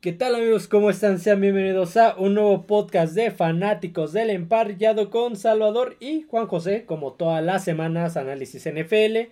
[0.00, 0.68] ¿Qué tal amigos?
[0.68, 1.18] ¿Cómo están?
[1.18, 6.84] Sean bienvenidos a un nuevo podcast de fanáticos del emparrillado con Salvador y Juan José,
[6.84, 9.30] como todas las semanas, análisis NFL.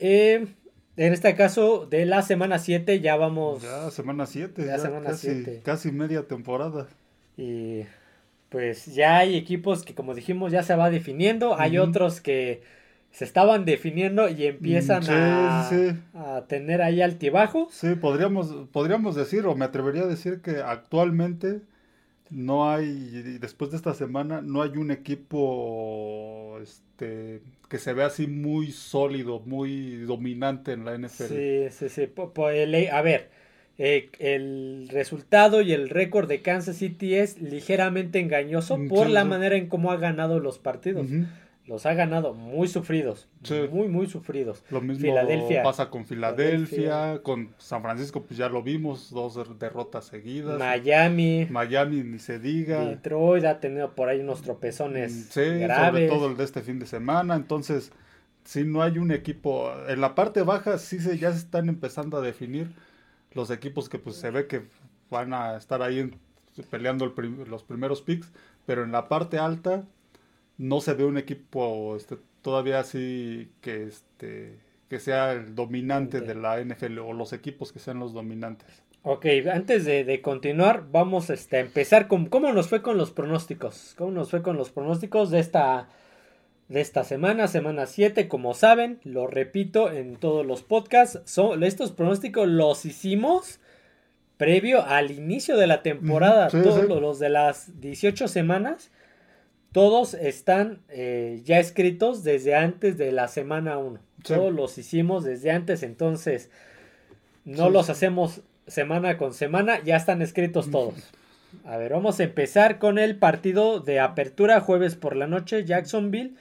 [0.00, 0.46] Eh,
[0.96, 3.62] en este caso, de la semana 7 ya vamos...
[3.62, 4.66] Ya, semana 7.
[4.66, 5.60] Ya, semana casi, 7.
[5.64, 6.88] casi media temporada.
[7.36, 7.82] Y
[8.48, 12.62] pues ya hay equipos que como dijimos ya se va definiendo, hay otros que
[13.12, 17.72] se estaban definiendo y empiezan Mm, sí, a, sí, a tener ahí altibajos.
[17.74, 21.60] Sí, podríamos, podríamos decir, o me atrevería a decir que actualmente
[22.30, 28.26] no hay, después de esta semana, no hay un equipo este, que se vea así
[28.28, 31.70] muy sólido, muy dominante en la NFL.
[31.70, 32.12] Sí, sí, sí.
[32.52, 33.28] el- a ver,
[33.78, 39.12] eh, el resultado y el récord de Kansas City es ligeramente engañoso Mm, por sí,
[39.12, 41.06] la manera en cómo ha ganado los partidos.
[41.06, 41.24] Ujú.
[41.70, 43.54] Los ha ganado muy sufridos, Sí.
[43.70, 44.64] muy, muy sufridos.
[44.70, 45.62] Lo mismo Filadelfia.
[45.62, 47.22] pasa con Filadelfia, Filadelfia.
[47.22, 50.58] con San Francisco, pues ya lo vimos, dos der- derrotas seguidas.
[50.58, 52.84] Miami, Miami ni se diga.
[52.84, 56.80] Detroit ha tenido por ahí unos tropezones Mm, Sí, sobre todo el de este fin
[56.80, 57.36] de semana.
[57.36, 57.92] Entonces,
[58.44, 59.70] si no hay un equipo.
[59.88, 62.72] En la parte baja sí se, ya se están empezando a definir
[63.32, 64.62] los equipos que pues se ve que
[65.08, 66.16] van a estar ahí en-
[66.68, 68.32] peleando el prim- los primeros picks.
[68.66, 69.84] Pero en la parte alta
[70.60, 74.58] no se ve un equipo este, todavía así que este
[74.90, 78.82] que sea el dominante de la NFL o los equipos que sean los dominantes.
[79.02, 83.12] Ok, antes de, de continuar, vamos este, a empezar con cómo nos fue con los
[83.12, 83.94] pronósticos.
[83.96, 85.88] ¿Cómo nos fue con los pronósticos de esta,
[86.68, 88.26] de esta semana, semana 7?
[88.26, 93.60] Como saben, lo repito en todos los podcasts, son, estos pronósticos los hicimos
[94.36, 96.50] previo al inicio de la temporada.
[96.50, 96.88] Sí, todos sí.
[96.88, 98.90] los de las 18 semanas,
[99.72, 104.00] todos están eh, ya escritos desde antes de la semana 1.
[104.24, 104.34] Sí.
[104.34, 106.50] Todos los hicimos desde antes, entonces
[107.44, 107.92] no Sí, los sí.
[107.92, 110.94] hacemos semana con semana, ya están escritos todos.
[111.64, 116.34] A ver, vamos a empezar con el partido de apertura jueves por la noche, Jacksonville,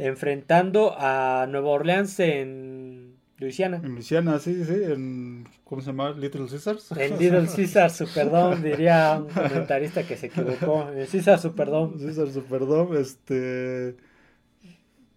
[0.00, 3.76] enfrentando a Nueva Orleans en Luisiana.
[3.84, 6.10] En Luisiana, sí, sí, en ¿cómo se llama?
[6.12, 6.90] Little Caesars.
[6.92, 10.88] En Little Caesar Superdome, diría un comentarista que se equivocó.
[10.90, 11.98] En Caesar Superdome.
[11.98, 13.88] César Superdome, este.
[13.90, 13.94] eh,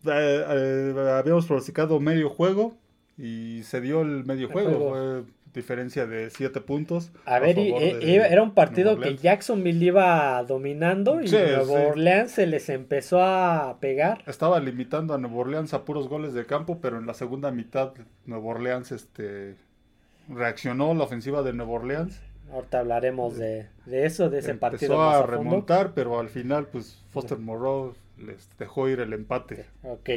[0.06, 2.76] eh, habíamos pronosticado medio juego
[3.18, 4.70] y se dio el medio El juego.
[4.90, 4.90] juego.
[4.92, 5.24] Fue
[5.54, 7.12] diferencia de 7 puntos.
[7.26, 9.18] A ver, y- favor e- de era un partido que.
[9.18, 11.72] Jacksonville iba dominando y Sí, Nueva sí.
[11.74, 14.24] Orleans se les empezó a pegar.
[14.28, 17.94] Estaba limitando a Nueva Orleans a puros goles de campo, pero en la segunda mitad
[18.26, 19.56] Nueva Orleans este,
[20.28, 22.22] reaccionó la ofensiva de Nueva Orleans.
[22.52, 25.38] Ahorita hablaremos de, de eso, de ese Empezó partido más a a fondo.
[25.38, 29.66] remontar, pero al final, pues Foster Moreau les dejó ir el empate.
[29.84, 30.10] Ok.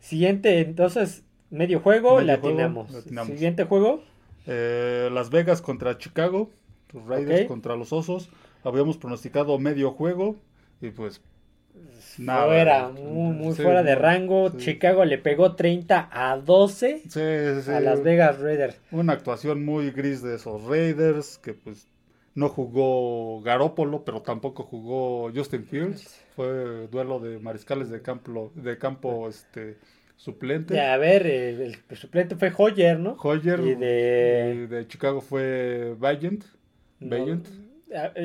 [0.00, 2.90] Siguiente, entonces, medio juego, Medio le juego, atinamos.
[2.90, 3.28] le atinamos.
[3.28, 4.02] Siguiente juego.
[4.48, 6.50] Eh, Las Vegas contra Chicago,
[6.92, 8.30] los Raiders contra los Osos.
[8.64, 10.36] Habíamos pronosticado medio juego
[10.80, 11.20] y pues
[12.16, 12.46] Nada.
[12.46, 14.50] Fuera, muy, muy Sí, fuera de rango.
[14.50, 14.56] sí.
[14.58, 18.80] Chicago le pegó 30 a 12 sí, sí, sí, a Las Vegas Raiders.
[18.90, 21.86] Una actuación muy gris de esos Raiders que pues
[22.34, 26.20] no jugó Garópolo, pero tampoco jugó Justin Fields.
[26.34, 29.76] Fue duelo de mariscales de campo, de campo este
[30.18, 30.74] suplente.
[30.74, 33.16] Ya, a ver, el, el suplente fue Hoyer, ¿no?
[33.22, 36.44] Hoyer Y de- y de Chicago fue Valiant.
[37.00, 37.48] No, Valiant.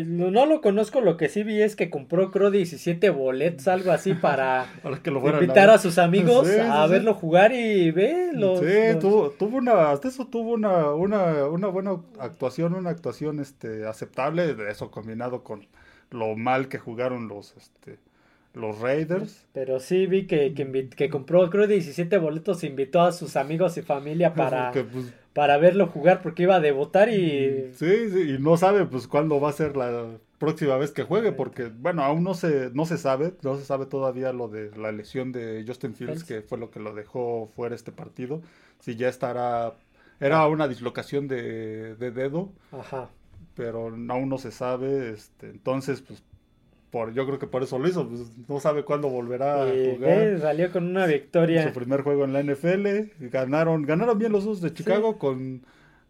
[0.08, 3.92] no, no lo conozco, lo que sí vi es que compró creo 17 boletos, algo
[3.92, 7.14] así, para Ahora que lo fueran a invitar a sus amigos Sí, a sí, verlo
[7.14, 8.60] jugar y ve los...
[8.60, 13.40] Sí, los- tuvo, tuvo una, hasta eso tuvo una, una, una buena actuación, una actuación
[13.40, 15.66] este, aceptable, de eso combinado con
[16.10, 18.00] lo mal que jugaron los, este,
[18.54, 19.46] los Raiders.
[19.54, 24.34] Pero sí vi que, que, compró creo 17 boletos, invitó a sus amigos y familia
[24.36, 27.72] para, pues, para verlo jugar porque iba a debutar y...
[27.74, 31.32] sí, sí, y no sabe pues cuándo va a ser la próxima vez que juegue,
[31.32, 34.92] porque bueno, aún no se, no se sabe, no se sabe todavía lo de la
[34.92, 36.44] lesión de Justin Fields, Fields.
[36.44, 38.42] que fue lo que lo dejó fuera este partido,
[38.80, 39.74] si ya estará,
[40.20, 43.10] era una dislocación de, de dedo, Ajá.
[43.56, 46.22] pero aún no se sabe, este, entonces pues
[46.94, 50.00] por, yo creo que por eso lo hizo, pues no sabe cuándo volverá a jugar.
[50.00, 51.64] ve, salió con una victoria.
[51.68, 55.64] Su primer juego en la NFL, ganaron, ganaron bien los dos de Chicago con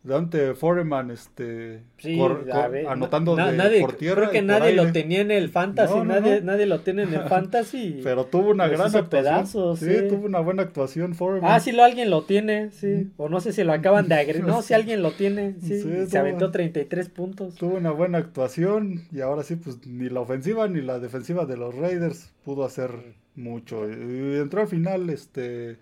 [0.05, 4.15] Dante Foreman, este, Sí, cor- a cor- ver, anotando na- de- nadie- por tierra.
[4.23, 6.47] Creo que nadie lo tenía en el fantasy, No, no, nadie, no.
[6.51, 8.01] nadie lo tiene en el fantasy.
[8.03, 9.09] Pero tuvo una gran actuación.
[9.09, 10.07] pedazos, sí, sí.
[10.09, 11.49] tuvo una buena actuación Foreman.
[11.49, 13.11] Ah, sí, lo alguien lo tiene, sí.
[13.15, 14.45] O no sé si lo acaban de agregar.
[14.45, 15.79] No, si alguien lo tiene, sí.
[15.79, 17.55] Sí, se tuvo- aventó 33 puntos.
[17.55, 21.55] Tuvo una buena actuación y ahora sí, pues ni la ofensiva ni la defensiva de
[21.55, 22.91] los Raiders pudo hacer
[23.35, 23.89] mucho.
[23.89, 25.77] Y entró al final este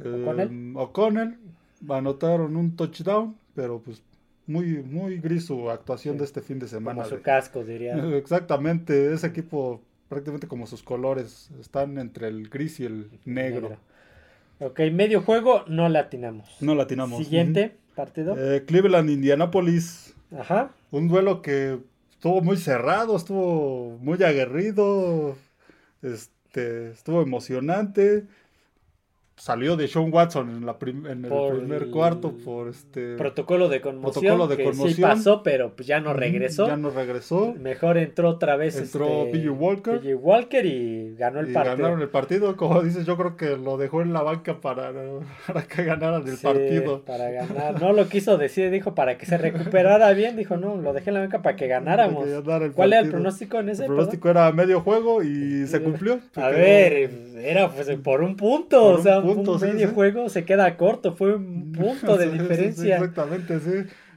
[0.00, 0.72] eh, O'Connell.
[0.76, 1.34] O'Connell,
[1.88, 4.02] anotaron un touchdown, pero pues
[4.46, 6.18] muy, muy gris su actuación Sí.
[6.20, 7.02] de este fin de semana.
[7.02, 7.94] Como su casco, diría.
[8.16, 13.76] Exactamente, ese equipo prácticamente como sus colores están entre el gris y el negro.
[14.60, 16.48] Ok, medio juego, no le atinamos.
[16.60, 17.18] No latinamos.
[17.18, 18.34] Siguiente partido.
[18.38, 20.70] Eh, Cleveland, Indianapolis, Ajá.
[20.90, 21.78] un duelo que
[22.10, 25.36] estuvo muy cerrado, estuvo muy aguerrido,
[26.02, 28.24] este, estuvo emocionante.
[29.38, 33.68] Salió de Sean Watson en, la prim- en el Por primer cuarto por este Protocolo
[33.68, 34.36] de conmoción.
[34.36, 36.66] Protocolo de que sí pasó, pero pues ya no regresó.
[36.66, 37.54] Ya no regresó.
[37.58, 38.76] Mejor entró otra vez.
[38.76, 40.66] Entró este, Walker.
[40.66, 41.76] Y ganó el Y partido.
[41.76, 44.92] ganaron el partido, como dices, yo creo que lo dejó en la banca para,
[45.46, 47.02] para que ganaran el Sí, partido.
[47.04, 47.80] Para ganar.
[47.80, 50.36] No lo quiso decir, dijo para que se recuperara bien.
[50.36, 52.24] Dijo, no, lo dejé en la banca para que ganáramos.
[52.26, 53.82] Para que ganara el ¿Cuál era el pronóstico en ese?
[53.84, 56.18] El pronóstico era medio juego y se cumplió.
[56.34, 57.10] A ver,
[57.40, 59.94] era pues por un punto, Por o un un sí, medio sí.
[59.94, 62.96] juego se queda corto, fue un punto de diferencia.
[62.96, 63.70] exactamente, sí.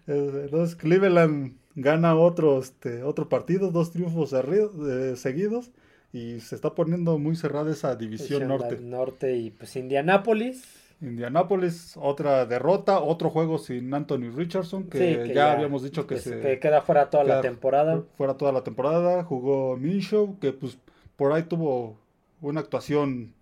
[0.07, 5.71] Eh, Entonces Cleveland gana otro, este, otro partido, dos triunfos eh, seguidos
[6.13, 8.79] y se está poniendo muy cerrada esa división norte.
[8.81, 10.63] Norte y pues Indianápolis.
[11.01, 16.05] Indianapolis, otra derrota, otro juego sin Anthony Richardson, que, Sí, que ya, ya- habíamos dicho
[16.05, 18.03] que, que, se que queda fuera toda la temporada.
[18.17, 20.77] fuera toda la temporada, jugó Minshew, que pues
[21.15, 21.97] por ahí tuvo
[22.41, 23.33] una actuación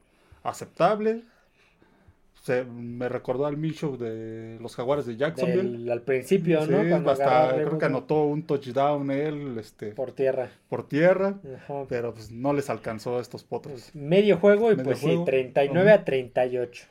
[0.44, 1.24] aceptable.
[2.42, 5.78] Se, me recordó al Minshew de los Jaguares de Jacksonville.
[5.80, 6.88] del- al principio, Sí, ¿no?
[6.90, 10.50] Cuando hasta creo que anotó un touchdown él este, por, por tierra.
[10.88, 11.84] tierra, Ajá.
[11.90, 13.92] pero pues no les alcanzó a estos potros.
[13.94, 15.26] Medio juego y Medio pues juego.
[15.26, 16.86] sí, 39 a 38.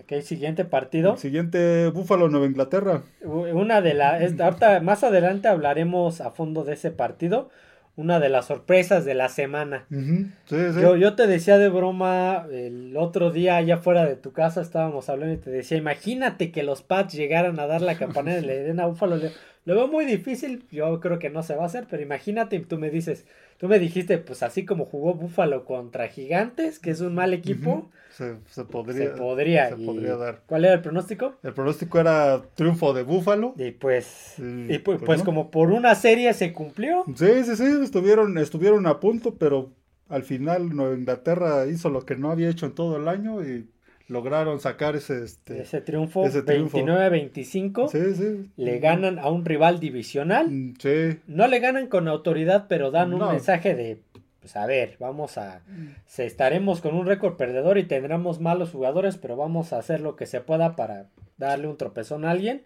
[0.00, 1.12] Ok, siguiente partido.
[1.14, 3.02] El siguiente, Buffalo, Nueva Inglaterra.
[3.24, 4.38] Una de las.
[4.38, 7.48] Ahorita más adelante hablaremos a fondo de ese partido.
[7.94, 9.86] Una de las sorpresas de la semana.
[9.90, 10.80] Ujú, Sí, sí.
[10.80, 15.10] Yo, yo te decía de broma el otro día allá fuera de tu casa estábamos
[15.10, 18.62] hablando y te decía, imagínate que los Pats llegaran a dar la campanada y le
[18.62, 19.18] den a Búfalo.
[19.64, 22.78] Lo veo muy difícil, yo creo que no se va a hacer, pero imagínate, tú
[22.78, 23.26] me dices,
[23.58, 27.90] tú me dijiste, pues así como jugó Búfalo contra Gigantes, que es un mal equipo,
[28.10, 29.68] Se, se podría, se podría.
[29.70, 30.42] se y- podría dar.
[30.46, 31.34] ¿Cuál era el pronóstico?
[31.44, 33.54] El pronóstico era triunfo de Buffalo.
[33.56, 35.24] Y pues, Sí, y pues, pues pues no.
[35.26, 37.04] como por una serie se cumplió.
[37.16, 39.72] Sí, sí, sí, estuvieron, estuvieron a punto, pero
[40.08, 43.68] al final Nueva Inglaterra hizo lo que no había hecho en todo el año y
[44.08, 46.78] lograron sacar ese, este, Ese triunfo, ese triunfo.
[46.78, 48.50] 29-25, sí, sí.
[48.56, 50.48] le ganan a un rival divisional.
[50.50, 53.30] Mm, Sí, No le ganan con autoridad, pero dan un No.
[53.30, 53.98] mensaje de,
[54.40, 55.62] pues a ver, vamos a,
[56.06, 60.16] se estaremos con un récord perdedor y tendremos malos jugadores, pero vamos a hacer lo
[60.16, 61.06] que se pueda para
[61.38, 62.62] darle un tropezón a alguien.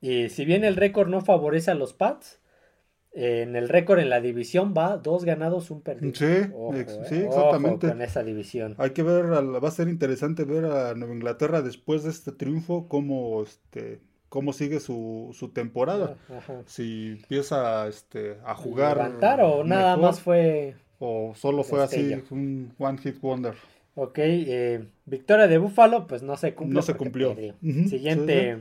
[0.00, 2.40] Y si bien el récord no favorece a los Pats,
[3.14, 6.14] en el récord en la división va dos ganados, un perdido.
[6.14, 7.88] Sí, Ojo, ex- eh, sí, ojo exactamente.
[7.88, 8.74] con esa división.
[8.78, 12.88] hay que ver, va a ser interesante ver a Nueva Inglaterra después de este triunfo,
[12.88, 14.00] cómo, este,
[14.30, 16.16] cómo sigue su, su temporada.
[16.34, 16.62] Ajá.
[16.66, 18.96] Si empieza este, a jugar.
[18.96, 23.54] ¿Levantar o nada más fue O solo fue así, un one hit wonder.
[23.94, 26.76] Ok, eh, victoria de Búfalo, pues no se cumplió.
[26.76, 27.36] No se cumplió.
[27.88, 28.56] Siguiente,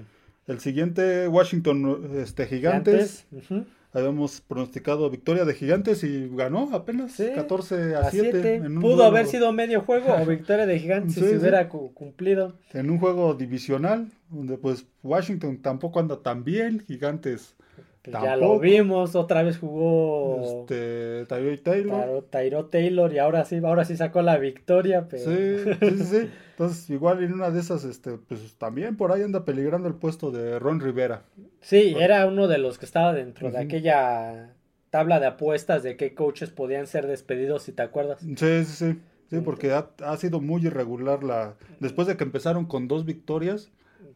[0.47, 3.25] El siguiente, Washington este, Gigantes.
[3.29, 3.67] Gigantes.
[3.93, 8.31] Habíamos pronosticado victoria de Gigantes y ganó apenas Sí, 14 a, A 7.
[8.31, 8.55] siete.
[8.55, 11.35] en un Pudo haber sido medio juego o victoria de Gigantes si se sí.
[11.35, 12.53] hubiera cu- cumplido.
[12.73, 17.55] En un juego divisional, donde pues Washington tampoco anda tan bien, Gigantes,
[18.03, 22.01] Pues ya lo vimos, otra vez jugó este, Tyree Taylor.
[22.01, 26.03] Tyro, Tyro Taylor y ahora sí, ahora sí sacó la victoria, pero Sí, sí, sí,
[26.05, 26.29] sí.
[26.51, 30.31] Entonces, igual en una de esas, este, pues también por ahí anda peligrando el puesto
[30.31, 31.23] de Ron Rivera.
[31.59, 34.55] sí, era uno de los que estaba dentro de aquella
[34.89, 38.19] tabla de apuestas de qué coaches podían ser despedidos, si te acuerdas.
[38.21, 38.99] Sí, sí, sí.
[39.29, 41.55] Sí, porque ha, ha sido muy irregular la.
[41.79, 43.71] Después de que empezaron con dos victorias,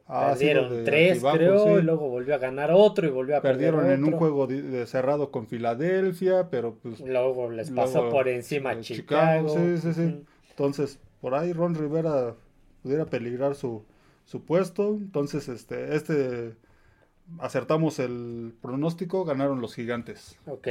[0.07, 1.69] sido Perdieron tres, creo, sí.
[1.79, 4.19] y luego volvió a ganar otro y volvió a Perdieron perder en un otro.
[4.19, 9.47] juego de cerrado con Filadelfia, pero pues Luego les pasó Luego, por encima a Chicago.
[9.47, 10.25] Chicago, sí, sí, sí.
[10.49, 12.35] Entonces por ahí Ron Rivera
[12.83, 13.83] pudiera peligrar su,
[14.25, 14.89] su puesto.
[14.89, 16.55] Entonces, este, este
[17.39, 20.37] acertamos el pronóstico, ganaron los gigantes.
[20.45, 20.67] Ok.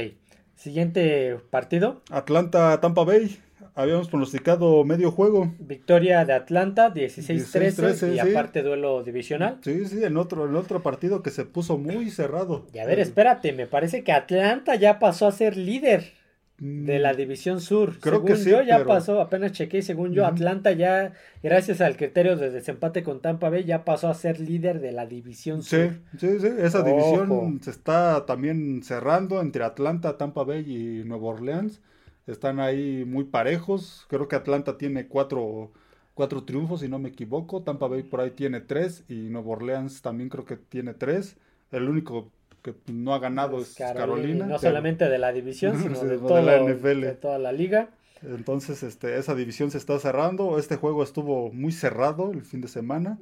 [0.55, 2.01] Siguiente partido.
[2.09, 3.37] Atlanta, Tampa Bay,
[3.75, 5.53] habíamos pronosticado medio juego.
[5.59, 7.75] Victoria de Atlanta, 16-13.
[7.75, 8.19] 16-13, y sí.
[8.19, 9.57] aparte duelo divisional.
[9.61, 12.65] Sí, sí, en otro, en otro partido que se puso muy cerrado.
[12.73, 16.13] Y a ver, espérate, me parece que Atlanta ya pasó a ser líder
[16.57, 17.99] de la mm, división sur.
[17.99, 20.25] Creo según que sí, yo, ya pero- pasó, apenas chequé, según yo.
[20.25, 21.11] Atlanta ya,
[21.43, 25.05] gracias al criterio de desempate con Tampa Bay, ya pasó a ser líder de la
[25.05, 25.89] división Sí, sur.
[26.17, 26.87] sí, sí, esa Ojo.
[26.87, 31.81] división se está también cerrando entre Atlanta, Tampa Bay y Nueva Orleans.
[32.27, 34.05] Están ahí muy parejos.
[34.09, 35.71] Creo que Atlanta tiene cuatro,
[36.13, 37.61] cuatro triunfos, si no me equivoco.
[37.61, 41.37] Tampa Bay por ahí tiene tres y Nueva Orleans también creo que tiene tres.
[41.71, 42.31] El único
[42.63, 44.45] que no ha ganado es Carolina.
[44.45, 47.01] no pero- solamente de la división, sino Sí, de, de todo- la NFL.
[47.01, 47.89] de toda la liga.
[48.23, 50.57] Entonces, este, esa división se está cerrando.
[50.57, 53.19] Este juego estuvo muy cerrado el fin de semana.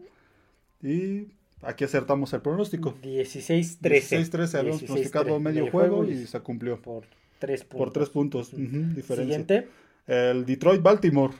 [0.82, 1.28] Y
[1.62, 2.94] aquí acertamos el pronóstico.
[3.02, 3.80] 16-13.
[3.82, 6.82] 16-13 habíamos 16-13, pronosticado medio juego y se cumplió.
[6.82, 7.04] por
[7.44, 7.78] 3 puntos.
[7.78, 8.52] Por tres puntos.
[8.56, 9.16] diferencia.
[9.16, 9.68] Siguiente.
[10.08, 11.34] El Detroit-Baltimore.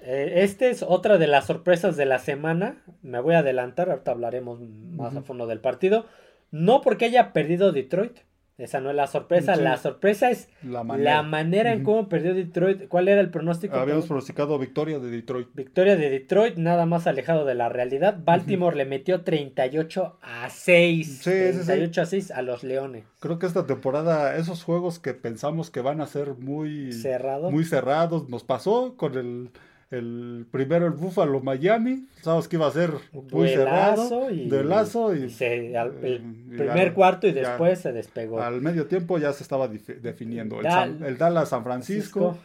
[0.00, 2.76] Eh, este es otra de las sorpresas de la semana.
[3.02, 6.06] Me voy a adelantar, ahorita hablaremos más a fondo del partido.
[6.52, 8.18] No porque haya perdido Detroit.
[8.58, 9.54] Esa no es la sorpresa.
[9.54, 9.62] Sí.
[9.62, 11.72] La sorpresa es La la manera.
[11.72, 12.88] en cómo perdió Detroit.
[12.88, 13.76] ¿Cuál era el pronóstico?
[13.76, 15.48] Habíamos pronosticado victoria de Detroit.
[15.54, 18.16] Victoria de Detroit, nada más alejado de la realidad.
[18.24, 21.06] Baltimore le metió 38 a 6.
[21.06, 21.66] Sí, sí, sí.
[21.66, 23.04] 38 a 6 a los Leones.
[23.20, 27.50] Creo que esta temporada, esos juegos que pensamos que van a ser muy Cerrado.
[27.50, 29.50] muy cerrados, nos pasó con el,
[29.90, 32.90] el primero el Buffalo Miami, sabes que iba a ser
[33.30, 36.14] muy cerrado, y, duelazo y, y se- al- el
[36.52, 38.40] y primer al- cuarto y ya después se despegó.
[38.42, 40.58] al medio tiempo ya se estaba definiendo.
[40.58, 42.36] El, Dal- San- el Dallas San Francisco,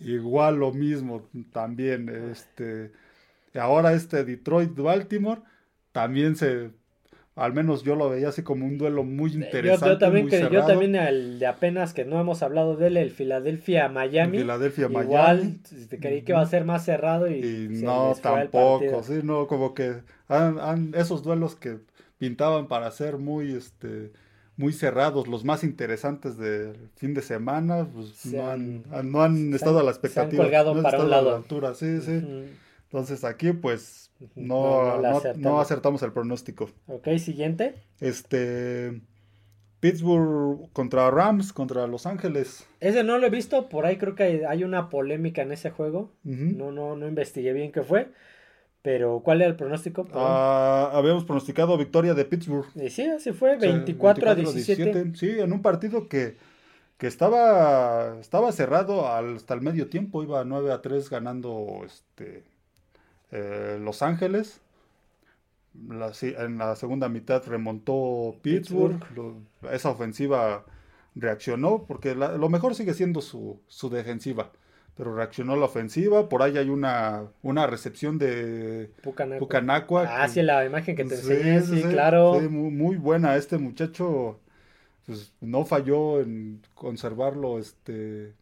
[0.00, 2.08] igual lo mismo también.
[2.32, 2.92] Este,
[3.54, 5.40] ahora este Detroit Baltimore
[5.92, 6.70] también se,
[7.36, 9.86] al menos yo lo veía así como un duelo muy Eh, Yo, interesante.
[9.90, 12.96] yo también, muy que, yo también el de apenas que no hemos hablado de él,
[12.96, 14.38] el Philadelphia Miami.
[14.38, 15.04] Filadelfia Miami.
[15.06, 19.20] Igual este, creí que iba a ser más cerrado y, Y se no, tampoco, sí,
[19.22, 19.96] no, como que
[20.28, 21.78] han, han- esos duelos que
[22.18, 24.12] pintaban para ser muy, este,
[24.56, 29.80] muy cerrados, los más interesantes del fin de semana, pues no han- no han estado
[29.80, 30.44] a la han- se han expectativa.
[30.44, 32.22] colgado no han un estado a la altura, sí, sí.
[32.84, 34.05] Entonces aquí, pues.
[34.34, 35.38] No, No, acertamos.
[35.38, 36.70] no acertamos el pronóstico.
[36.86, 37.74] Ok, siguiente.
[38.00, 39.00] Este,
[39.80, 42.66] Pittsburgh contra Rams, contra Los Ángeles.
[42.80, 46.12] Ese no lo he visto, por ahí creo que hay, una polémica en ese juego.
[46.24, 48.08] No, no, no investigué bien qué fue.
[48.82, 50.06] Pero, ¿cuál era el pronóstico?
[50.14, 52.66] Ah, habíamos pronosticado victoria de Pittsburgh.
[52.76, 55.12] Y sí, así fue, O sea, 24, a 17.
[55.16, 56.36] Sí, en un partido que,
[56.96, 62.44] que estaba, estaba cerrado hasta el medio tiempo, iba 9 a 3 ganando este,
[63.32, 64.60] eh, Los Ángeles.
[65.88, 68.98] La- en la segunda mitad remontó Pittsburgh.
[69.14, 69.36] Lo-
[69.70, 70.64] esa ofensiva
[71.14, 74.52] reaccionó, porque la- lo mejor sigue siendo su, su defensiva.
[74.96, 76.30] Pero reaccionó la ofensiva.
[76.30, 79.38] Por ahí hay una, una recepción de Pucanacua.
[79.38, 80.04] Pucanacua.
[80.08, 82.40] Ah, que- sí, la imagen que te Sí, enseñé, sí, sí, sí, claro.
[82.40, 83.36] sí, muy, muy buena.
[83.36, 84.40] Este muchacho
[85.04, 88.32] pues, no falló en conservarlo este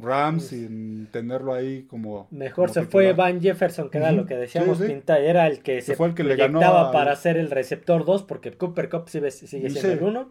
[0.00, 3.12] Rams y en tenerlo ahí como Mejor como se fue.
[3.12, 4.92] Van Jefferson, que era lo que decíamos, sí, sí.
[4.92, 6.60] Pinta, era el que se, fue el que le ganó
[6.92, 9.86] para ser el receptor 2, porque Cooper Cup sigue, sigue siendo Sí.
[9.86, 10.30] el 1,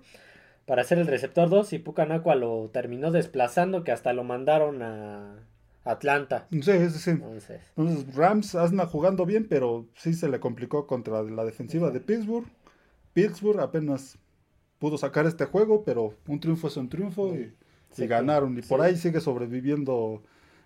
[0.65, 5.35] para ser el receptor 2, y Pucanacua lo terminó desplazando, que hasta lo mandaron a
[5.83, 6.47] Atlanta.
[6.51, 7.09] Sí, sí, sí.
[7.11, 11.99] Entonces, Entonces Rams anda jugando bien, pero sí se le complicó contra la defensiva de
[11.99, 12.47] Pittsburgh.
[13.13, 14.17] Pittsburgh apenas
[14.79, 17.53] pudo sacar este juego, pero un triunfo es un triunfo y,
[17.97, 18.57] Sí, y ganaron.
[18.57, 20.23] Y por ahí sigue sobreviviendo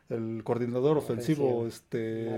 [0.09, 2.29] el coordinador ofensivo, este.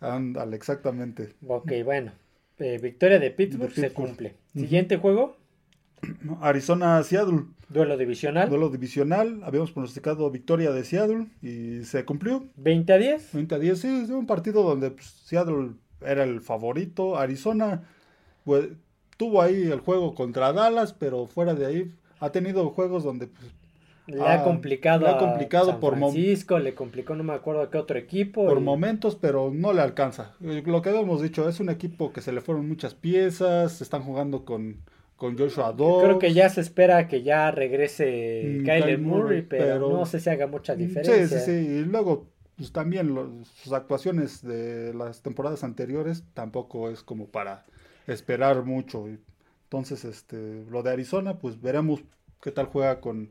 [0.00, 1.34] Ándale, exactamente.
[1.46, 2.12] Ok, bueno.
[2.58, 4.36] eh, victoria de Pittsburgh, De se cumple.
[4.54, 5.36] Siguiente juego,
[6.40, 9.40] Arizona, Seattle, duelo divisional, duelo divisional.
[9.44, 12.44] Habíamos pronosticado victoria de Seattle y se cumplió.
[12.56, 13.32] 20 a 10.
[13.34, 17.16] 20 a 10, sí, es un partido donde pues, Seattle era el favorito.
[17.18, 17.82] Arizona
[18.44, 18.68] pues,
[19.16, 23.52] tuvo ahí el juego contra Dallas, pero fuera de ahí ha tenido juegos donde pues,
[24.06, 27.32] Le Ah, ha complicado, le ha a complicado San por Francisco, le complicó no me
[27.32, 28.44] acuerdo qué otro equipo.
[28.46, 30.34] por y- momentos, pero no le alcanza.
[30.40, 34.44] Lo que habíamos dicho, es un equipo que se le fueron muchas piezas, están jugando
[34.44, 34.76] con,
[35.16, 36.04] con Joshua Dobbs.
[36.04, 40.04] Creo que ya se espera que ya regrese Mm, Kyler Murray, Murray, pero, pero- no
[40.06, 41.26] sé si haga mucha Sí, diferencia.
[41.40, 41.52] sí, sí.
[41.52, 43.14] Y luego, pues también
[43.62, 47.64] sus actuaciones de las temporadas anteriores tampoco es como para
[48.06, 49.06] esperar mucho.
[49.64, 52.02] Entonces, este, lo de Arizona, pues veremos
[52.42, 53.30] qué tal juega con,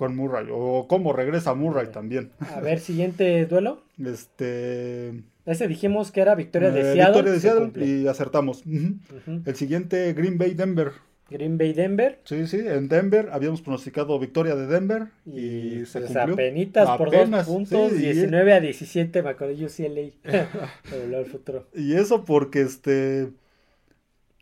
[0.00, 2.30] con Murray o cómo regresa Murray también.
[2.56, 3.82] A ver, siguiente duelo.
[4.02, 5.12] Este,
[5.44, 7.04] Ese dijimos que era victoria de eh, Seattle.
[7.22, 8.64] victoria de se Seattle y acertamos.
[9.44, 10.92] El siguiente, Green Bay Denver.
[11.28, 12.18] Green Bay Denver.
[12.24, 15.40] Sí, sí, en Denver habíamos pronosticado victoria de Denver y,
[15.82, 16.32] Y, se pues cumplió.
[16.34, 20.10] apenitas por Apenas, dos puntos, sí, y- 19 a 17, me acuerdo UCLA.
[20.90, 21.66] Pero el futuro.
[21.74, 23.28] Y eso porque este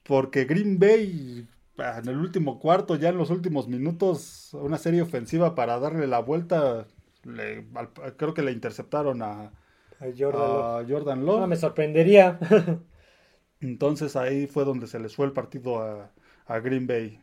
[0.06, 1.46] porque Green Bay
[1.78, 6.20] en el último cuarto, ya en los últimos minutos, una serie ofensiva para darle la
[6.20, 6.86] vuelta,
[7.24, 9.52] le- al- creo que le interceptaron a,
[10.00, 10.64] A Jordan Love.
[10.84, 11.48] a Jordan No, Love.
[11.48, 12.38] me sorprendería.
[13.60, 16.12] Entonces ahí fue donde se les fue el partido a,
[16.46, 17.20] a Green Bay.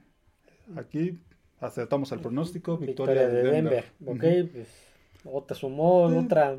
[0.76, 1.20] Aquí
[1.60, 3.86] acertamos el pronóstico, victoria, Victoria de Denver.
[4.52, 4.68] Pues
[5.24, 6.18] otra sumó, Sí.
[6.18, 6.58] otra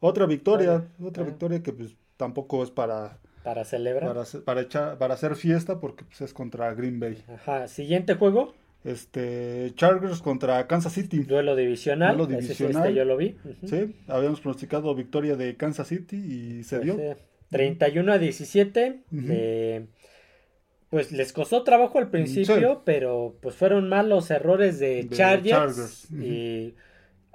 [0.00, 1.26] Otra victoria, otra Ah.
[1.26, 4.08] victoria que pues tampoco es para para celebrar.
[4.08, 7.22] para, hacer- para echar para hacer fiesta porque pues, es contra Green Bay.
[7.32, 8.54] Ajá, siguiente juego.
[8.82, 11.20] Este, Chargers contra Kansas City.
[11.20, 12.16] Duelo divisional.
[12.18, 12.88] Duelo ese sí, divisional.
[12.88, 13.36] este yo lo vi.
[13.66, 16.94] Sí, habíamos pronosticado victoria de Kansas City y se dio.
[16.94, 17.16] Ese
[17.50, 19.02] 31 a 17.
[19.12, 19.22] Ujú.
[19.30, 19.86] eh,
[20.90, 22.78] pues les costó trabajo al principio, Sí.
[22.84, 25.50] pero pues fueron malos errores de, De Chargers.
[25.50, 26.10] Chargers.
[26.12, 26.74] Y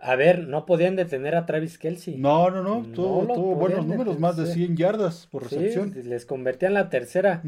[0.02, 2.18] a ver, no podían detener a Travis Kelsey.
[2.18, 4.54] No, no, no, tuvo, buenos números, más de sí.
[4.66, 5.94] 100 yardas por Sí, recepción.
[6.06, 7.42] les convertían la tercera.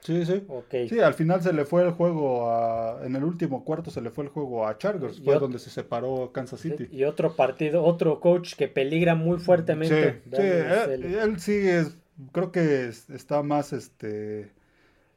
[0.00, 0.44] Sí, sí.
[0.48, 0.74] Ok.
[0.88, 4.10] Sí, al final se le fue el juego a, en el último cuarto se le
[4.10, 6.88] fue el juego a Chargers, fue donde se separó Kansas City.
[6.90, 10.22] Y otro partido, otro coach que peligra muy Sí, fuertemente.
[10.32, 11.14] sí, él, Selly.
[11.14, 11.96] él sí es,
[12.32, 14.50] creo que es- está más, este,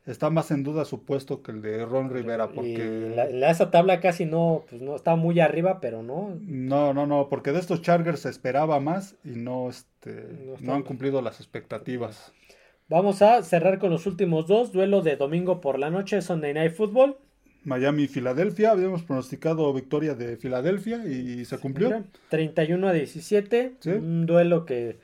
[0.08, 3.70] está más en duda su puesto que el de Ron Rivera, porque la, la- esa
[3.70, 6.38] tabla casi no, pues no está muy arriba, pero no.
[6.42, 10.84] no, no, no, porque de estos Chargers se esperaba más y no, este, No han
[10.84, 12.34] cumplido las expectativas.
[12.90, 14.72] Vamos a cerrar con los últimos dos.
[14.72, 17.18] Duelo de domingo por la noche, Sunday Night Football.
[17.66, 22.06] Miami y Filadelfia, habíamos pronosticado victoria de Filadelfia y se cumplió.
[22.30, 23.74] 31 a 17.
[23.82, 23.90] Sí.
[23.90, 25.00] Un duelo que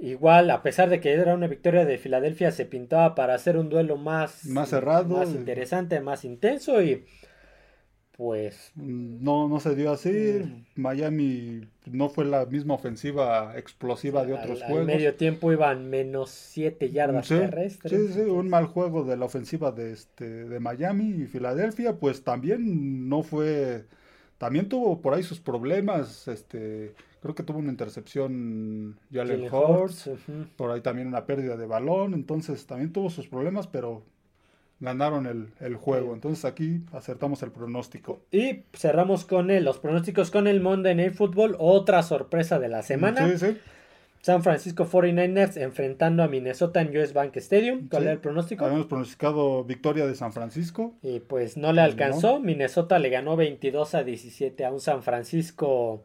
[0.00, 3.68] igual, a pesar de que era una victoria de Filadelfia, se pintaba para hacer un
[3.68, 5.16] duelo más, Más cerrado.
[5.18, 7.04] más interesante, más intenso y
[8.12, 10.66] pues No, no se dio así.
[10.74, 14.86] Miami no fue la misma ofensiva explosiva de otros al, al juegos.
[14.86, 18.06] medio tiempo iban menos 7 yardas Sí, terrestres.
[18.08, 22.22] sí, sí, un mal juego de la ofensiva de este de Miami y Filadelfia, pues
[22.24, 23.86] también no fue,
[24.38, 30.46] también tuvo por ahí sus problemas, este, creo que tuvo una intercepción Jalen ujú.
[30.56, 34.02] por ahí también una pérdida de balón, entonces también tuvo sus problemas, pero
[34.80, 36.14] ganaron el, el juego, Sí.
[36.14, 38.20] entonces aquí acertamos el pronóstico.
[38.30, 42.82] Y cerramos con el- los pronósticos con el Monday Night Football, otra sorpresa de la
[42.82, 43.28] semana.
[43.28, 43.58] Sí, sí.
[44.22, 47.88] San Francisco 49ers enfrentando a Minnesota en US Bank Stadium.
[47.88, 48.04] ¿Cuál Sí.
[48.06, 48.64] era el pronóstico?
[48.66, 50.94] Habíamos pronosticado victoria de San Francisco.
[51.02, 52.38] Y pues no le alcanzó.
[52.38, 56.04] Minnesota le ganó 22 a 17 a un San Francisco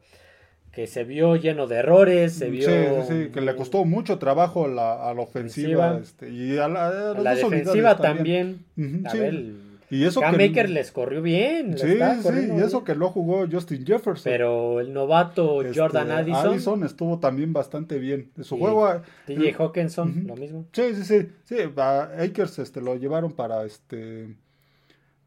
[0.75, 2.73] que se vio lleno de errores, se vio Sí,
[3.07, 5.99] sí, sí, que le costó mucho trabajo a la, a la ofensiva, Ofensiva.
[6.01, 8.65] este, y a la, a la defensiva unidades también.
[8.77, 9.17] Ujú, A sí.
[9.19, 9.43] ver,
[9.89, 11.77] Y eso Cam que Akers les corrió bien.
[11.77, 12.83] sí, sí, y eso bien.
[12.83, 14.29] que no jugó Justin Jefferson.
[14.31, 18.31] Pero el novato Este, Jordan Addison, estuvo también bastante bien.
[18.41, 20.27] Su juego DJ Hawkinson, Ujú.
[20.27, 20.65] lo mismo.
[20.73, 24.35] Sí, sí, sí, sí, a Akers este lo llevaron para este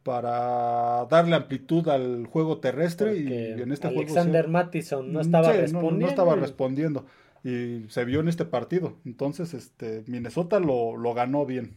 [0.08, 5.18] para darle amplitud al juego terrestre y Porque en este juego Alexander sí- Mattison no
[5.18, 6.00] Mm, estaba sí, no- respondiendo.
[6.00, 7.06] No, estaba y- respondiendo.
[7.44, 8.96] Y se vio en este partido.
[9.04, 11.76] Entonces, este, Minnesota lo, lo ganó bien.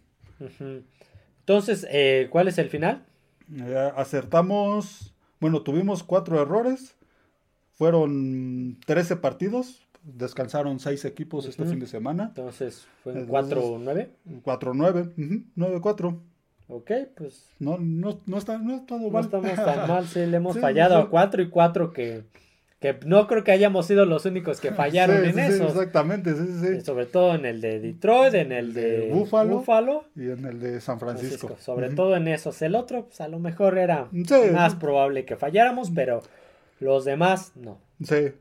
[1.41, 3.03] Entonces, eh, ¿cuál es el final?
[3.53, 6.95] Eh, acertamos, bueno, tuvimos cuatro errores.
[7.73, 9.85] Fueron 13 partidos.
[10.03, 11.71] Descansaron seis equipos este Ujú.
[11.71, 12.25] fin de semana.
[12.29, 14.09] Entonces, fue un Entonces- 4-9.
[14.43, 16.21] 4-9, ujú, 9-4.
[16.73, 20.05] Ok, pues No, no, no está, no está no estamos tan mal.
[20.07, 21.07] Sí, le hemos Sí, fallado sí.
[21.07, 22.23] a 4 y 4 que,
[22.79, 25.67] que no creo que hayamos sido los únicos que fallaron Sí, en eso.
[25.67, 26.81] exactamente, sí, sí, sí.
[26.81, 29.57] Sobre todo en el de Detroit, en el de De Buffalo.
[29.57, 31.47] Buffalo, Y en el de San Francisco.
[31.49, 31.63] Francisco.
[31.73, 32.61] Sobre todo en esos.
[32.61, 34.07] El otro, pues a lo mejor era
[34.53, 36.21] más probable que falláramos, pero
[36.79, 37.77] los demás no.
[38.01, 38.31] Sí.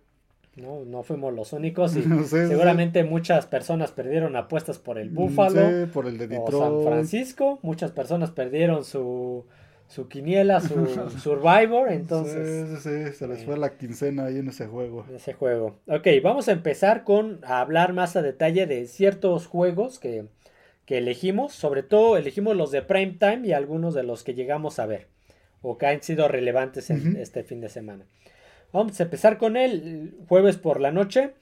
[0.61, 2.46] No, no fuimos los únicos y Sí, sí, sí.
[2.49, 6.51] seguramente muchas personas perdieron apuestas por el Buffalo Sí, por el de o.
[6.51, 7.59] San Francisco.
[7.62, 9.46] Muchas personas perdieron su,
[9.88, 10.87] su quiniela, su
[11.23, 13.44] Survivor, entonces Sí, se les eh.
[13.44, 15.05] fue la quincena ahí en ese juego.
[15.09, 15.77] en ese juego.
[15.87, 20.27] Ok, vamos a empezar con a hablar más a detalle de ciertos juegos que,
[20.85, 21.53] que elegimos.
[21.53, 25.09] Sobre todo elegimos los de prime time y algunos de los que llegamos a ver
[25.62, 28.07] o que han sido relevantes en este fin de semana.
[28.72, 31.35] Vamos a empezar con el jueves por la noche.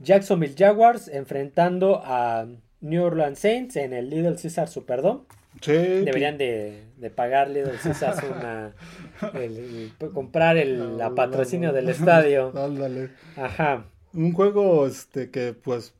[0.00, 2.46] Jacksonville Jaguars enfrentando a
[2.80, 5.20] New Orleans Saints en el Little Caesar Superdome.
[5.60, 8.72] Sí, Deberían de, de pagar Little Caesars una
[9.34, 12.52] el- el- comprar el la patrocinio del estadio.
[12.56, 13.10] Ándale.
[13.36, 13.84] Ajá.
[14.12, 15.94] Un juego este que pues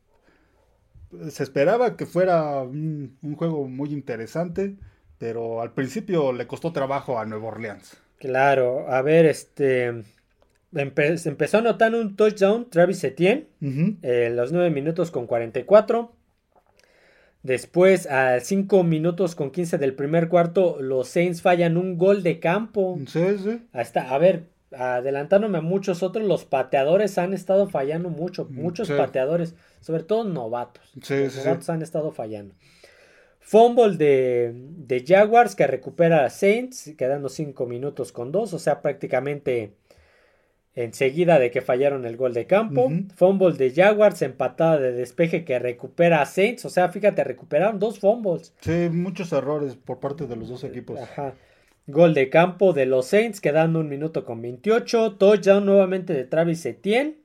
[1.29, 4.75] se esperaba que fuera un, un juego muy interesante,
[5.17, 7.97] pero al principio le costó trabajo a Nueva Orleans.
[8.19, 10.03] Claro, a ver, este
[10.75, 16.11] empe- se empezó anotando un touchdown Travis Etienne en los 9 minutos con 44.
[17.43, 22.39] Después, a 5 minutos con 15 del primer cuarto, los Saints fallan un gol de
[22.39, 22.97] campo.
[23.07, 23.61] Sí, sí.
[23.71, 28.93] Hasta, a ver, adelantándome a muchos otros, los pateadores han estado fallando mucho, muchos Sí.
[28.97, 30.91] pateadores, sobre todo novatos.
[31.03, 31.39] Sí, los sí.
[31.45, 32.55] novatos han estado fallando.
[33.39, 38.81] Fumble de, de Jaguars que recupera a Saints, quedando 5 minutos con 2, o sea,
[38.81, 39.73] prácticamente
[40.75, 42.85] enseguida de que fallaron el gol de campo.
[42.85, 43.05] Ujú.
[43.15, 47.99] Fumble de Jaguars, empatada de despeje que recupera a Saints, o sea, fíjate, recuperaron dos
[47.99, 48.53] fumbles.
[48.59, 50.99] Sí, muchos errores por parte de los dos equipos.
[50.99, 51.33] Ajá.
[51.87, 55.13] Gol de campo de los Saints, quedando un minuto con 28.
[55.13, 57.17] Touchdown nuevamente de Travis Etienne,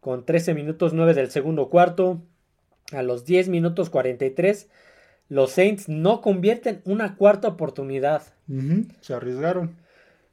[0.00, 2.22] con 13 minutos 9 del segundo cuarto.
[2.92, 4.68] A los 10 minutos 43,
[5.28, 8.22] los Saints no convierten una cuarta oportunidad.
[9.00, 9.76] Se arriesgaron.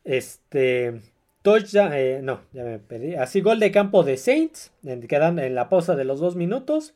[0.05, 1.01] Este.
[1.47, 3.15] Touchdown, eh, no, ya me pedí.
[3.15, 4.73] Así, gol de campo de Saints,
[5.07, 6.93] quedando en la pausa de los 2 minutos.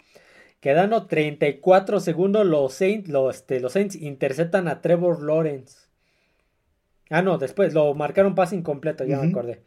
[0.60, 5.88] Quedando 34 segundos, los Saints, los, este, los Saints interceptan a Trevor Lawrence.
[7.10, 9.62] Ah, no, después lo marcaron pase incompleto, ya me acordé.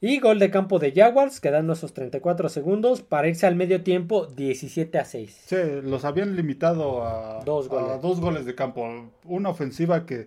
[0.00, 4.26] Y gol de campo de Jaguars, quedando esos 34 segundos para irse al medio tiempo
[4.26, 5.44] 17 a 6.
[5.46, 9.12] Sí, los habían limitado a dos goles, dos goles de campo.
[9.22, 10.26] Una ofensiva que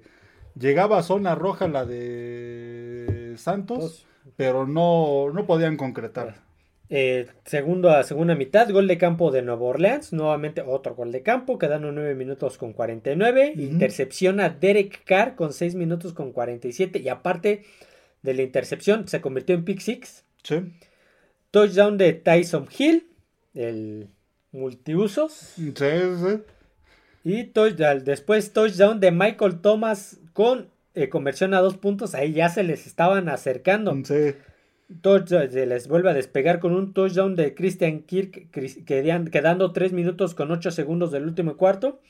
[0.55, 6.35] llegaba a zona roja, la de Santos, pero no, no podían concretar.
[6.93, 10.11] Eh, segundo, segunda mitad, gol de campo de Nueva Orleans.
[10.11, 13.53] Nuevamente otro gol de campo, quedando 9 minutos con 49.
[13.55, 16.99] Intercepción a Derek Carr con 6 minutos con 47.
[16.99, 17.63] Y aparte
[18.21, 20.25] de la intercepción, se convirtió en pick six.
[20.43, 20.73] Sí.
[21.51, 23.07] Touchdown de Tyson Hill,
[23.53, 24.09] el
[24.51, 25.31] multiusos.
[25.31, 26.41] Sí, sí.
[27.23, 27.51] Y
[28.03, 32.15] después touchdown de Michael Thomas con eh, conversión a dos puntos.
[32.15, 33.95] Ahí ya se les estaban acercando.
[34.03, 34.35] Sí
[35.25, 40.51] se les vuelve a despegar con un touchdown de Christian Kirk, quedando 3 minutos con
[40.51, 42.01] 8 segundos del último cuarto.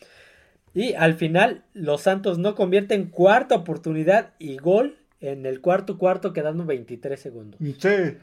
[0.74, 6.34] Y al final, los Santos no convierten cuarta oportunidad y gol en el cuarto cuarto,
[6.34, 7.60] quedando 23 segundos.
[7.78, 8.18] Sí,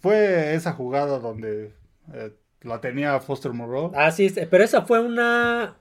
[0.00, 1.72] fue esa jugada donde
[2.14, 3.92] eh, la tenía Foster Moreau.
[3.94, 5.76] Ah, sí, pero esa fue una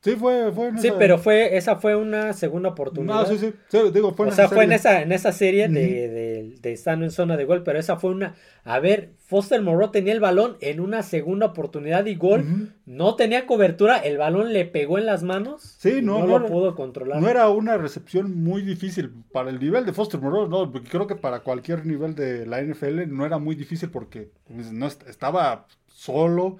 [0.00, 3.22] Sí, fue, fue Sí, pero fue, esa fue una segunda oportunidad.
[3.22, 3.52] No, sí, sí.
[3.92, 7.10] digo, fue o sea, fue en esa, en esa serie de, de, de, estando en
[7.10, 8.36] zona de gol, pero esa fue una.
[8.62, 12.72] A ver, Foster Moreau tenía el balón en una segunda oportunidad y gol.
[12.86, 15.76] No tenía cobertura, el balón le pegó en las manos.
[15.78, 17.20] Sí, no, no, lo pudo controlar.
[17.20, 21.08] No era una recepción muy difícil para el nivel de Foster Moreau, no, porque creo
[21.08, 25.66] que para cualquier nivel de la NFL no era muy difícil porque pues, no estaba
[25.88, 26.58] solo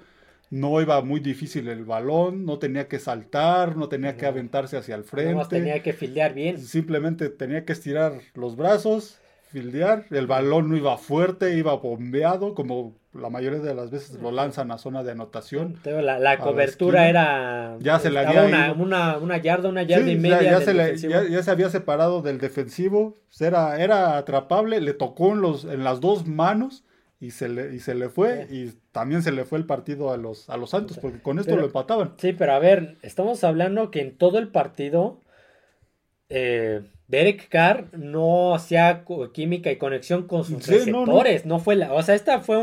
[0.49, 4.95] no iba muy difícil el balón, no tenía que saltar, no tenía que aventarse hacia
[4.95, 5.33] el frente.
[5.33, 6.59] No tenía que fildear bien.
[6.59, 9.19] Simplemente tenía que estirar los brazos,
[9.51, 10.05] fildear.
[10.09, 14.71] El balón no iba fuerte, iba bombeado, como la mayoría de las veces lo lanzan
[14.71, 15.77] a zona de anotación.
[15.83, 17.77] La, cobertura era.
[17.79, 18.73] Ya se le había.
[18.73, 20.41] Una, una, yarda, una yarda y media.
[20.41, 23.15] Ya, se ya, se había separado del defensivo.
[23.39, 26.83] Era, era atrapable, le tocó en, los, en las dos manos
[27.19, 30.17] y se le, y se le fue y también se le fue el partido a
[30.17, 32.13] los, a los Santos porque con esto lo empataban.
[32.17, 35.19] Sí, pero a ver, estamos hablando que en todo el partido
[36.29, 39.03] eh, Derek Carr no hacía
[39.33, 42.57] química y conexión con sus receptores, no, fue la, o sea, esta fue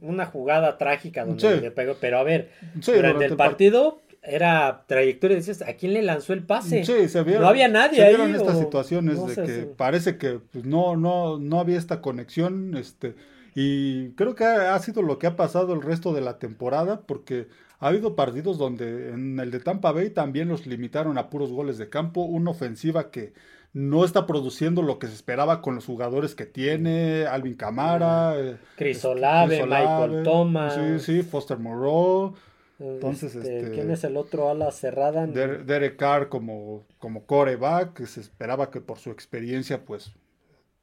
[0.00, 5.62] una jugada trágica donde le pegó, pero a ver, durante, el partido era trayectoria, dices,
[5.62, 6.84] ¿a quién le lanzó el pase?
[6.84, 10.64] Sí, se vieron, no había nadie se vieron estas situaciones de que parece que pues,
[10.64, 13.16] no, no, no había esta conexión, este
[13.54, 17.48] y creo que ha, sido lo que ha pasado el resto de la temporada, porque
[17.78, 21.78] ha habido partidos donde en el de Tampa Bay también los limitaron a puros goles
[21.78, 23.34] de campo, una ofensiva que
[23.74, 28.56] no está produciendo lo que se esperaba con los jugadores que tiene, Alvin Camara, eh,
[28.76, 30.74] Chris Olave, Michael Thomas.
[30.74, 32.34] Sí, sí, Foster Moreau.
[32.78, 35.26] Entonces, este, este, ¿quién es el otro ala cerrada?
[35.26, 40.12] Derek Carr como, como coreback, que se esperaba que por su experiencia, pues,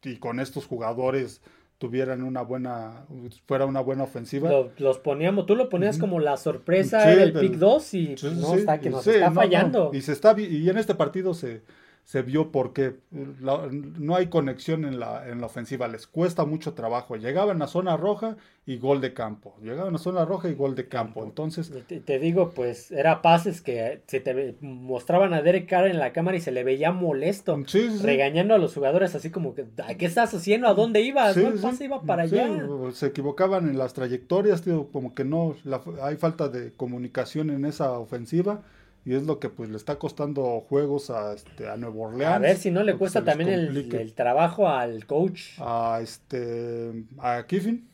[0.04, 1.42] y con estos jugadores
[1.80, 3.06] tuvieran una buena,
[3.48, 4.52] fuera una buena ofensiva.
[4.78, 8.92] los poníamos, tú lo ponías como la sorpresa del pick 2 y no, está que
[8.92, 9.90] nos está fallando.
[9.94, 11.62] Y se está y en este partido se
[12.10, 17.16] se vio porque no hay conexión en la, en la ofensiva, les cuesta mucho trabajo.
[17.18, 20.88] Llegaban a zona roja y gol de campo, llegaban a zona roja y gol de
[20.88, 21.24] campo.
[21.24, 26.12] Entonces, te, digo, pues era pases que se te mostraban a Derek Carr en la
[26.12, 27.64] cámara y se le veía molesto,
[28.02, 29.66] regañando a los jugadores así como que,
[30.00, 30.68] ¿qué estás haciendo?
[30.68, 31.38] ¿A dónde ibas?
[31.38, 32.50] el pase iba para allá.
[32.92, 35.56] Se equivocaban en las trayectorias, tío, como que no,
[36.02, 38.64] hay falta de comunicación en esa ofensiva
[39.06, 42.36] y es lo que pues le está costando juegos a, este, a Nuevo Orleans.
[42.36, 45.60] A ver si no le cuesta también el, trabajo al coach.
[45.60, 47.88] A este a Kiffin.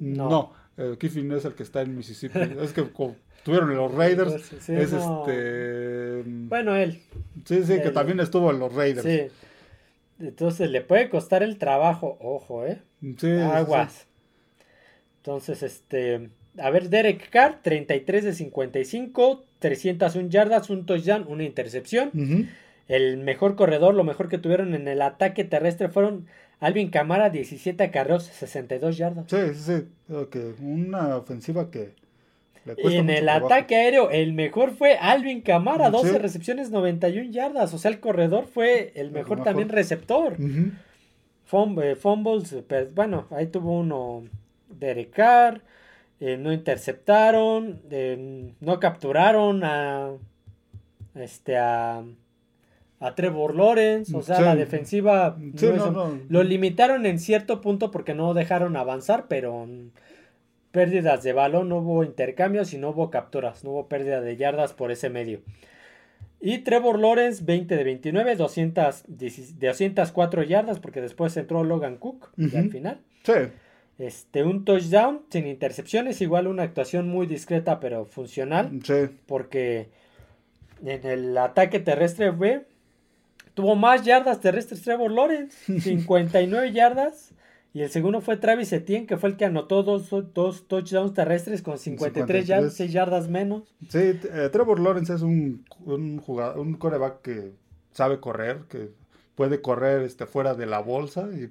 [0.00, 2.38] No, no Kiffin es el que está en Mississippi.
[2.60, 2.84] es que
[3.44, 4.52] tuvieron los Raiders.
[4.52, 7.02] es este Bueno, él.
[7.44, 9.06] Sí, sí, que también estuvo en los Raiders.
[9.06, 9.34] Sí.
[10.20, 12.82] Entonces le puede costar el trabajo, ojo, ¿eh?
[13.18, 13.30] Sí.
[13.30, 14.06] Aguas.
[15.18, 16.30] Entonces, este
[16.60, 22.48] a ver, Derek Carr, 33 de 55, 301 yardas, un touchdown, una intercepción.
[22.88, 26.26] El mejor corredor, lo mejor que tuvieron en el ataque terrestre fueron
[26.58, 29.26] Alvin Camara, 17 acarreos, 62 yardas.
[29.28, 30.54] Sí, sí, sí.
[30.60, 31.94] una ofensiva que
[32.76, 37.72] y en el ataque aéreo, el mejor fue Alvin Camara, 12 recepciones, 91 yardas.
[37.72, 40.36] O sea, el corredor fue el mejor, también receptor.
[40.38, 44.24] Eh, fumbles, pues, bueno, ahí tuvo uno
[44.68, 45.62] Derek Carr.
[46.20, 50.10] Eh, no interceptaron, eh, no capturaron a
[51.14, 52.04] este a,
[53.00, 55.36] a Trevor Lawrence, o sea, la defensiva
[56.28, 59.66] lo limitaron en cierto punto porque no dejaron avanzar, pero
[60.72, 64.74] pérdidas de balón, no hubo intercambios y no hubo capturas, no hubo pérdida de yardas
[64.74, 65.40] por ese medio.
[66.42, 72.70] Y Trevor Lawrence, 20 de 29, 200, 204 yardas, porque después entró Logan Cook al
[72.70, 73.00] final.
[73.24, 73.32] Sí.
[74.00, 78.80] Este, un touchdown sin intercepciones, igual una actuación muy discreta pero funcional.
[78.82, 79.10] Sí.
[79.26, 79.90] Porque
[80.82, 82.66] en el ataque terrestre fue,
[83.52, 87.34] tuvo más yardas terrestres Trevor Lawrence, 59 yardas.
[87.74, 91.60] Y el segundo fue Travis Etienne, que fue el que anotó dos, dos touchdowns terrestres
[91.60, 93.74] con 53, yardas, 6 yardas menos.
[93.90, 97.52] Sí, eh, Trevor Lawrence es un, un, jugador, un coreback que
[97.92, 98.88] sabe correr, que
[99.34, 101.28] puede correr este, fuera de la bolsa.
[101.32, 101.50] Y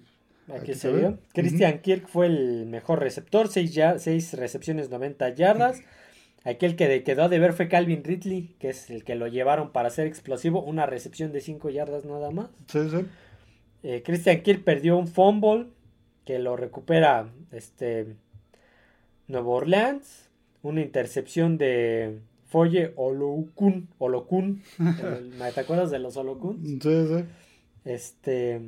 [0.55, 1.19] aquí, se, vio.
[1.33, 5.81] Christian Kirk fue el mejor receptor, 6 recepciones, 90 yardas.
[6.45, 9.89] Aquel que quedó de ver fue Calvin Ridley, que es el que lo llevaron para
[9.89, 12.49] ser explosivo, una recepción de 5 yardas nada más.
[12.67, 13.05] Sí, sí.
[13.83, 15.67] Eh, Christian Kirk perdió un fumble
[16.25, 18.15] que lo recupera este
[19.27, 20.29] Nuevo Orleans,
[20.61, 24.63] una intercepción de Foye Olokun, Olokun,
[25.53, 26.63] ¿te acuerdas de los Olokun?
[26.63, 27.25] Sí, sí.
[27.85, 28.61] Este,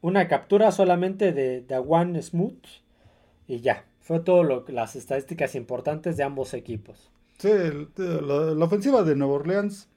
[0.00, 2.64] una captura solamente de Dawan Smooth
[3.48, 7.10] y ya, fue todo lo, las estadísticas importantes de ambos equipos.
[7.38, 7.50] Sí,
[7.96, 9.88] la ofensiva de Nueva Orleans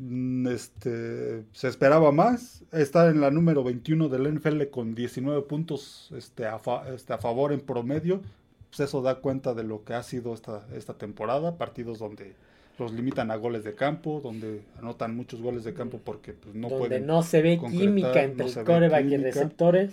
[0.00, 2.64] Mm, este, se esperaba más.
[2.72, 6.58] Está en la número 21 del NFL con 19 puntos este, a,
[6.94, 8.22] este, a favor en promedio.
[8.70, 11.58] Pues eso da cuenta de lo que ha sido esta, esta temporada.
[11.58, 12.34] Partidos donde
[12.80, 16.68] los limitan a goles de campo, donde anotan muchos goles de campo porque pues, no
[16.68, 19.92] donde no se ve química entre el coreback y receptores.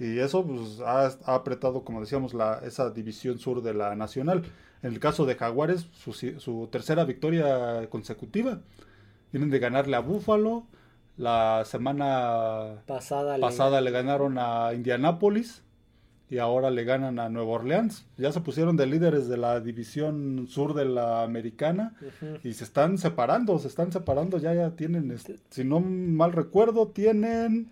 [0.00, 4.44] Y eso pues, ha, apretado, como decíamos, la, esa división sur de la nacional.
[4.82, 8.60] En el caso de Jaguares, su, su tercera victoria consecutiva.
[9.32, 10.66] Vienen de ganarle a Buffalo.
[11.16, 13.90] La semana pasada, pasada le...
[13.90, 15.64] ganaron a Indianápolis
[16.30, 18.06] y ahora le ganan a Nueva Orleans.
[18.16, 21.94] Ya se pusieron de líderes de la división sur de la americana
[22.44, 25.16] y se están separando, se están separando, ya ya tienen,
[25.50, 27.70] si no mal recuerdo, tienen,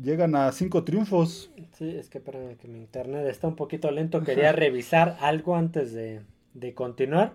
[0.00, 1.50] llegan a cinco triunfos.
[1.78, 5.92] Sí, es que para que mi internet está un poquito lento, quería revisar algo antes
[5.92, 6.22] de,
[6.54, 7.34] de continuar,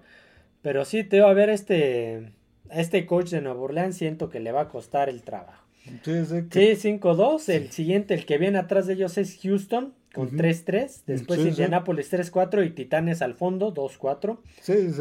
[0.61, 2.33] pero sí, te va a ver este
[2.69, 5.66] este coach de Nueva Orleans siento que le va a costar el trabajo.
[6.03, 7.49] Sí, 5-2.
[7.49, 11.03] El siguiente, el que viene atrás de ellos es Houston con 3-3.
[11.05, 14.37] Después Indianapolis 3-4 y Titanes al fondo 2-4.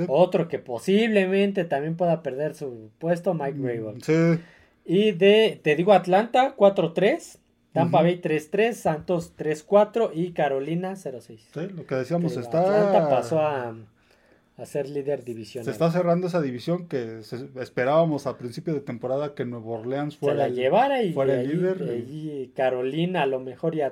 [0.08, 4.40] Otro que posiblemente también pueda perder su puesto, Mike Rabel.
[4.84, 7.38] Y de, te digo, Atlanta 4-3.
[7.72, 11.20] Tampa Bay 3-3, Santos 3-4 y Carolina 0-6.
[11.26, 12.60] Sí, lo que decíamos está.
[12.60, 13.76] Atlanta pasó a,
[14.56, 15.66] a ser líder divisional.
[15.66, 17.20] Se está cerrando esa división que
[17.60, 22.04] esperábamos a principio de temporada que Nuevo Orleans fuera, la llevara y, fuera el líder.
[22.08, 23.82] Y, Carolina a lo mejor y,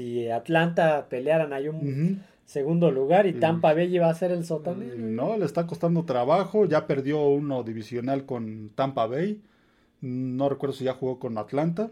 [0.00, 4.84] y, Atlanta pelearan ahí un segundo lugar y Tampa Bay iba a ser el sótano.
[4.96, 9.42] No, le está costando trabajo, ya perdió uno divisional con Tampa Bay,
[10.00, 11.90] no recuerdo si ya jugó con Atlanta,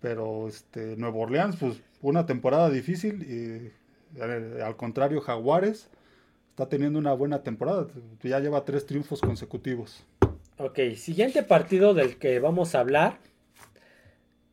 [0.00, 3.72] pero este Nuevo Orleans, pues una temporada difícil y
[4.60, 5.88] al contrario Jaguares
[6.60, 7.86] está teniendo una buena temporada.
[8.22, 10.04] Ya lleva tres triunfos consecutivos.
[10.58, 13.16] Ok, siguiente partido del que vamos a hablar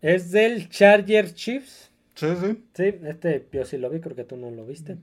[0.02, 1.92] es del Charger Chiefs.
[2.16, 2.64] Sí, sí.
[2.74, 4.98] Sí, este yo sí lo vi, creo que tú no lo viste.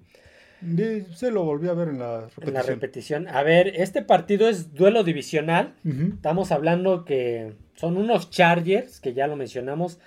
[0.62, 2.48] Sí, se lo volví a ver en la repetición.
[2.48, 3.28] En la repetición.
[3.28, 5.74] A ver, este partido es duelo divisional.
[5.84, 9.98] Estamos hablando que son unos Chargers, que ya lo mencionamos,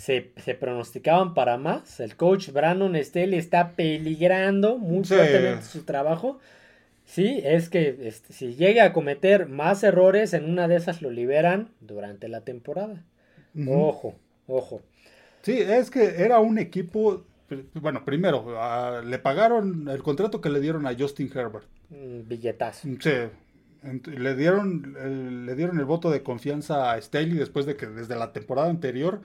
[0.00, 2.00] se, pronosticaban para más.
[2.00, 6.38] El coach Brandon Staley está peligrando muy fuertemente su trabajo.
[7.04, 11.10] Sí, es que este, si llega a cometer más errores, en una de esas lo
[11.10, 13.04] liberan durante la temporada.
[13.68, 14.14] Ojo,
[14.46, 14.80] ojo.
[15.42, 17.24] Sí, es que era un equipo.
[17.74, 21.66] Bueno, primero, le pagaron el contrato que le dieron a Justin Herbert.
[21.90, 22.88] billetazo.
[23.00, 23.10] Sí,
[24.06, 28.32] le dieron, le dieron el voto de confianza a Staley después de que desde la
[28.32, 29.20] temporada anterior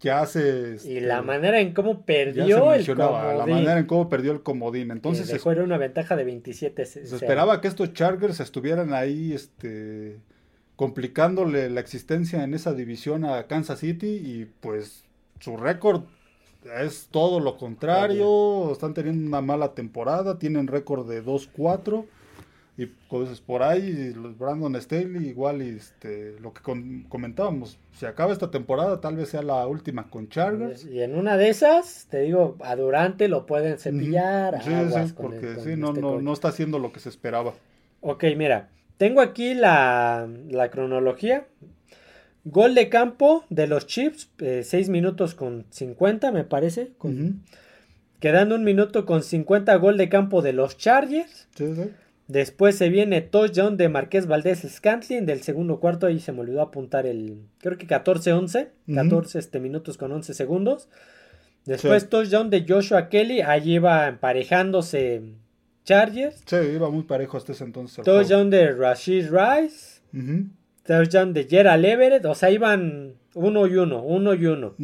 [0.00, 0.78] ya se...
[0.84, 3.38] y la este, manera en cómo perdió el comodín.
[3.38, 4.90] La manera en cómo perdió el comodín.
[4.90, 5.26] Entonces...
[5.26, 6.86] Se era una ventaja de 27.
[6.86, 10.18] Se esperaba que estos Chargers estuvieran ahí este,
[10.76, 15.04] complicándole la existencia en esa división a Kansas City y pues
[15.38, 16.04] su récord
[16.80, 18.72] es todo lo contrario.
[18.72, 20.38] Están teniendo una mala temporada.
[20.38, 22.04] Tienen récord de 2-4.
[22.80, 26.62] Y pues por ahí Brandon Staley igual este, lo que
[27.10, 30.86] comentábamos, si acaba esta temporada tal vez sea la última con Chargers.
[30.86, 34.62] Y en una de esas, te digo, a Durante lo pueden cepillar.
[34.62, 37.52] Sí, sí, porque sí, no, este no, no está haciendo lo que se esperaba.
[38.00, 41.46] Ok, mira, tengo aquí la, la cronología.
[42.44, 46.92] Gol de campo de los Chips, 6 eh, minutos con 50 me parece.
[48.20, 51.46] Quedando un minuto con 50 gol de campo de los Chargers.
[51.54, 51.90] Sí, sí.
[52.30, 56.06] Después se viene touchdown de Marqués Valdés Scantling del segundo cuarto.
[56.06, 57.38] Ahí se me olvidó apuntar el.
[57.58, 58.68] Creo que 14-11.
[58.94, 60.88] 14 este, minutos con 11 segundos.
[61.64, 63.40] Después touchdown de Joshua Kelly.
[63.40, 65.22] Allí iba emparejándose
[65.84, 66.40] Chargers.
[66.46, 68.04] Sí, iba muy parejo hasta ese entonces.
[68.04, 70.00] Touchdown de Rashid Rice.
[70.84, 72.24] Touchdown de Gerald Everett.
[72.26, 74.04] O sea, iban uno y uno.
[74.04, 74.76] Uno y uno.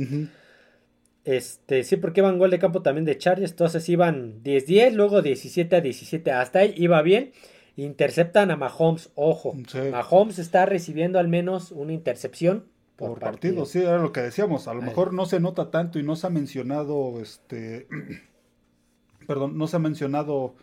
[1.27, 3.51] Este, sí, porque iban gol de campo también de Chargers.
[3.51, 6.31] Entonces iban 10-10, luego 17 a 17.
[6.31, 7.33] Hasta ahí iba bien.
[7.75, 9.11] Interceptan a Mahomes.
[9.17, 9.55] Ojo.
[9.91, 13.67] Mahomes está recibiendo al menos una intercepción por, partido.
[13.67, 14.69] Sí, era lo que decíamos.
[14.69, 17.89] A lo mejor no se nota tanto y no se ha mencionado este.
[19.27, 20.55] perdón, no se ha mencionado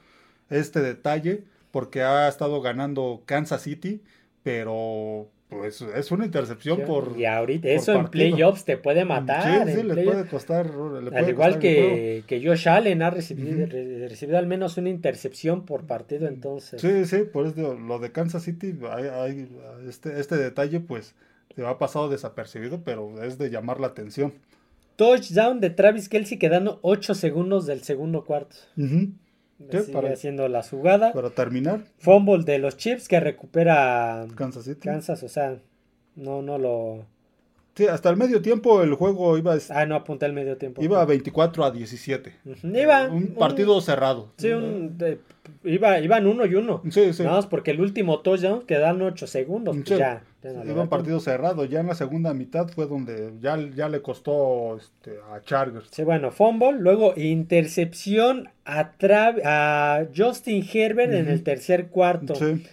[0.49, 4.01] este detalle porque ha estado ganando Kansas City.
[4.43, 7.17] Pero pues es una intercepción por.
[7.17, 9.67] Y ahorita, eso en playoffs te puede matar.
[9.67, 10.69] Sí, sí, le puede costar.
[11.13, 16.27] al igual que, que Josh Allen ha recibido, recibido al menos una intercepción por partido,
[16.27, 16.81] entonces.
[16.81, 19.47] Sí, sí, por eso lo de Kansas City, hay,
[19.87, 21.15] este, este detalle, pues,
[21.55, 24.33] te ha pasado desapercibido, pero es de llamar la atención.
[24.95, 28.55] Touchdown de Travis Kelsey quedando 8 segundos del segundo cuarto.
[29.57, 31.13] Sigue haciendo la jugada.
[31.13, 31.83] Para terminar.
[31.97, 34.81] Fumble de los Chips que recupera Kansas City.
[34.81, 35.57] Kansas, o sea,
[36.15, 37.05] no, no lo.
[37.75, 39.57] Sí, hasta el medio tiempo el juego iba.
[39.69, 40.83] Ah, no apunté el medio tiempo.
[40.83, 42.33] Iba 24 a 17.
[42.63, 43.07] Iba.
[43.07, 44.31] Un partido cerrado.
[44.37, 44.95] Sí, un,
[45.63, 46.83] iba, iban uno y uno.
[46.91, 47.23] Sí, sí.
[47.23, 49.75] Nada porque el último touchdown quedan 8 segundos.
[49.75, 50.23] Pues ya.
[50.43, 51.65] Iba un partido cerrado.
[51.65, 55.87] Ya en la segunda mitad fue donde ya, ya le costó este, a Chargers.
[55.89, 56.73] Sí, bueno, fumble.
[56.73, 58.91] Luego intercepción a,
[59.45, 62.35] a Justin Herbert en el tercer cuarto.
[62.35, 62.63] Sí.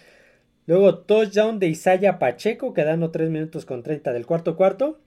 [0.67, 4.99] Luego touchdown de Isaiah Pacheco, quedando 3 minutos con 30 del cuarto cuarto.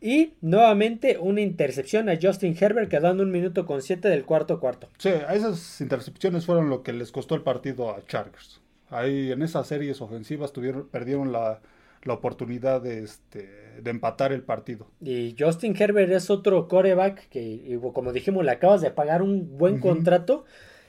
[0.00, 4.88] Y nuevamente una intercepción a Justin Herbert quedando un minuto con 7 del cuarto cuarto.
[4.98, 8.60] Sí, esas intercepciones fueron lo que les costó el partido a Chargers.
[8.90, 11.60] Ahí en esas series ofensivas tuvieron, perdieron la,
[12.06, 13.50] oportunidad de, este,
[13.82, 14.86] de empatar el partido.
[15.00, 19.78] Y Justin Herbert es otro coreback que, como dijimos, le acabas de pagar un buen
[19.80, 20.46] contrato.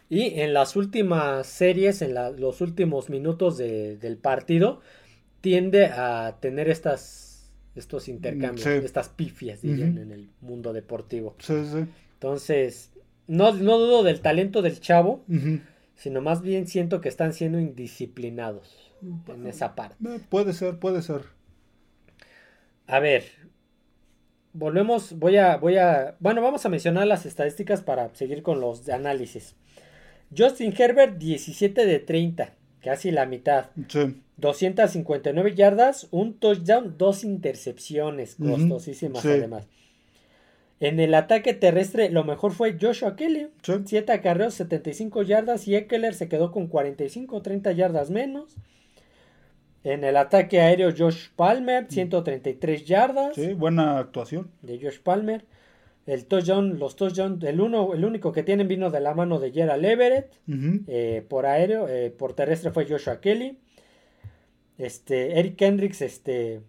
[0.09, 4.81] Y en las últimas series, en los últimos minutos del partido,
[5.41, 7.29] tiende a tener estas
[7.75, 11.35] estos intercambios, estas pifias, dirían, en el mundo deportivo.
[11.39, 11.85] Sí, sí.
[12.13, 12.91] Entonces,
[13.27, 15.23] no, no dudo del talento del chavo,
[15.95, 18.91] sino más bien siento que están siendo indisciplinados
[19.27, 19.95] en esa parte.
[20.07, 21.21] Eh, puede ser, puede ser.
[22.87, 23.25] A ver,
[24.53, 28.89] volvemos, voy a, voy a, bueno, vamos a mencionar las estadísticas para seguir con los
[28.89, 29.55] análisis.
[30.35, 33.67] Justin Herbert, 17 de 30, casi la mitad.
[33.87, 34.21] Sí.
[34.37, 39.67] 259 yardas, un touchdown, dos intercepciones costosísimas además.
[40.79, 43.49] En el ataque terrestre, lo mejor fue Joshua Kelly.
[43.63, 45.67] 7 acarreos, 75 yardas.
[45.67, 48.55] Y Eckler se quedó con 45, 30 yardas menos.
[49.83, 53.35] En el ataque aéreo, Josh Palmer, 133 yardas.
[53.35, 54.51] Sí, buena actuación.
[54.61, 55.43] De Josh Palmer.
[56.09, 59.51] El touchdown, los touchdowns, el, uno, el único que tienen vino de la mano de
[59.51, 60.33] Gerald Everett.
[60.87, 63.59] Eh, por aéreo, eh, por terrestre fue Joshua Kelly.
[64.79, 66.61] Este, Eric Hendricks, este,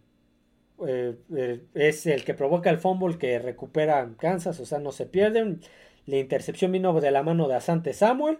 [0.86, 5.60] eh, es el que provoca el fumble que recupera Kansas, o sea, no se pierden.
[6.04, 8.36] La intercepción vino de la mano de Asante Samuel.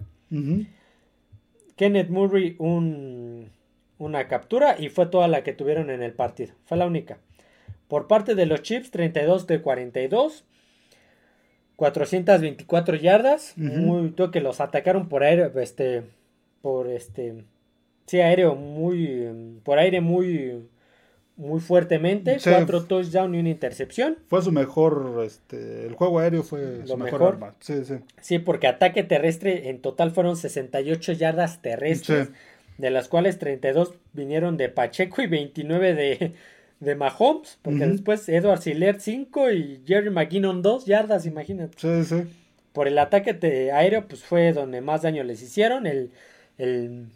[1.76, 3.52] Kenneth Murray, un,
[3.96, 6.52] una captura y fue toda la que tuvieron en el partido.
[6.66, 7.20] Fue la única.
[7.88, 10.44] Por parte de los Chiefs, 32 de 42.
[11.80, 13.54] 424 yardas.
[13.56, 16.02] Muy, que los atacaron por aire, este,
[16.60, 17.46] por este,
[18.04, 19.60] Sí, aéreo muy.
[19.64, 20.68] Por aire muy.
[21.36, 22.36] Muy fuertemente.
[22.44, 24.18] cuatro touchdowns y una intercepción.
[24.28, 25.22] Fue su mejor.
[25.24, 27.54] Este, el juego aéreo fue su mejor, arma.
[27.60, 27.94] Sí, sí.
[28.20, 32.28] Sí, porque ataque terrestre en total fueron 68 yardas terrestres.
[32.76, 36.34] De las cuales 32 vinieron de Pacheco y 29 de,
[36.80, 37.58] de Mahomes.
[37.62, 41.76] Porque después Edward Siller 5 y Jerry McGinnon 2 yardas, imagínate.
[41.78, 42.22] Sí, sí.
[42.72, 45.86] Por el ataque aéreo, pues fue donde más daño les hicieron.
[45.86, 46.10] El,
[46.58, 47.06] el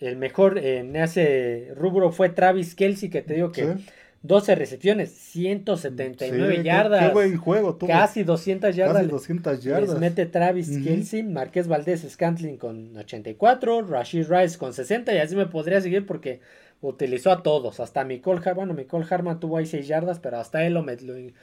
[0.00, 3.76] el mejor en ese rubro fue Travis Kelsey, que te digo que
[4.22, 7.06] 12 recepciones, 179 Sí, qué- yardas.
[7.08, 7.88] Qué buen juego tuvo.
[7.88, 8.96] Casi 200 yardas.
[8.98, 9.90] Casi 200 yardas.
[9.90, 10.84] Les mete Travis Ujú.
[10.84, 16.04] Kelsey, Marqués Valdés Scantling con 84, Rashid Rice con 60 y así me podría seguir
[16.06, 16.40] porque
[16.88, 20.64] utilizó a todos, hasta Nicole Harman, bueno, Nicole Harman tuvo ahí 6 yardas, pero hasta
[20.66, 21.34] él lo, lo, in-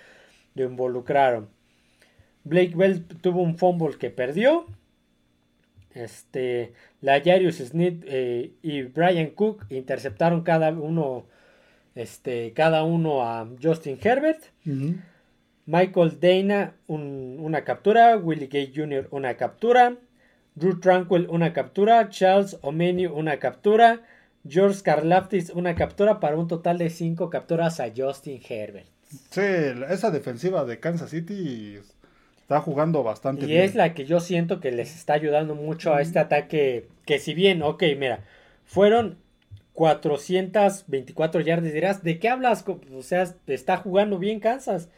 [0.55, 1.49] lo involucraron.
[2.43, 4.65] Blake Bell tuvo un fumble que perdió.
[5.93, 11.25] Este, Jarius Smith eh, y Brian Cook interceptaron cada uno,
[11.95, 14.41] este, cada uno a Justin Herbert.
[15.65, 19.07] Michael Dana un- una captura, Willie Gay Jr.
[19.11, 19.95] una captura,
[20.55, 24.01] Drew Tranquil una captura, Charles Omeniu una captura,
[24.47, 28.87] George Karlaftis una captura para un total de 5 capturas a Justin Herbert.
[29.29, 29.41] Sí,
[29.89, 31.77] esa defensiva de Kansas City
[32.41, 33.63] está jugando bastante Y bien.
[33.63, 37.33] es la que yo siento que les está ayudando mucho a este ataque, que si
[37.33, 38.21] bien, ok, mira,
[38.65, 39.17] fueron
[39.73, 42.65] 424 yardas, dirás, ¿de qué hablas?
[42.93, 44.89] O sea, está jugando bien Kansas.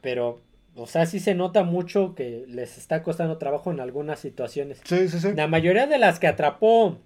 [0.00, 0.40] Pero,
[0.74, 4.80] o sea, sí se nota mucho que les está costando trabajo en algunas situaciones.
[4.84, 5.28] Sí, sí, sí.
[5.34, 6.98] La mayoría de las que atrapó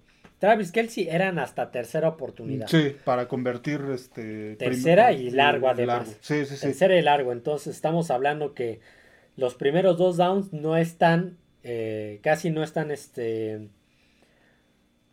[0.43, 2.67] Travis Kelsey eran hasta tercera oportunidad.
[2.67, 5.99] Sí, para convertir este Tercera y largo, además.
[6.07, 6.11] largo.
[6.19, 6.61] Sí, sí, sí.
[6.63, 7.31] Tercera y largo.
[7.31, 8.81] Entonces estamos hablando que
[9.37, 13.69] los primeros dos downs no están, eh, casi no están, este,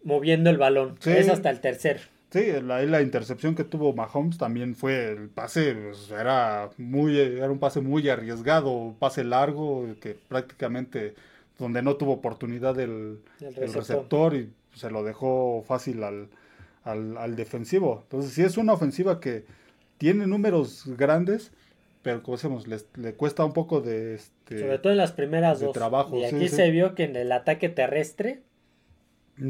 [0.02, 0.96] moviendo el balón.
[0.98, 1.10] Sí.
[1.12, 2.00] Es hasta el tercer.
[2.32, 7.52] Sí, la, la intercepción que tuvo Mahomes también fue el pase, pues, era muy, era
[7.52, 11.14] un pase muy arriesgado, pase largo, que prácticamente
[11.56, 13.76] donde no tuvo oportunidad el, El el receptor.
[13.76, 16.30] receptor y se lo dejó fácil al,
[16.84, 18.00] al, al defensivo.
[18.04, 19.44] Entonces sí es una ofensiva que
[19.98, 21.52] tiene números grandes,
[22.02, 25.66] pero como decimos, le cuesta un poco de este Sobre todo en las primeras de
[25.66, 25.74] dos.
[25.74, 26.56] trabajo, y aquí sí.
[26.56, 28.42] se vio que en el ataque terrestre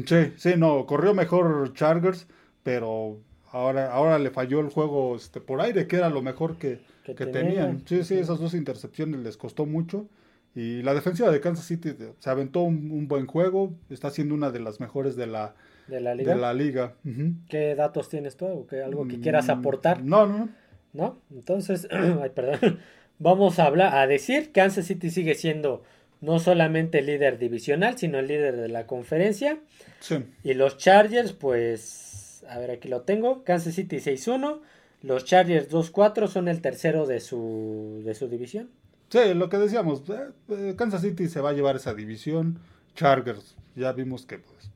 [0.05, 2.27] Sí, sí, no, corrió mejor Chargers,
[2.63, 3.19] pero
[3.51, 7.15] ahora, ahora le falló el juego este, por aire, que era lo mejor que, Que
[7.15, 7.83] que tenían.
[7.83, 7.87] tenían.
[7.87, 10.07] Sí, sí, esas dos intercepciones les costó mucho.
[10.55, 14.35] Y la defensiva de Kansas City de- se aventó un, un buen juego, está siendo
[14.35, 15.55] una de las mejores de la,
[15.87, 16.33] de la liga.
[16.35, 16.95] de la liga.
[17.05, 17.33] Ujú.
[17.49, 18.45] ¿Qué datos tienes tú?
[18.47, 20.03] ¿O qué- algo que quieras Mm, aportar?
[20.03, 20.49] No, no,
[20.93, 21.19] no.
[21.33, 22.79] Entonces, ay, perdón.
[23.19, 25.83] Vamos a hablar, a decir, Kansas City sigue siendo
[26.21, 29.59] no solamente el líder divisional, sino el líder de la conferencia.
[29.99, 33.43] Sí, Y los Chargers, pues, a ver, aquí lo tengo.
[33.43, 34.59] Kansas City 6-1.
[35.03, 38.69] Los Chargers 2-4 son el tercero de su, de su división.
[39.11, 42.59] Sí, lo que decíamos, eh, eh, Kansas City se va a llevar esa división.
[42.95, 44.71] Chargers, ya vimos que pues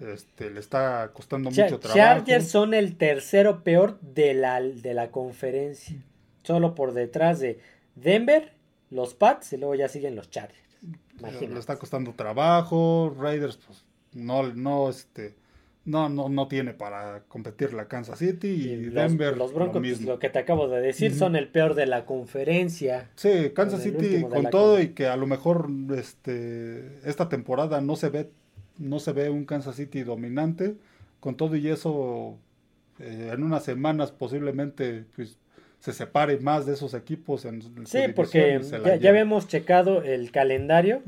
[0.00, 1.94] este, le está costando mucho trabajo.
[1.94, 6.02] Chargers son el tercero peor de la, de la conferencia.
[6.42, 7.60] Solo por detrás de
[7.96, 8.52] Denver,
[8.90, 10.58] los Pats y luego ya siguen los Chargers.
[11.18, 11.48] Imagínate.
[11.48, 13.14] Le está costando trabajo.
[13.18, 13.84] Raiders, pues,
[14.14, 15.34] no, no, este,
[15.90, 19.36] no, no, no tiene para competir la Kansas City y, Denver.
[19.36, 20.12] los lo Broncos, pues, mismo.
[20.12, 23.10] lo que te acabo de decir, son el peor de la conferencia.
[23.16, 27.96] Sí, Kansas City con todo con- y que a lo mejor este esta temporada no
[27.96, 28.30] se ve
[28.78, 30.76] no se ve un Kansas City dominante
[31.20, 32.38] con todo y eso
[32.98, 35.36] eh, en unas semanas posiblemente pues
[35.80, 38.60] se separe más de esos equipos en, Sí, porque
[39.00, 41.02] ya, habíamos checado el calendario.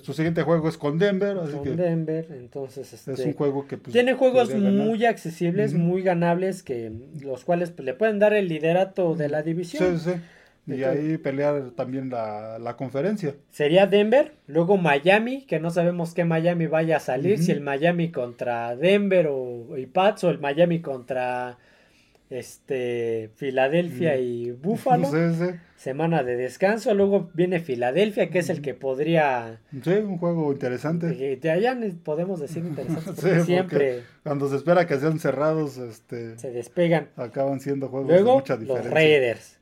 [0.00, 3.66] Su siguiente juego es con Denver, así con que Denver, entonces este, es un juego
[3.66, 8.32] que pues, tiene juegos muy accesibles, muy ganables, que los cuales pues, le pueden dar
[8.32, 9.98] el liderato de la división.
[9.98, 10.20] sí, sí.
[10.64, 13.34] Y Entonces- ahí pelear también la, la conferencia.
[13.50, 18.12] Sería Denver, luego Miami, que no sabemos qué Miami vaya a salir, si el Miami
[18.12, 21.58] contra Denver o y Pats o el Miami contra
[22.38, 24.20] este Filadelfia Mm.
[24.22, 25.06] y Buffalo.
[25.12, 25.54] Sí, sí.
[25.76, 31.16] Semana de descanso, luego viene Filadelfia, que es el que podría Sí, un juego interesante.
[31.16, 35.18] que de allá podemos decir interesante, Sí, porque porque siempre Cuando se espera que sean
[35.18, 37.08] cerrados, este, se despegan.
[37.16, 38.94] acaban siendo juegos de Luego mucha los diferencia.
[38.94, 39.58] Raiders,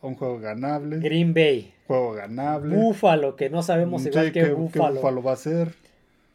[0.00, 2.74] Un juego ganable, Green Bay, juego ganable.
[2.74, 5.68] Buffalo, que no sabemos Sí, igual ¿qué- que qué Buffalo, Buffalo va a ser?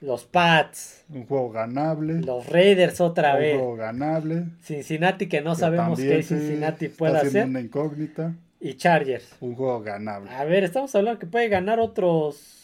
[0.03, 2.21] Los Pats, Un juego ganable.
[2.21, 3.55] los Raiders otra un vez.
[3.57, 4.45] juego ganable.
[4.61, 7.45] Cincinnati, que no que sabemos qué sí, Cincinnati puede hacer.
[7.47, 8.35] una incógnita.
[8.59, 9.35] Y Chargers.
[9.39, 10.29] Un juego ganable.
[10.31, 12.59] A ver, estamos hablando que puede ganar otros,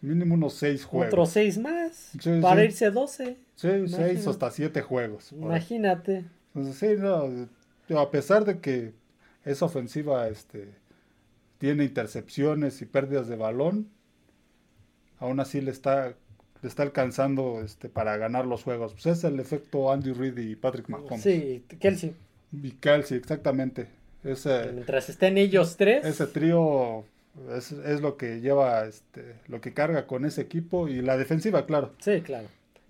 [0.00, 1.08] Mínimo unos seis juegos.
[1.08, 2.10] otros seis más.
[2.20, 2.66] Sí, para sí.
[2.66, 3.24] irse 12.
[3.26, 4.30] Sí, seis Imagínate.
[4.30, 5.32] hasta siete juegos.
[5.32, 6.24] Imagínate.
[6.54, 7.28] Entonces, sí, no,
[7.88, 8.94] digo, a pesar de que
[9.44, 10.68] esa ofensiva este,
[11.58, 13.88] tiene intercepciones y pérdidas de balón,
[15.18, 16.14] aún así le está,
[16.62, 18.92] le está alcanzando este, para ganar los juegos.
[18.92, 21.22] Pues es el efecto Andy Reid y Patrick Mahomes.
[21.22, 22.14] Sí, Kelsey.
[22.52, 23.88] Y Kelsey, exactamente.
[24.24, 26.04] Ese, Mientras estén ellos tres.
[26.04, 27.04] ese trío
[27.54, 31.66] es, es lo que lleva, este, lo que carga con ese equipo y la defensiva,
[31.66, 32.48] claro, Sí, claro.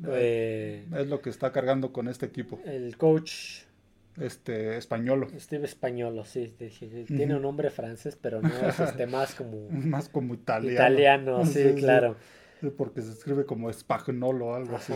[0.09, 2.61] Eh, es lo que está cargando con este equipo.
[2.64, 3.62] el coach
[4.20, 5.28] este españolo.
[5.38, 6.54] Steve Españolo, sí.
[7.06, 9.68] Tiene un nombre francés, pero no es este más como.
[9.70, 10.74] más como italiano.
[10.74, 12.16] Italiano, sí, claro.
[12.76, 14.92] porque se escribe como espagnolo o algo así.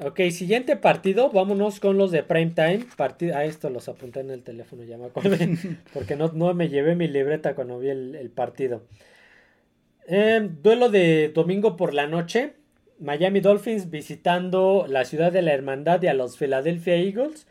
[0.00, 2.86] Ok, siguiente partido, vámonos con los de prime time.
[2.96, 5.36] Partido, a esto los apunté en el teléfono, ya me acuerdo,
[5.92, 8.82] porque no, no me llevé mi libreta cuando vi el, partido.
[10.06, 12.54] Em, duelo de domingo por la noche.
[12.98, 17.46] Miami Dolphins visitando la ciudad de la hermandad y a los Philadelphia Eagles.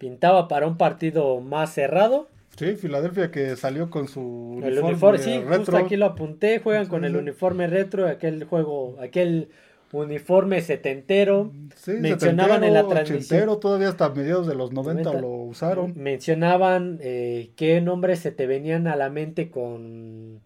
[0.00, 2.26] Pintaba para un partido más cerrado.
[2.56, 5.58] Sí, Filadelfia que salió con su uniforme, el uniforme sí, retro.
[5.58, 9.50] justo aquí lo apunté, juegan con el uniforme retro, aquel juego, aquel
[9.92, 11.52] uniforme setentero.
[11.76, 13.60] Sí, mencionaban en la transmisión.
[13.60, 15.92] todavía hasta mediados de los 90, lo usaron.
[15.96, 20.40] Mencionaban eh, qué nombres se te venían a la mente con,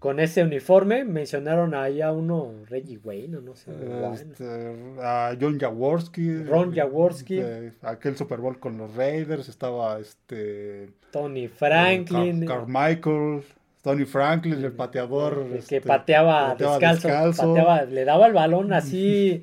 [0.00, 1.04] con ese uniforme.
[1.04, 3.70] Mencionaron ahí a uno, Reggie Wayne, no sé.
[4.14, 6.42] Este, a John Jaworski.
[6.42, 7.40] Ron Jaworski.
[7.82, 9.48] aquel Super Bowl con los Raiders.
[9.48, 10.88] Estaba este.
[11.12, 12.44] Tony Franklin.
[12.44, 13.44] Carmichael.
[13.82, 15.48] Tony Franklin, el pateador.
[15.48, 17.54] que este, pateaba, descalzo,
[17.88, 19.42] le daba el balón así,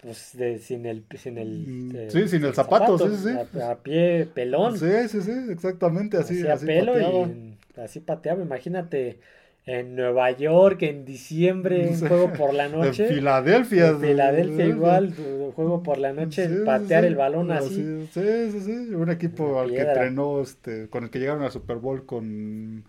[0.00, 1.04] pues sin el.
[1.16, 3.60] Sin el mm, eh, sí, sin el zapato, sí, sí.
[3.60, 4.78] A, pie pelón.
[4.78, 6.46] Sí, sí, sí, exactamente así.
[6.46, 7.26] así pelo pateaba.
[7.26, 9.18] y así pateaba, imagínate.
[9.66, 13.06] En Nueva York, en diciembre, un juego por la noche.
[13.06, 13.88] En Filadelfia.
[13.88, 15.14] En Filadelfia igual,
[15.54, 18.06] juego por la noche, patear el balón así.
[18.12, 18.94] Sí, sí, sí.
[18.94, 22.84] Un equipo al que entrenó, este, con el que llegaron al Super Bowl con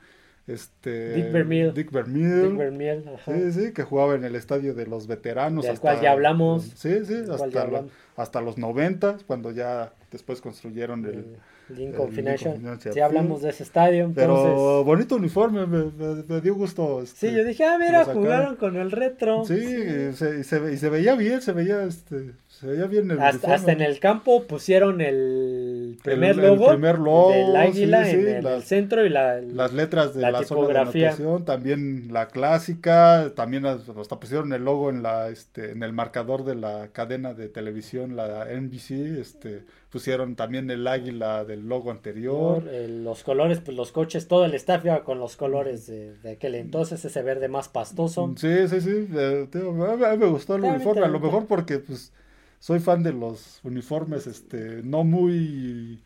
[0.48, 1.74] este Dick Vermeil.
[1.74, 2.50] Dick Vermeil.
[2.50, 5.66] Dick Vermeil Sí, sí, que jugaba en el estadio de los veteranos.
[5.66, 6.64] Del cual ya hablamos.
[6.76, 11.38] Sí, sí, hasta, hasta los 90, cuando ya después construyeron el,
[11.70, 12.60] Lincoln, Financial.
[12.80, 14.12] Sí, hablamos de ese estadio.
[14.14, 17.02] Pero bonito uniforme, me, dio gusto.
[17.02, 19.46] Este, sí, yo dije, ah, mira, jugaron con el retro.
[19.46, 23.54] Sí, Y, se, y, se, veía bien, se veía, este, se veía bien el hasta,
[23.54, 28.64] hasta en el campo pusieron el primer logo, el primer logo del águila en, el
[28.64, 31.14] centro y la, las letras de la, tipografía.
[31.46, 36.56] también la clásica, también hasta pusieron el logo en la este en el marcador de
[36.56, 42.64] la cadena de televisión, la NBC, este pusieron también el águila del logo anterior.
[42.64, 47.04] los colores, pues los coches, todo el staff iba con los colores de, aquel entonces,
[47.04, 48.34] ese verde más pastoso.
[48.38, 49.08] Sí, sí, sí.
[49.14, 52.12] a mí me gustó el uniforme, a lo mejor porque pues
[52.60, 56.02] soy fan de los uniformes, este, no muy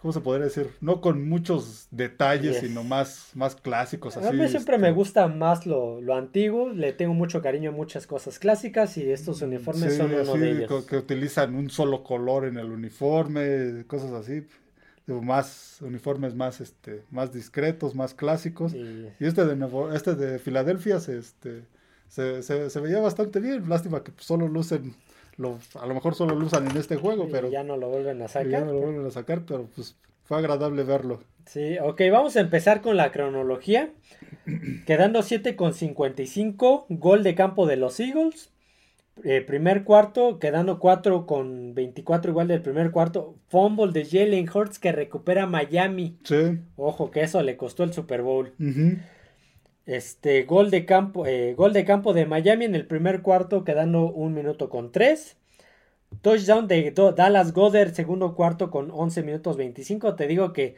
[0.00, 0.70] ¿cómo se podría decir?
[0.80, 4.16] No con muchos detalles, sino más, más clásicos.
[4.16, 7.70] Así, a mí siempre me este gusta más lo, lo, antiguo, le tengo mucho cariño
[7.70, 10.86] a muchas cosas clásicas y estos uniformes son uno de ellos.
[10.86, 14.46] Que utilizan un solo color en el uniforme, cosas así.
[15.06, 18.74] Más uniformes más este más discretos, más clásicos.
[18.74, 21.64] Y este de este de Filadelfia se, este,
[22.08, 23.70] se, se, veía bastante bien.
[23.70, 24.94] Lástima que solo lucen
[25.74, 27.48] a lo mejor solo lo usan en este juego, pero...
[27.48, 28.48] Ya no lo vuelven a sacar.
[28.48, 31.20] Ya no lo vuelven a sacar, pero pues fue agradable verlo.
[31.46, 33.90] Sí, ok, vamos a empezar con la cronología.
[34.86, 38.50] Quedando 7 con 55, gol de campo de los Eagles.
[39.24, 43.34] Eh, primer cuarto, quedando 4 con 24 igual del primer cuarto.
[43.48, 46.18] Fumble de Jalen Hurts que recupera Miami.
[46.24, 46.58] Sí.
[46.76, 48.52] Ojo que eso le costó el Super Bowl.
[49.88, 54.12] Este, gol de campo, eh, gol de campo de Miami en el primer cuarto, quedando
[54.12, 55.38] un minuto con tres.
[56.20, 60.14] Touchdown de Dallas Goddard, segundo cuarto con 11 minutos 25.
[60.14, 60.74] Te digo que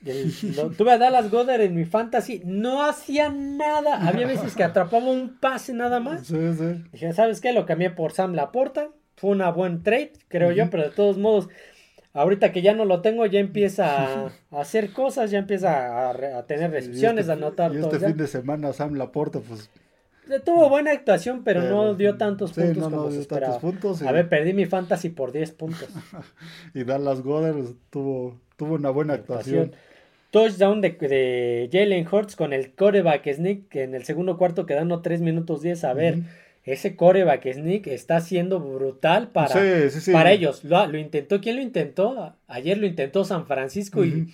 [0.76, 4.08] tuve a Dallas Goddard en mi fantasy, no hacía nada.
[4.08, 6.28] Había veces que atrapaba un pase nada más.
[6.90, 7.52] Dije, ¿sabes qué?
[7.52, 8.88] Lo cambié por Sam Laporta.
[9.14, 11.48] Fue una buen trade, creo yo, pero de todos modos
[12.12, 16.70] ahorita que ya no lo tengo, ya empieza a, hacer cosas, ya empieza a, tener
[16.70, 17.74] recepciones, a anotar.
[17.74, 19.70] Y este fin de semana Sam Laporta, pues...
[20.44, 23.58] Tuvo buena actuación, pero, no dio tantos puntos como se esperaba.
[23.58, 25.88] Puntos A ver, perdí mi fantasy por 10 puntos.
[26.74, 29.72] y Dallas Goddard tuvo, tuvo una buena actuación.
[30.30, 35.20] Touchdown de, de Jalen Hurts con el coreback sneak en el segundo cuarto quedando 3
[35.20, 35.82] minutos 10.
[35.82, 36.18] A ver,
[36.72, 39.54] ese coreback sneak está siendo brutal para,
[40.12, 40.64] para ellos.
[40.64, 42.34] Lo, intentó, ¿quién lo intentó?
[42.48, 44.32] Ayer lo intentó San Francisco y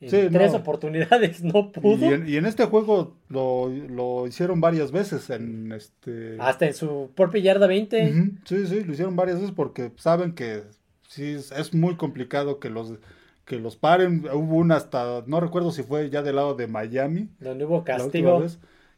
[0.00, 2.14] en tres oportunidades no pudo.
[2.26, 5.30] Y en, este juego lo, hicieron varias veces.
[5.30, 6.36] En este...
[6.38, 8.12] Hasta en su propia yarda 20.
[8.44, 10.62] Sí, sí, lo hicieron varias veces porque saben que
[11.08, 12.94] sí es muy complicado que los
[13.44, 14.26] que los paren.
[14.32, 17.28] Hubo una hasta, no recuerdo si fue ya del lado de Miami.
[17.40, 18.44] Donde hubo castigo.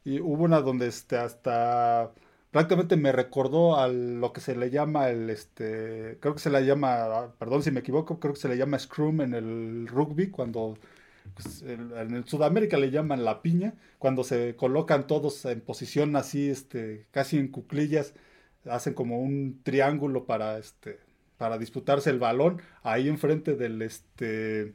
[0.04, 2.12] y hubo una donde este, hasta
[2.56, 6.64] prácticamente me recordó a lo que se le llama el, este, creo que se le
[6.64, 10.78] llama, perdón si me equivoco, creo que se le llama scrum en el rugby, cuando
[11.34, 16.48] pues, en el Sudamérica le llaman la piña, cuando se colocan todos en posición así,
[16.48, 18.14] este, casi en cuclillas,
[18.64, 20.98] hacen como un triángulo para, este,
[21.36, 24.72] para disputarse el balón ahí enfrente del este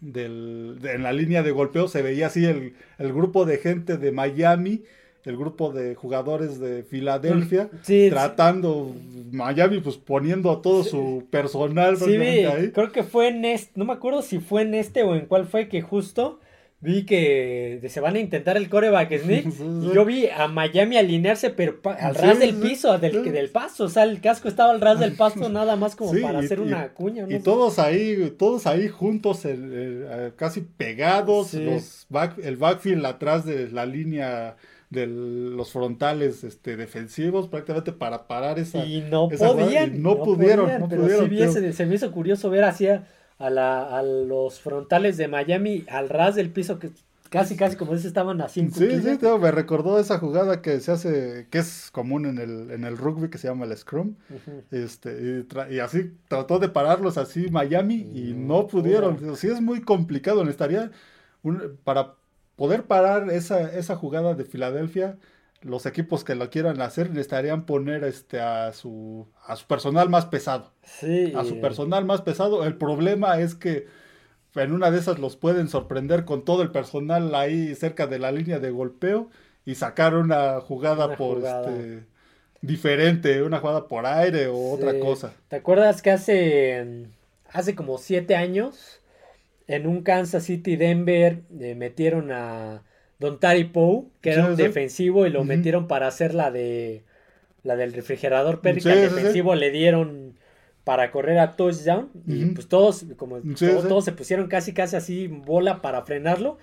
[0.00, 4.10] del, en la línea de golpeo se veía así el, el, grupo de gente de
[4.10, 4.84] Miami,
[5.24, 8.92] el grupo de jugadores de Filadelfia, mm, tratando,
[9.30, 11.96] Miami pues poniendo todo su personal.
[11.96, 12.70] Sí, ahí.
[12.72, 15.46] creo que fue en este, no me acuerdo si fue en este o en cuál
[15.46, 16.40] fue que justo
[16.82, 21.50] vi que se van a intentar el coreback sneak y yo vi a Miami alinearse
[21.50, 24.98] pero al ras del piso del, del paso o sea el casco estaba al ras
[24.98, 29.46] del paso nada más como para hacer una cuña y todos ahí todos ahí juntos
[30.34, 32.08] casi pegados los
[32.42, 34.56] el backfield atrás de la línea
[34.92, 40.88] de los frontales este defensivos prácticamente para parar esa y no podían no, pudieron no
[40.88, 43.06] pudieron sí se me hizo curioso ver hacia
[43.38, 46.90] a, la, a los frontales de Miami al ras del piso que
[47.32, 48.68] casi casi como dices estaban así.
[48.70, 52.84] Sí, sí, me recordó esa jugada que se hace, que es común en el, en
[52.84, 54.16] el rugby que se llama el scrum.
[54.70, 59.34] este, y, así trató de pararlos así Miami y no pudieron.
[59.36, 60.90] Sí es muy complicado, necesitaría
[61.42, 62.16] un, para
[62.56, 65.18] poder parar esa, esa jugada de Filadelfia
[65.62, 70.26] los equipos que lo quieran hacer necesitarían poner este a su a su personal más
[70.26, 70.72] pesado.
[70.82, 71.32] Sí.
[71.36, 72.64] A su personal más pesado.
[72.64, 73.86] El problema es que
[74.54, 78.32] en una de esas los pueden sorprender con todo el personal ahí cerca de la
[78.32, 79.30] línea de golpeo
[79.64, 82.04] y sacar una jugada por este
[82.60, 85.32] diferente, una jugada por aire o otra cosa.
[85.48, 87.06] ¿Te acuerdas que hace
[87.48, 89.00] hace como siete años
[89.66, 92.82] en un Kansas City Denver eh, metieron a
[93.18, 97.04] Don Tari Poe, que era un defensivo y lo metieron para hacer la de
[97.62, 100.34] la del refrigerador pero al defensivo le dieron
[100.82, 105.80] para correr a touchdown y pues todos como todos, se pusieron casi casi así bola
[105.80, 106.58] para frenarlo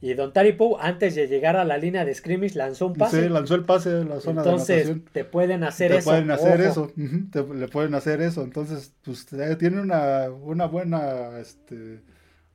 [0.00, 3.22] y Don Tari Poe antes de llegar a la línea de scrimmage lanzó un pase.
[3.22, 6.10] Sí, lanzó el pase en la zona Entonces, de te pueden hacer eso.
[6.10, 6.92] Pueden hacer eso.
[6.96, 8.42] le pueden hacer eso.
[8.42, 9.26] Entonces, pues
[9.58, 12.00] tiene una, una buena este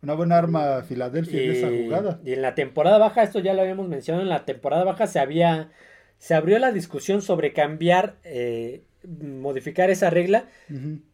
[0.02, 2.20] una buena arma Filadelfia en esa jugada.
[2.24, 5.20] Y en la temporada baja, esto ya lo habíamos mencionado, en la temporada baja se
[5.20, 5.70] había,
[6.18, 10.46] se abrió la discusión sobre cambiar, eh, modificar esa regla.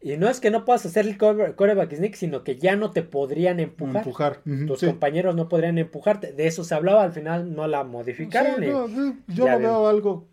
[0.00, 3.02] Y no es que no puedas hacer el coreback sneak, sino que ya no te
[3.02, 3.98] podrían empujar.
[3.98, 4.40] empujar.
[4.66, 6.32] Tus compañeros no podrían empujarte.
[6.32, 8.62] De eso se hablaba, al final no la modificaron.
[8.62, 10.28] yo no veo algo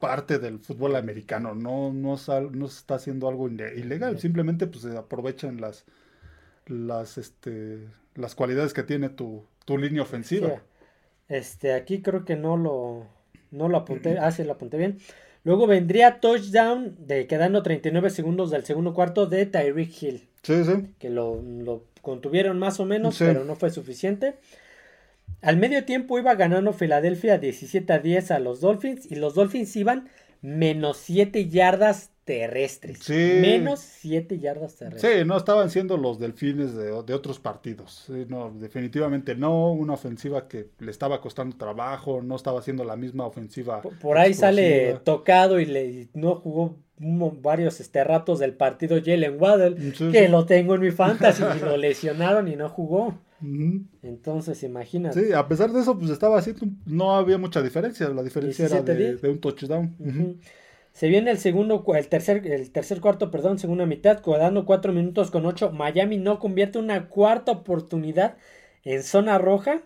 [0.00, 4.96] parte del fútbol americano, no, no, no se está haciendo algo ilegal, simplemente pues se
[4.96, 5.84] aprovechan las
[6.70, 7.78] las, este,
[8.14, 10.62] las cualidades que tiene tu, tu línea ofensiva.
[11.28, 13.06] Este, aquí creo que no lo,
[13.50, 14.18] no lo apunté.
[14.18, 14.98] Ah, sí, lo apunté bien.
[15.44, 20.28] Luego vendría touchdown de quedando 39 segundos del segundo cuarto de Tyreek Hill.
[20.42, 20.94] Sí, sí.
[20.98, 24.36] Que lo, lo contuvieron más o menos, pero no fue suficiente.
[25.40, 29.74] Al medio tiempo iba ganando Filadelfia 17 a 10 a los Dolphins y los Dolphins
[29.76, 30.08] iban
[30.42, 33.10] menos 7 yardas terrestres.
[33.10, 35.18] Menos 7 yardas terrestres.
[35.18, 38.06] Sí, no estaban siendo los delfines de, otros partidos.
[38.28, 39.72] no, definitivamente no.
[39.72, 43.82] Una ofensiva que le estaba costando trabajo, no estaba haciendo la misma ofensiva.
[43.82, 49.92] Por, ahí sale tocado y le no jugó varios este, ratos del partido Jalen Waddell,
[50.12, 53.18] que lo tengo en mi fantasy y lo lesionaron y no jugó.
[54.02, 55.24] Entonces, imagínate.
[55.24, 58.08] Sí, a pesar de eso, pues estaba haciendo, no había mucha diferencia.
[58.10, 59.96] La diferencia era de, un touchdown.
[60.92, 65.30] Se viene el segundo, el tercer, el tercer cuarto, perdón, segunda mitad, quedando cuatro minutos
[65.30, 65.70] con ocho.
[65.70, 68.36] Miami no convierte una cuarta oportunidad
[68.84, 69.82] en zona roja.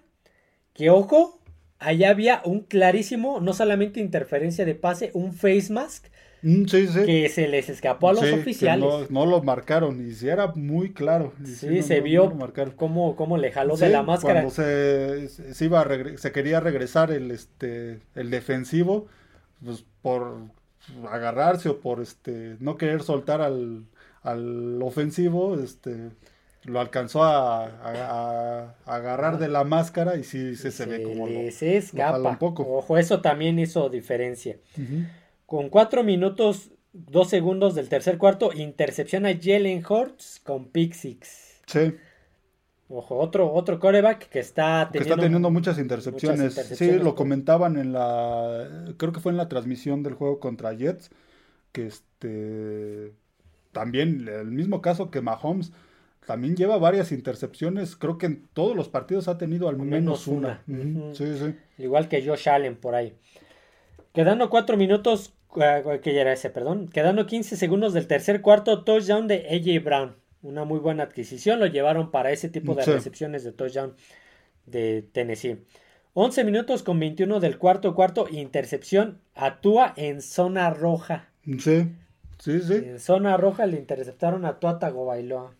[0.72, 1.40] Que ojo,
[1.78, 6.06] allá había un clarísimo, no solamente interferencia de pase, un face mask.
[6.42, 9.10] Mm, que se les escapó a los oficiales.
[9.10, 11.32] No, lo marcaron, y si era muy claro.
[11.42, 12.36] sí, se vio
[12.76, 14.42] cómo, cómo, le jaló de la máscara.
[14.42, 15.86] Cuando se, se, iba
[16.16, 19.06] se quería regresar el, este, el defensivo,
[19.64, 20.50] pues por
[21.10, 23.84] agarrarse o por este no querer soltar al,
[24.22, 26.10] al ofensivo, este
[26.64, 32.18] lo alcanzó a, agarrar de la máscara y sí, se ve como lo, se escapa.
[32.18, 32.66] un poco.
[32.66, 34.56] Ojo, eso también hizo diferencia.
[35.46, 41.60] Con cuatro minutos, dos segundos del tercer cuarto, intercepción a Jalen Hurts con pick six.
[41.66, 41.94] Sí.
[42.88, 46.54] Ojo, otro, otro coreback que está teniendo, está teniendo muchas intercepciones.
[46.54, 48.94] Sí, lo comentaban en la.
[48.98, 51.10] Creo que fue en la transmisión del juego contra Jets.
[51.72, 53.14] Que este.
[53.72, 55.72] También, el mismo caso que Mahomes.
[56.26, 57.96] También lleva varias intercepciones.
[57.96, 60.62] Creo que en todos los partidos ha tenido al menos, una.
[60.66, 61.54] Sí, sí.
[61.76, 63.14] Igual que Josh Allen por ahí.
[64.12, 65.34] Quedando cuatro minutos.
[65.56, 66.88] Eh, que ya era ese, perdón.
[66.88, 68.84] Quedando 15 segundos del tercer cuarto.
[68.84, 71.58] Touchdown de AJ Brown una muy buena adquisición.
[71.58, 73.94] Lo llevaron para ese tipo de recepciones de touchdown
[74.66, 75.64] de Tennessee.
[76.12, 78.26] 11 minutos con 21 del cuarto cuarto.
[78.30, 79.20] Intercepción.
[79.34, 81.30] Actúa en zona roja.
[81.58, 81.90] Sí.
[82.38, 82.74] Sí, sí.
[82.74, 85.54] En zona roja le interceptaron a Tua Tagovailoa.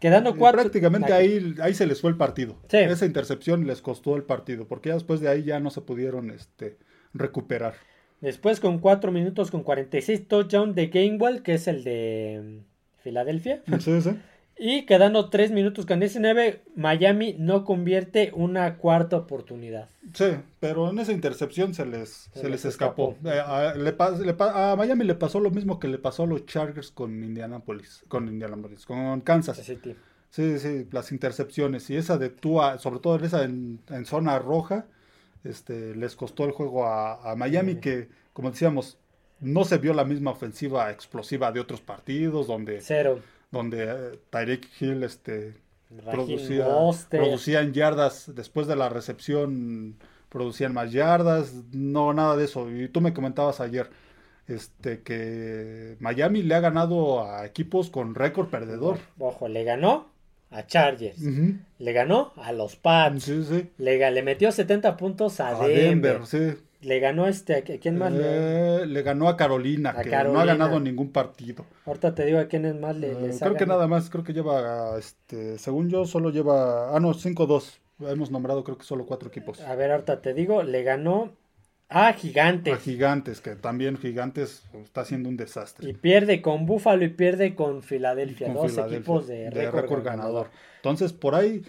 [0.00, 0.62] Quedando cuatro.
[0.62, 2.56] Prácticamente ahí, ahí se les fue el partido.
[2.68, 2.78] Sí.
[2.78, 6.30] Esa intercepción les costó el partido, porque ya después de ahí ya no se pudieron
[6.30, 6.78] este,
[7.14, 7.74] recuperar.
[8.20, 12.62] Después con 4 minutos con 46 touchdown de Gainwell, que es el de
[13.02, 13.62] Filadelfia.
[13.80, 14.10] Sí, sí.
[14.60, 19.88] Y quedando 3 minutos con 19, Miami no convierte una cuarta oportunidad.
[20.14, 20.24] Sí,
[20.58, 23.12] pero en esa intercepción se les, Se se les escapó.
[23.12, 23.28] escapó.
[23.30, 23.92] Eh, a, le
[24.24, 28.04] le a Miami le pasó lo mismo que le pasó a los Chargers con Indianapolis,
[28.08, 29.58] con Indianapolis, con Kansas.
[29.58, 29.94] City.
[30.30, 31.88] Sí, sí, las intercepciones.
[31.90, 34.86] Y esa de Tua, sobre todo esa en, en zona roja,
[35.44, 38.98] este, les costó el juego a, a Miami, que, como decíamos,
[39.40, 43.20] no se vio la misma ofensiva explosiva de otros partidos, donde, Cero.
[43.50, 45.54] donde eh, Tyreek Hill este,
[46.10, 46.66] producía,
[47.10, 49.96] producían yardas después de la recepción,
[50.28, 52.70] producían más yardas, no, nada de eso.
[52.70, 53.88] Y tú me comentabas ayer.
[54.46, 58.98] Este que Miami le ha ganado a equipos con récord perdedor.
[59.18, 60.08] Ojo, le ganó
[60.50, 61.20] a Chargers.
[61.78, 63.24] Le ganó a los Pats.
[63.24, 63.68] Sí, sí.
[63.76, 66.22] Le, metió 70 puntos a, A Denver.
[66.22, 66.62] Denver, sí.
[66.80, 67.56] Le ganó este.
[67.56, 68.12] ¿a quién más?
[68.12, 71.66] le- Eh, le ganó a Carolina, A que no ha ganado ningún partido.
[71.86, 74.22] Ahorita te digo a quiénes más le, Eh, les ha creo que nada más, creo
[74.22, 77.80] que lleva, este, según yo, solo lleva, ah, no, 5-2.
[78.00, 79.60] Hemos nombrado creo que solo cuatro equipos.
[79.60, 81.32] A ver, ahorita te digo, le ganó
[81.88, 82.74] a Gigantes.
[82.74, 85.88] A Gigantes, que también Gigantes está haciendo un desastre.
[85.88, 88.46] Y pierde con Buffalo y pierde con Filadelfia.
[88.48, 90.48] Con dos Filadelfia, equipos de, récord, ganador.
[90.76, 91.62] Entonces, por ahí,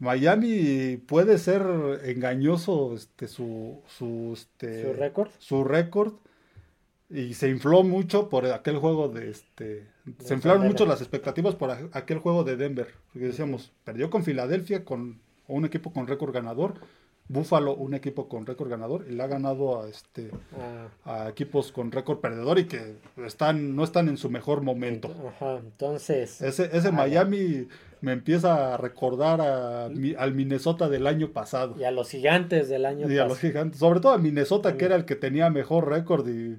[0.00, 1.62] Miami puede ser
[2.04, 5.28] engañoso este, su, su, este, Su récord.
[5.38, 6.14] su récord
[7.10, 9.86] y se infló mucho por aquel juego de este
[10.24, 10.72] se inflaron Denver.
[10.72, 15.64] mucho las expectativas por aquel juego de Denver porque decíamos perdió con Filadelfia con un
[15.64, 16.74] equipo con récord ganador
[17.28, 20.30] Buffalo un equipo con récord ganador y le ha ganado a este
[21.04, 22.94] Ah, a equipos con récord perdedor y que
[23.26, 26.40] están no están en su mejor momento ajá, entonces.
[26.40, 27.66] ese ese Ah, Miami
[28.00, 32.68] me empieza a recordar a mi- al Minnesota del año pasado Y a los gigantes
[32.68, 33.48] del año y a los pasado.
[33.48, 34.86] gigantes, sobre todo a Minnesota, que Mm.
[34.86, 36.58] era el que tenía mejor récord y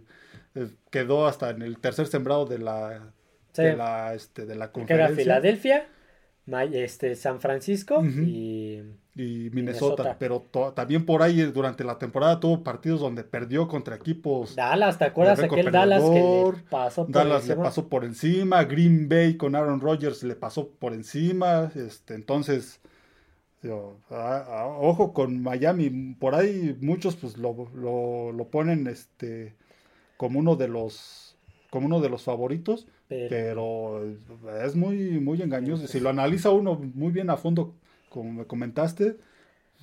[0.56, 3.14] eh, quedó hasta en el tercer sembrado de la,
[3.54, 3.64] Sí.
[3.64, 5.16] de la, este, de la Que era conferencia.
[5.24, 5.88] Filadelfia,
[6.74, 8.82] este, San Francisco y.
[9.14, 10.16] Y Minnesota, Minnesota.
[10.18, 14.55] pero to- también por ahí eh, durante la temporada tuvo partidos donde perdió contra equipos.
[14.55, 18.64] Dallas, ¿te acuerdas De aquel Dallas que le pasó por Dallas le pasó por encima,
[18.64, 22.80] Green Bay con Aaron Rodgers le pasó por encima, este, entonces,
[23.62, 29.55] digo, a- a- ojo con Miami, por ahí muchos pues lo, lo, lo ponen este
[30.16, 31.36] como uno de los
[31.70, 35.86] como uno de los favoritos, Pero- pero es muy muy engañoso.
[35.88, 37.76] Si lo analiza uno muy bien a fondo,
[38.12, 39.16] como me comentaste,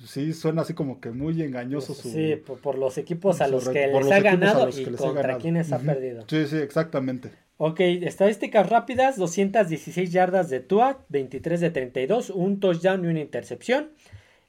[0.05, 3.67] sí suena así como que muy engañoso su Sí, por, por los equipos a los
[3.67, 6.23] que les los ha ganado y contra quienes ha perdido.
[6.29, 7.31] Sí, sí, exactamente.
[7.57, 13.89] Ok, estadísticas rápidas, 216 yardas de Tua, 23 de 32, un touchdown y una intercepción.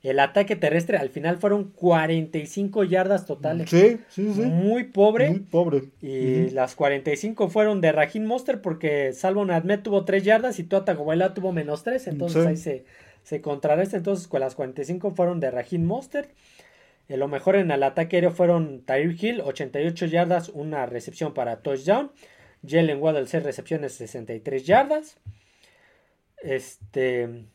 [0.02, 3.68] El ataque terrestre al final fueron 45 yardas totales.
[3.68, 4.40] Sí, sí, sí.
[4.42, 5.28] Muy pobre.
[5.30, 5.82] Muy pobre.
[6.00, 6.54] Y Ujú.
[6.54, 11.34] las 45 fueron de Raheem Monster porque Salvo Ahmed tuvo 3 yardas y Tua Tagovailoa
[11.34, 12.06] tuvo menos 3.
[12.06, 12.48] Entonces Sí.
[12.48, 12.84] ahí se,
[13.22, 13.96] se contrarresta.
[13.96, 16.28] Entonces con las 45 fueron de Raheem Monster.
[17.08, 21.62] Eh, lo mejor en el ataque aéreo fueron Tyreek Hill, 88 yardas, una recepción para
[21.62, 22.10] touchdown.
[22.66, 25.18] Jalen Waddle, 6 recepciones, 63 yardas.
[26.42, 27.46] Este.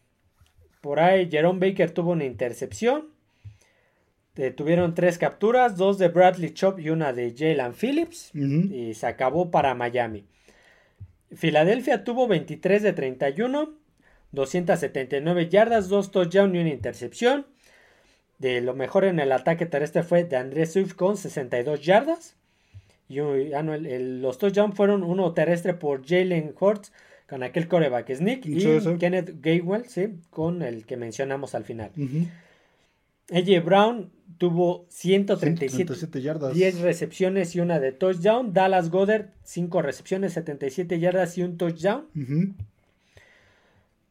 [0.81, 3.15] Por ahí, Jerome Baker tuvo una intercepción.
[4.35, 8.31] Eh, tuvieron tres capturas, dos de Bradley Chop y una de Jalen Phillips.
[8.35, 10.25] Y se acabó para Miami.
[11.33, 13.73] Filadelfia tuvo 23 de 31,
[14.35, 17.45] 279 yardas, dos touchdowns y una intercepción.
[18.37, 22.35] De lo mejor en el ataque terrestre fue de Andrés Swift con 62 yardas.
[23.07, 23.19] Y
[23.53, 26.91] ah, no, el- el- los touchdowns fueron uno terrestre por Jalen Hurts
[27.29, 28.97] con aquel coreback Sneak y Sí, sí.
[28.99, 31.91] Kenneth Gainwell, sí, con el que mencionamos al final.
[31.97, 32.27] Ujú.
[33.31, 36.53] AJ Brown tuvo 137 137 yardas.
[36.53, 38.53] 10 recepciones y una de touchdown.
[38.53, 42.05] Dallas Goddard, 5 recepciones, 77 yardas y un touchdown.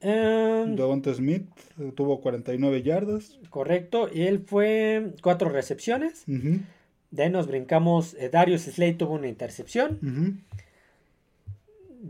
[0.06, 1.48] Em, Devonta Smith
[1.80, 3.38] eh, tuvo 49 yardas.
[3.50, 6.24] correcto, y él fue 4 recepciones.
[7.10, 8.14] De ahí nos brincamos.
[8.14, 9.98] eh, Darius Slade tuvo una intercepción.
[10.02, 10.34] Ujú.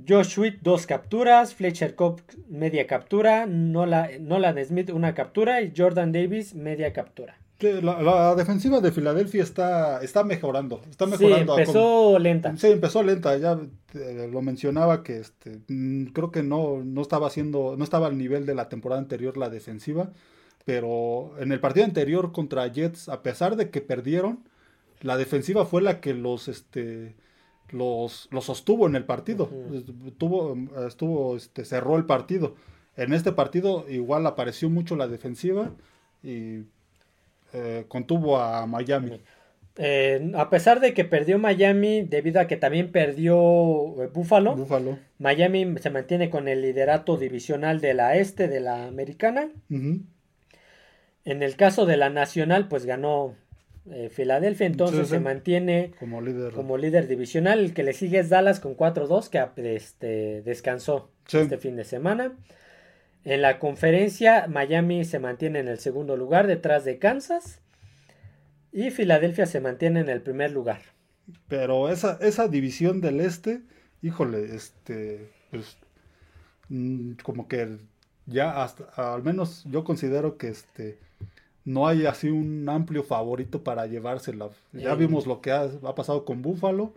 [0.08, 1.54] Josh Sweet, 2 capturas.
[1.54, 3.46] Fletcher Cobb, media captura.
[3.46, 5.62] Nola, Nolan Smith, una captura.
[5.62, 7.36] Y Jordan Davis, media captura.
[7.60, 10.82] La, la defensiva de Filadelfia está, está mejorando.
[10.90, 11.58] Está mejorando.
[11.58, 12.56] empezó lenta.
[12.56, 13.36] sí, empezó lenta.
[13.38, 13.58] Ya
[13.94, 18.18] eh, lo mencionaba que este, mm, creo que no, no estaba haciendo, no estaba al
[18.18, 20.10] nivel de la temporada anterior la defensiva.
[20.64, 24.48] Pero en el partido anterior contra Jets, a pesar de que perdieron,
[25.00, 27.14] la defensiva fue la que los este
[27.70, 29.50] los, los sostuvo en el partido.
[30.18, 32.54] Tuvo, estuvo, este, cerró el partido.
[32.96, 35.72] En este partido igual apareció mucho la defensiva
[36.22, 36.60] y
[37.54, 39.20] eh, contuvo a Miami.
[39.76, 43.36] Eh, a pesar de que perdió Miami debido a que también perdió
[44.02, 44.56] eh, Buffalo,
[45.18, 49.50] Miami se mantiene con el liderato divisional de la este de la americana.
[49.70, 53.36] En el caso de la nacional, pues ganó
[54.10, 56.54] Filadelfia, entonces se mantiene como líder.
[56.54, 57.60] como líder divisional.
[57.60, 62.32] El que le sigue es Dallas con 4-2, que este, descansó este fin de semana.
[63.24, 67.60] En la conferencia, Miami se mantiene en el segundo lugar detrás de Kansas.
[68.70, 70.82] Y Filadelfia se mantiene en el primer lugar.
[71.48, 73.62] Pero esa, esa división del este,
[74.02, 75.78] híjole, este, pues,
[76.68, 77.78] mm, como que
[78.26, 80.98] ya hasta, al menos yo considero que este,
[81.64, 84.50] no hay así un amplio favorito para llevársela.
[84.72, 86.92] Ya vimos lo que ha, pasado con Buffalo,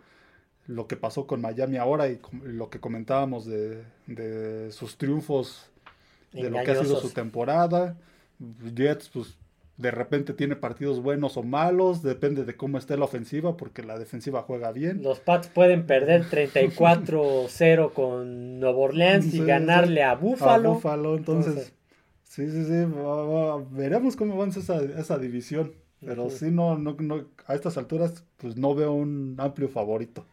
[0.66, 5.70] lo que pasó con Miami ahora y lo que comentábamos de, de sus triunfos
[6.32, 7.96] de lo que ha sido su temporada.
[8.74, 9.36] Jets, pues
[9.78, 13.98] de repente tiene partidos buenos o malos, depende de cómo esté la ofensiva, porque la
[13.98, 15.02] defensiva juega bien.
[15.02, 20.70] Los Pats pueden perder 34-0 con Nueva Orleans y ganarle a Buffalo.
[20.70, 21.72] A Buffalo, entonces,
[22.24, 22.86] sí, sí, sí,
[23.70, 25.72] veremos cómo avanza esa, esa división.
[26.04, 30.24] Pero sí, no, no, no, a estas alturas, pues no veo un amplio favorito.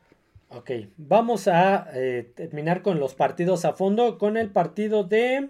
[0.49, 5.49] Ok, vamos a eh, terminar con los partidos a fondo, con el partido de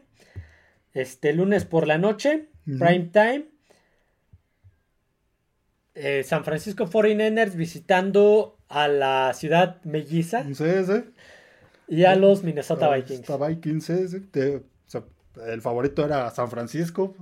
[0.96, 3.46] este lunes por la noche, prime time.
[5.94, 10.44] Eh, San Francisco 49ers visitando a la ciudad melliza.
[10.44, 11.04] Sí, sí.
[11.88, 13.28] Y a los Minnesota Vikings.
[13.48, 13.90] Vikings,
[15.48, 17.14] el favorito era San Francisco,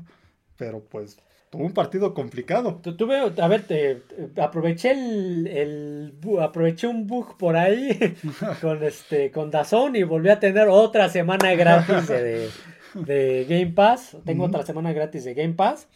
[0.55, 1.17] pero pues
[1.49, 2.75] tuvo un partido complicado.
[2.75, 4.01] Tuve, a ver, te,
[4.41, 8.15] aproveché el, aproveché un bug por ahí
[8.61, 12.49] con este con Dazón y volví a tener otra semana gratis de,
[12.93, 14.17] de Game Pass.
[14.25, 15.87] Tengo otra semana gratis de Game Pass.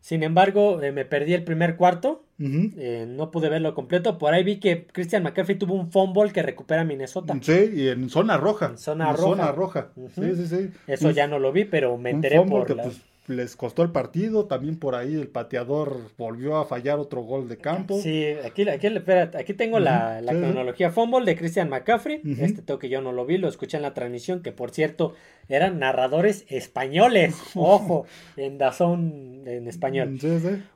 [0.00, 2.24] Sin embargo, eh, me perdí el primer cuarto.
[2.40, 4.16] Eh, no pude verlo completo.
[4.16, 7.36] Por ahí vi que Christian McCaffrey tuvo un fumble que recupera Minnesota.
[7.42, 8.66] Sí, y en zona roja.
[8.66, 9.22] En zona roja.
[9.22, 9.88] Zona roja.
[10.14, 10.70] Sí, sí, sí.
[10.86, 14.46] Eso ya no lo vi, pero me enteré por pues, les costó el partido.
[14.46, 18.00] También por ahí el pateador volvió a fallar otro gol de campo.
[18.00, 20.90] Sí, aquí, aquí, aquí tengo la, cronología.
[20.90, 22.20] Fumble de Christian McCaffrey.
[22.40, 25.14] Este toque yo no lo vi, lo escuché en la transmisión, que por cierto
[25.48, 27.36] eran narradores españoles.
[27.54, 28.06] Ojo,
[28.36, 30.18] en Dazón en español.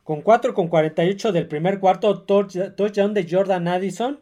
[0.05, 4.21] Con 4 con 48 del primer cuarto, touchdown de Jordan Addison.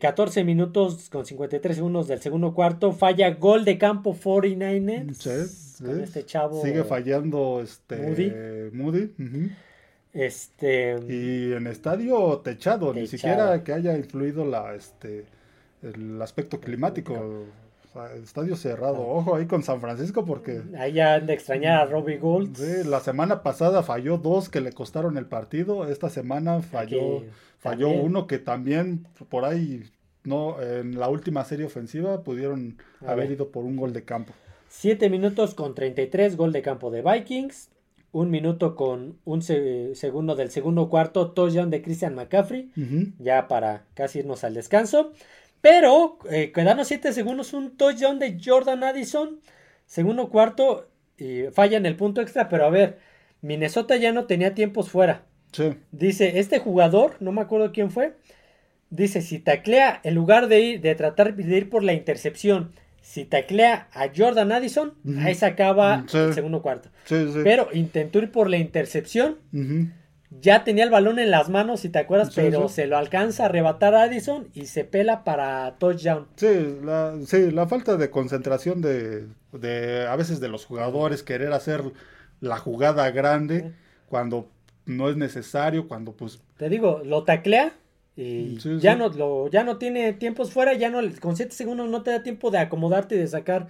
[0.00, 2.92] 14 eh, minutos con 53 segundos del segundo cuarto.
[2.92, 5.62] Falla gol de campo 49ers
[6.02, 6.62] este chavo.
[6.62, 9.10] Sigue fallando este Moody.
[10.12, 10.98] Este.
[11.08, 15.24] Y en estadio techado, ni siquiera que haya influido la este
[15.82, 17.46] el aspecto climático.
[18.22, 18.96] Estadio cerrado.
[18.96, 19.14] Ah.
[19.18, 20.62] Ojo ahí con San Francisco porque.
[20.78, 22.58] Ahí ya han de extrañar a Robbie Gould.
[22.86, 25.88] la semana pasada falló dos que le costaron el partido.
[25.88, 27.22] Esta semana falló,
[27.58, 29.84] falló uno que también por ahí
[30.24, 34.32] no en la última serie ofensiva pudieron haber ido por un gol de campo.
[34.68, 37.68] 7 minutos con 33, gol de campo de Vikings.
[38.10, 42.70] Un minuto con un segundo del segundo cuarto, touchdown de Christian McCaffrey.
[43.18, 45.12] Ya para casi irnos al descanso.
[45.62, 49.40] Pero eh, quedaron 7 segundos, un touchdown de Jordan Addison.
[49.86, 52.50] Segundo cuarto, y falla en el punto extra.
[52.50, 52.98] Pero a ver,
[53.40, 55.24] Minnesota ya no tenía tiempos fuera.
[55.90, 58.14] Dice, este jugador, no me acuerdo quién fue.
[58.90, 63.24] Dice, si taclea, en lugar de ir, de tratar de ir por la intercepción si
[63.24, 66.88] taclea a Jordan Addison, ahí se acaba el segundo cuarto.
[67.42, 69.38] Pero intentó ir por la intercepción.
[70.40, 73.46] Ya tenía el balón en las manos, si te acuerdas, pero se lo alcanza a
[73.46, 76.26] arrebatar a Addison y se pela para touchdown.
[76.36, 81.52] Sí, la, sí, la falta de concentración de, de, a veces de los jugadores, querer
[81.52, 81.82] hacer
[82.40, 83.72] la jugada grande
[84.08, 84.48] cuando
[84.86, 86.40] no es necesario, cuando pues...
[86.56, 87.72] Te digo, lo taclea,
[88.16, 92.02] y ya, No, lo, ya no tiene tiempos fuera, ya no, con 7 segundos no
[92.02, 93.68] te da tiempo de acomodarte y de sacar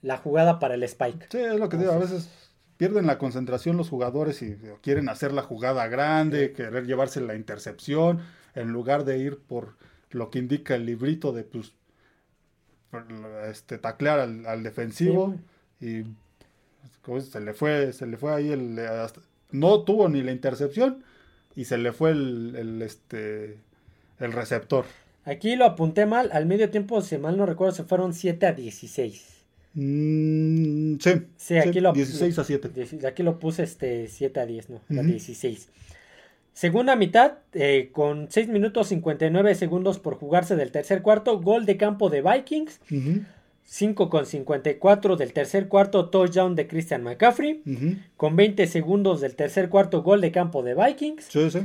[0.00, 1.26] la jugada para el spike.
[1.30, 2.30] Sí, es lo que digo, a veces
[2.82, 8.22] pierden la concentración los jugadores y quieren hacer la jugada grande, querer llevarse la intercepción,
[8.56, 9.76] en lugar de ir por
[10.10, 11.74] lo que indica el librito de pues
[13.48, 15.36] este taclear al, defensivo
[15.80, 16.02] y
[17.20, 18.76] se le fue, se le fue ahí el
[19.52, 21.04] no tuvo ni la intercepción
[21.54, 23.58] y se le fue el, el este
[24.18, 24.86] el receptor.
[25.24, 26.30] Aquí lo apunté mal.
[26.32, 29.31] Al medio tiempo, si mal no recuerdo, se fueron 7 a 16.
[29.74, 31.10] Mm, sí.
[31.36, 32.70] Sí, aquí lo 16 a 7.
[33.06, 34.80] Aquí lo puse este 7 a 10, ¿no?
[34.90, 35.68] A 16.
[36.52, 41.78] Segunda mitad, eh, con 6 minutos 59 segundos por jugarse del tercer cuarto, gol de
[41.78, 42.80] campo de Vikings.
[42.90, 43.22] Ujú,
[43.64, 47.62] 5 con 54 del tercer cuarto, touchdown de Christian McCaffrey.
[47.64, 47.96] ujú.
[48.18, 51.24] Con 20 segundos del tercer cuarto, gol de campo de Vikings.
[51.24, 51.60] Sí, sí.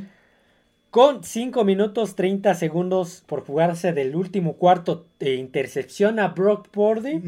[0.90, 7.22] Con 5 minutos 30 segundos por jugarse del último cuarto, eh, intercepción a Brock Purdy.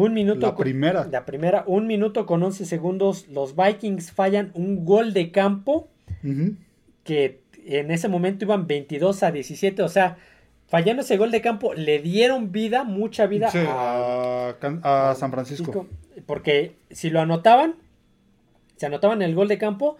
[0.00, 1.08] Un minuto La con- primera.
[1.10, 3.26] La primera, un minuto con 11 segundos.
[3.28, 5.88] Los Vikings fallan un gol de campo
[7.04, 9.82] que en ese momento iban 22 a 17.
[9.82, 10.16] O sea,
[10.68, 15.14] fallando ese gol de campo, le dieron vida, mucha vida Sí, a, a, Can- a
[15.16, 15.86] San Francisco.
[16.26, 17.74] Porque si lo anotaban,
[18.76, 19.96] se anotaban el gol de campo,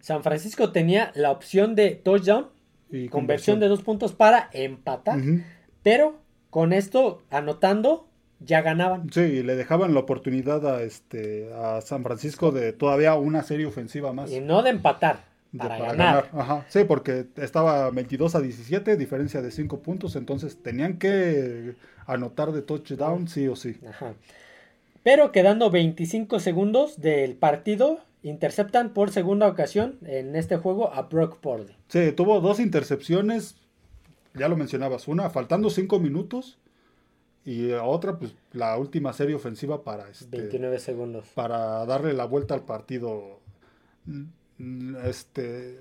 [0.00, 2.46] San Francisco tenía la opción de touchdown,
[2.90, 5.18] Y conversión de dos puntos para empatar.
[5.82, 6.16] Pero
[6.50, 8.08] con esto, anotando,
[8.44, 9.10] ya ganaban.
[9.12, 13.66] Sí, y le dejaban la oportunidad a este a San Francisco de todavía una serie
[13.66, 14.30] ofensiva más.
[14.30, 16.30] Y no de empatar, de- para, ganar.
[16.32, 16.64] Ajá.
[16.68, 21.74] Sí, porque estaba 22 a 17, diferencia de 5 puntos, entonces tenían que
[22.06, 23.78] anotar de touchdown sí o sí.
[23.88, 24.14] Ajá.
[25.02, 31.38] Pero quedando 25 segundos del partido, interceptan por segunda ocasión en este juego a Brock
[31.40, 31.74] Purdy.
[31.88, 33.56] Sí, tuvo dos intercepciones,
[34.34, 36.58] ya lo mencionabas, una faltando 5 minutos
[37.44, 41.26] y otra pues la última serie ofensiva para este 29 segundos.
[41.34, 43.40] para darle la vuelta al partido.
[45.04, 45.80] Este.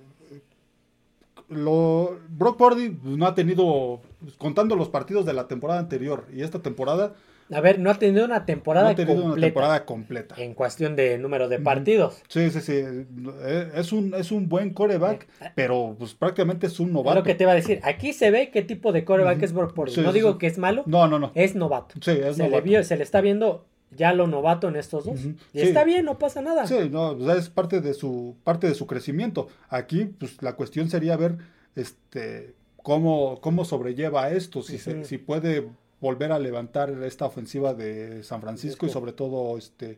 [1.50, 4.02] Lo, Brock Purdy pues, no ha tenido,
[4.38, 7.14] contando los partidos de la temporada anterior y esta temporada,
[7.54, 10.36] A ver, no ha tenido una no temporada ha tenido una completa temporada completa.
[10.38, 12.22] en cuestión de número de partidos.
[12.28, 12.74] Sí, sí, sí.
[12.76, 17.20] eh, Es un, es un buen coreback, Eh, pero pues prácticamente es un Es novato.
[17.20, 17.80] lo que te iba a decir.
[17.84, 19.46] Aquí se ve qué tipo de coreback Ujú.
[19.46, 19.94] es Brock Purdy.
[19.94, 21.32] Sí, no sí, digo que es malo, No, no, no.
[21.36, 21.96] es novato.
[22.02, 22.64] Sí, es se, le novato.
[22.64, 25.20] vio, se le está viendo ya lo novato en estos dos.
[25.20, 25.68] Y Sí.
[25.68, 26.66] está bien, no pasa nada.
[26.66, 29.48] Sí, no, pues, es parte de su parte de su crecimiento.
[29.70, 31.38] Aquí, pues la cuestión sería ver
[31.76, 35.70] este cómo, cómo sobrelleva esto, si se, si puede
[36.04, 39.98] volver a levantar esta ofensiva de San Francisco y sobre todo este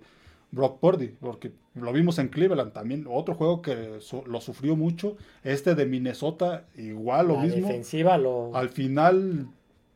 [0.52, 5.18] Brock Purdy, porque lo vimos en Cleveland también, otro juego que su- lo sufrió mucho,
[5.44, 7.68] este de Minnesota, igual lo La mismo.
[7.68, 8.56] defensiva lo...
[8.56, 9.48] Al final,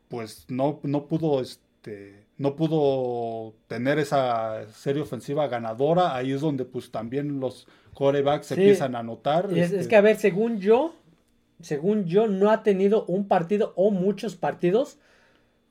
[0.09, 6.15] pues no, no pudo, este, no pudo tener esa serie ofensiva ganadora.
[6.15, 8.61] Ahí es donde pues también los corebacks se Sí.
[8.61, 9.45] empiezan a anotar.
[9.51, 10.93] Es, este, es que, a ver, según yo,
[11.61, 14.97] según yo, no ha tenido un partido o muchos partidos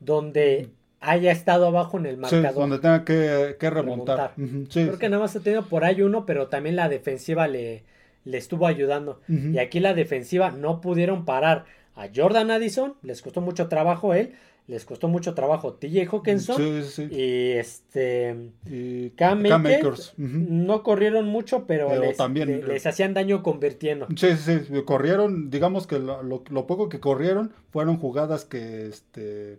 [0.00, 0.70] donde
[1.00, 2.54] haya estado abajo en el sí, marcador.
[2.54, 4.32] donde tenga que, que remontar.
[4.36, 4.70] Remontar.
[4.72, 4.84] Sí.
[4.84, 7.84] Creo que nada más ha tenido por ahí uno, pero también la defensiva le,
[8.24, 9.20] le estuvo ayudando.
[9.28, 14.34] Y aquí la defensiva no pudieron parar a Jordan Addison, les costó mucho trabajo él,
[14.68, 17.14] les costó mucho trabajo TJ Hawkinson Sí, sí, sí.
[17.14, 18.36] y este
[18.66, 20.28] Y Cam Cam Akers, Akers, ujú.
[20.50, 24.06] no corrieron mucho, pero, Pero les, también, eh, les hacían daño convirtiendo.
[24.14, 28.86] Sí, sí, sí, corrieron, digamos que lo, lo- lo poco que corrieron fueron jugadas que,
[28.88, 29.58] este,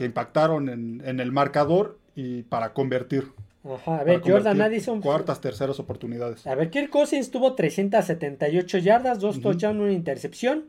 [0.00, 3.28] que impactaron en, en el marcador y para convertir.
[3.62, 5.02] Ajá, a ver, Jordan Addison.
[5.02, 6.46] Cuartas, terceras oportunidades.
[6.46, 10.64] A ver, Kirk Cousins tuvo 378 yardas, dos touchdowns, una intercepción.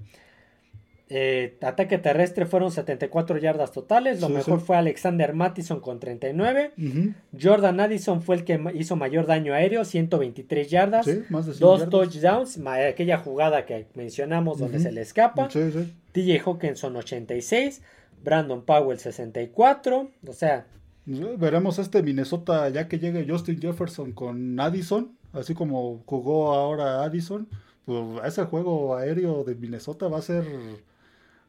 [1.13, 4.21] Eh, ataque terrestre fueron 74 yardas totales.
[4.21, 4.65] Lo Sí, mejor sí.
[4.65, 6.71] fue Alexander Mattison con 39.
[6.77, 7.13] Ujú.
[7.41, 11.05] Jordan Addison fue el que hizo mayor daño aéreo, 123 yardas.
[11.05, 11.89] Sí, más de 100 Dos yardas.
[11.91, 15.47] touchdowns, aquella jugada que mencionamos donde se le escapa.
[15.47, 17.82] TJ Hawkinson 86,
[18.24, 20.65] Brandon Powell 64, o sea,
[21.05, 27.03] Sí, Veremos este Minnesota ya que llegue Justin Jefferson con Addison, así como jugó ahora
[27.03, 27.47] Addison,
[27.86, 30.45] pues ese juego aéreo de Minnesota va a ser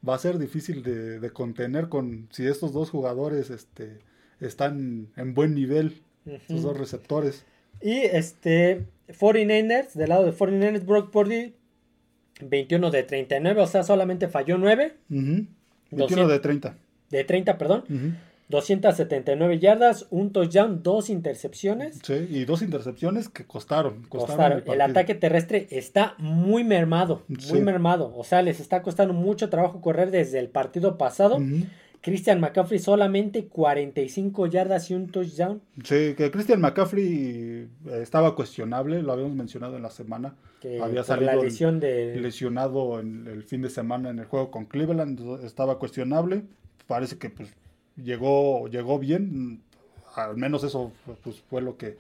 [0.06, 3.98] va a ser difícil de, de contener con si estos dos jugadores este
[4.40, 6.68] están en buen nivel, estos ujú.
[6.68, 7.44] dos receptores.
[7.80, 11.54] y este 49ers, del lado de 49ers, Brock Purdy
[12.40, 15.46] 21 de 39, o sea, solamente falló 9 Ujú.
[15.93, 16.28] 21 200.
[16.32, 16.76] de 30.
[17.11, 18.12] de 30, perdón, Ujú.
[18.49, 22.01] 279 yardas, un touchdown, dos intercepciones.
[22.03, 24.74] Sí, y dos intercepciones que costaron, costaron Costaron.
[24.74, 27.61] el ataque terrestre está muy mermado, muy Sí.
[27.61, 28.12] mermado.
[28.16, 31.36] O sea, les está costando mucho trabajo correr desde el partido pasado.
[31.36, 31.64] Ujú.
[32.03, 35.62] Christian McCaffrey solamente 45 yardas y un touchdown.
[35.84, 37.68] Sí, que Christian McCaffrey eh,
[38.03, 40.34] estaba cuestionable, lo habíamos mencionado en la semana.
[40.61, 42.16] Que Había salido la en- lesión de...
[42.20, 46.42] lesionado en el fin de semana en el juego con Cleveland, estaba cuestionable.
[46.88, 47.55] Parece que pues
[47.96, 49.62] llegó llegó bien,
[50.16, 50.92] al menos eso
[51.22, 51.96] pues, fue lo que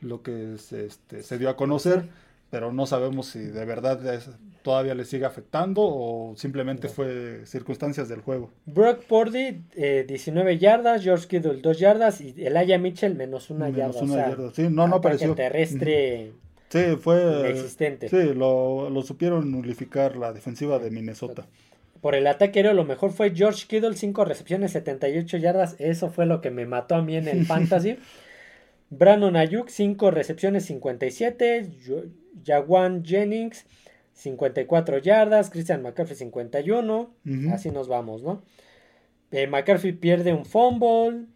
[0.00, 2.08] lo que se, este, se dio a conocer,
[2.50, 4.30] pero no sabemos si de verdad es-
[4.62, 8.50] todavía le sigue afectando o simplemente fue circunstancias del juego.
[8.66, 11.04] Brock Purdy, eh, 19 yardas.
[11.04, 12.20] George Kittle, 2 yardas.
[12.20, 14.00] Y Elijah Mitchell, menos una Menos yarda.
[14.02, 14.52] una o sea, yarda.
[14.54, 15.34] Sí, no, no apareció.
[15.36, 16.32] terrestre.
[16.32, 16.32] Sí,
[16.68, 17.40] Sí, fue.
[17.40, 18.08] Inexistente.
[18.08, 21.46] Sí, lo, lo supieron nulificar la defensiva de Minnesota.
[22.00, 25.76] Por el ataque aéreo, lo mejor fue George Kittle, 5 recepciones, 78 yardas.
[25.78, 27.98] Eso fue lo que me mató a mí en el fantasy.
[28.90, 31.68] Brandon Ayuk, 5 recepciones, 57.
[31.86, 32.02] Yo-
[32.44, 33.66] Jawan Jennings,
[34.12, 35.50] 54 yardas.
[35.50, 37.10] Christian McCaffrey, 51.
[37.26, 37.50] Ujú.
[37.52, 38.42] Así nos vamos, ¿no?
[39.30, 41.26] Eh, McCaffrey pierde un fumble.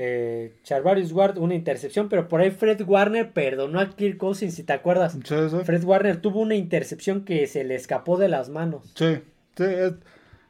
[0.00, 2.08] Eh, Charvarius Ward, una intercepción.
[2.08, 5.12] Pero por ahí Fred Warner perdonó a Kirk Cousins, si te acuerdas.
[5.14, 5.56] Sí, sí.
[5.64, 8.92] Fred Warner tuvo una intercepción que se le escapó de las manos.
[8.94, 9.16] Sí,
[9.56, 9.94] sí, es-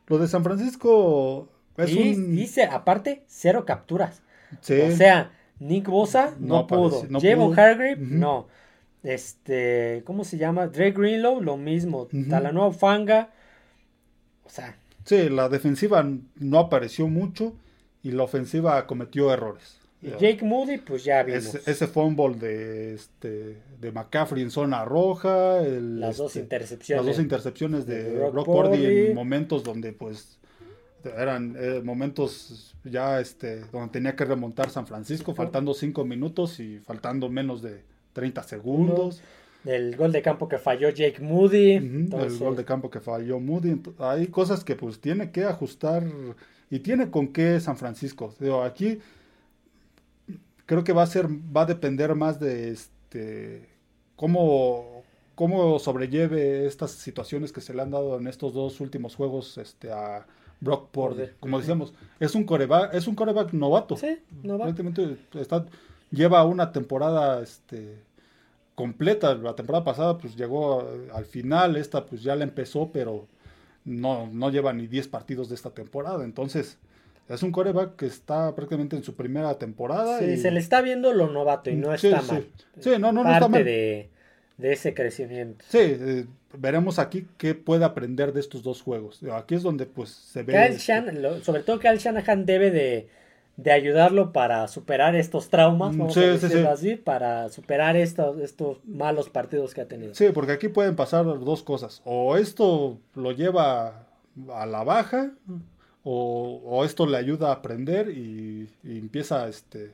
[0.06, 2.38] lo de San Francisco es y, un...
[2.38, 4.22] y se- aparte, cero capturas.
[4.62, 7.02] sí, O sea, Nick Bosa no, No pudo.
[7.04, 7.52] apareció, no.
[7.52, 8.48] Hargrave, no.
[9.02, 10.66] Este, ¿cómo se llama?
[10.68, 12.02] Dre Greenlow, lo mismo.
[12.02, 12.28] Ujú.
[12.28, 13.30] Talanoa Fanga.
[14.44, 17.54] O sea, sí, la defensiva no apareció mucho
[18.02, 19.78] y la ofensiva cometió errores.
[20.00, 21.54] y Jake Moody, pues ya vimos.
[21.54, 27.04] Ese, ese fumble de, este, de McCaffrey en zona roja, el, las dos este, intercepciones.
[27.04, 29.06] las dos intercepciones de de Purdy.
[29.08, 30.38] en momentos donde pues
[31.04, 36.78] eran eh, momentos ya este donde tenía que remontar San Francisco faltando cinco minutos y
[36.80, 37.82] faltando menos de
[38.18, 39.22] 30 segundos
[39.64, 41.74] El gol de campo que falló Jake Moody.
[41.74, 46.04] Entonces, el gol de campo que falló Moody hay cosas que pues tiene que ajustar
[46.68, 48.98] y tiene con qué San Francisco Digo, aquí
[50.66, 53.68] creo que va a ser va a depender más de este
[54.16, 55.04] cómo
[55.36, 59.92] cómo sobrelleve estas situaciones que se le han dado en estos dos últimos juegos este
[59.92, 60.26] a
[60.60, 61.28] Brock Purdy.
[61.38, 64.64] como decíamos es un coreback es un coreback novato Sí, no va.
[64.64, 65.64] Prácticamente está,
[66.10, 68.07] lleva una temporada este,
[68.78, 69.34] completa.
[69.34, 73.26] La temporada pasada pues llegó al final, esta pues ya la empezó, pero
[73.84, 76.24] no, no lleva ni 10 partidos de esta temporada.
[76.24, 76.78] Entonces,
[77.28, 80.20] es un coreback que está prácticamente en su primera temporada.
[80.20, 82.32] Sí, y- se le está viendo lo novato y no Sí, está sí.
[82.32, 82.46] mal.
[82.78, 83.64] Sí, no, no, no Parte está mal.
[83.64, 84.08] De,
[84.58, 85.64] de ese crecimiento.
[85.68, 86.26] Sí, eh,
[86.56, 89.20] veremos aquí qué puede aprender de estos dos juegos.
[89.32, 90.66] Aquí es donde pues se ve...
[90.68, 93.08] Este, lo- sobre todo Kyle Shanahan debe de,
[93.58, 96.66] de ayudarlo para superar estos traumas, Mm, vamos sí, a decirlo sí.
[96.66, 100.14] así, para superar estos, estos malos partidos que ha tenido.
[100.14, 102.00] Sí, porque aquí pueden pasar dos cosas.
[102.04, 104.06] O esto lo lleva
[104.54, 105.32] a la baja,
[106.04, 109.90] o, o esto le ayuda a aprender y, y empieza, este,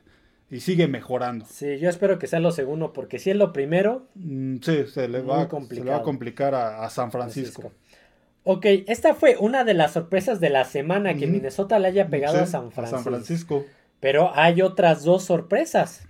[0.50, 1.46] y sigue mejorando.
[1.48, 5.08] Sí, yo espero que sea lo segundo, porque si es lo primero, Mm, Sí, se
[5.08, 7.62] le va, se le va a complicar a, a San Francisco.
[7.62, 7.84] Francisco.
[8.45, 11.26] Ok, esta fue una de las sorpresas de la semana, que.
[11.26, 13.03] Minnesota le haya pegado Sí, a San Francisco.
[13.11, 13.64] Francisco.
[14.01, 16.07] Pero hay otras dos sorpresas.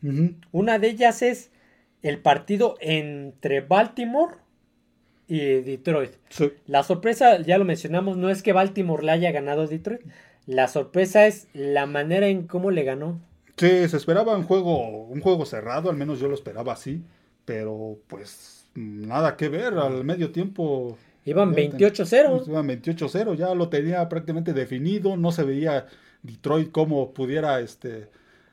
[0.50, 1.50] Una de ellas es
[2.02, 4.34] el partido entre Baltimore
[5.28, 6.10] y Detroit.
[6.28, 6.52] Sí.
[6.66, 10.02] La sorpresa, ya lo mencionamos, no es que Baltimore le haya ganado a Detroit.
[10.46, 13.20] La sorpresa es la manera en cómo le ganó.
[13.56, 17.04] Sí, se esperaba un juego, un juego cerrado, al menos yo lo esperaba así,
[17.44, 22.44] pero pues nada que ver, al medio tiempo Iban Ya ten- 28-0.
[22.46, 25.86] Iban 28-0, ya lo tenía prácticamente definido, no se veía
[26.22, 28.08] Detroit cómo pudiera este,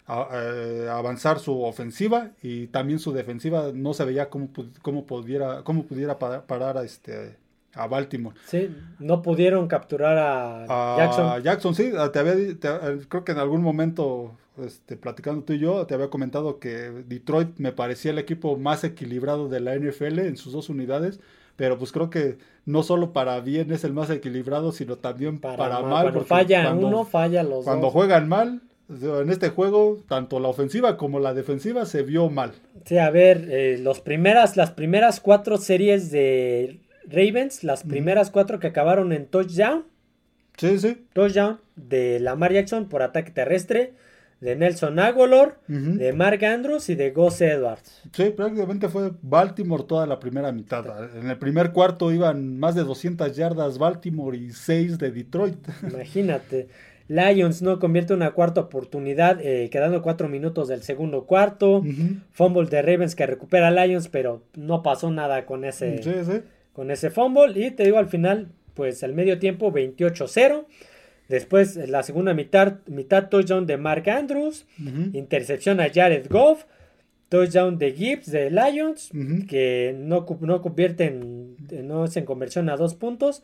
[0.05, 4.49] a- avanzar su ofensiva y también su defensiva no se veía cómo,
[4.81, 7.35] cómo pudiera, cómo pudiera pa- parar a, este,
[7.73, 8.35] a Baltimore.
[8.45, 8.69] Sí,
[8.99, 11.43] no pudieron capturar a A Jackson.
[11.43, 15.59] Jackson, sí, te había, te- eh, creo que en algún momento, este, platicando tú y
[15.59, 20.19] yo, te había comentado que Detroit me parecía el equipo más equilibrado de la NFL
[20.19, 21.19] en sus dos unidades,
[21.55, 25.57] pero pues creo que no solo para bien es el más equilibrado, sino también para,
[25.57, 25.83] Para, mal.
[25.89, 27.93] mal, cuando porque falla cuando- uno, falla los Cuando dos.
[27.93, 32.51] juegan mal, en este juego, tanto la ofensiva como la defensiva se vio mal.
[32.85, 38.59] Sí, a ver, eh, los primeras, las primeras cuatro series de Ravens, las primeras cuatro
[38.59, 39.85] que acabaron en touchdown,
[40.57, 41.05] Sí, sí.
[41.13, 43.93] touchdown de Lamar Jackson por ataque terrestre,
[44.41, 48.01] de Nelson Aguilar, de Mark Andrews y de Gus Edwards.
[48.11, 50.83] Sí, prácticamente fue Baltimore toda la primera mitad.
[51.15, 55.55] En el primer cuarto iban más de 200 yardas Baltimore y 6 de Detroit.
[55.89, 56.67] Imagínate.
[57.07, 61.83] Lions no convierte una cuarta oportunidad, eh, quedando cuatro minutos del segundo cuarto.
[62.31, 66.41] Fumble de Ravens que recupera a Lions, pero no pasó nada con ese, Sí, sí.
[66.73, 67.59] con ese fumble.
[67.63, 70.65] Y te digo al final, pues el medio tiempo 28-0.
[71.31, 74.67] Después la segunda mitad, mitad touchdown de Mark Andrews.
[75.13, 76.65] Intercepción a Jared Goff.
[77.29, 79.09] Touchdown de Gibbs de Lions.
[79.47, 81.55] Que no, no convierte en,
[81.87, 83.41] no es en conversión a dos puntos.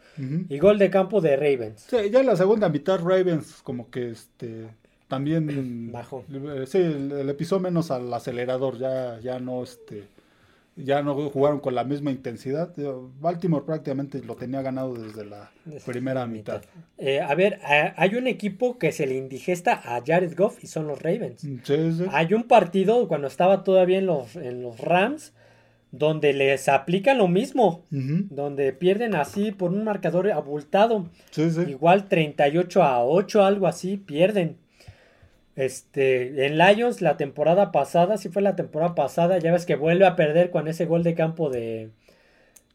[0.49, 1.87] Y gol de campo de Ravens.
[1.89, 4.65] Sí, ya en la segunda mitad Ravens como que este
[5.07, 6.25] también Bajó.
[6.31, 10.03] eh, Sí, le, le pisó menos al acelerador, ya ya no este
[10.77, 12.73] ya no jugaron con la misma intensidad.
[13.19, 15.51] Baltimore prácticamente lo tenía ganado desde la
[15.85, 16.61] primera mitad.
[16.97, 20.87] Eh, a ver, hay un equipo que se le indigesta a Jared Goff y son
[20.87, 21.41] los Ravens.
[21.41, 22.05] Sí, sí.
[22.11, 25.33] Hay un partido cuando estaba todavía en los, en los Rams
[25.91, 31.09] donde les aplica lo mismo, donde pierden así por un marcador abultado.
[31.31, 31.61] Sí, sí.
[31.61, 34.57] Igual 38 a 8, algo así, pierden.
[35.57, 40.05] Este, en Lions la temporada pasada, sí fue la temporada pasada, ya ves que vuelve
[40.05, 41.89] a perder con ese gol de campo de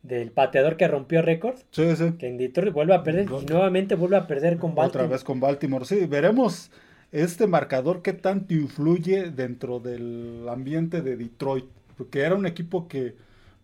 [0.02, 2.14] del pateador que rompió récord, Sí, sí.
[2.18, 5.08] que en Detroit vuelve a perder y nuevamente vuelve a perder con Otra Baltimore.
[5.08, 5.84] vez con Baltimore.
[5.84, 6.72] Sí, veremos
[7.12, 11.66] este marcador qué tanto influye dentro del ambiente de Detroit.
[11.96, 13.14] Porque era un equipo que,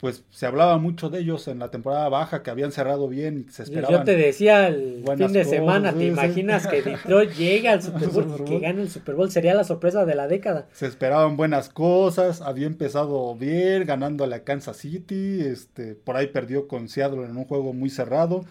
[0.00, 3.52] pues, se hablaba mucho de ellos en la temporada baja, que habían cerrado bien y
[3.52, 4.04] se Yo esperaban.
[4.04, 6.10] te decía el fin de semana, ¿te sí, sí.
[6.10, 9.30] imaginas que Detroit llega al Super Bowl Super y que gane el Super Bowl?
[9.30, 10.66] Sería la sorpresa de la década.
[10.72, 16.28] Se esperaban buenas cosas, había empezado bien, ganando a la Kansas City, este, por ahí
[16.28, 18.44] perdió con Seattle en un juego muy cerrado,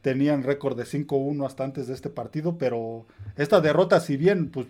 [0.00, 3.04] tenían récord de 5-1 hasta antes de este partido, pero
[3.36, 4.68] esta derrota, si bien, pues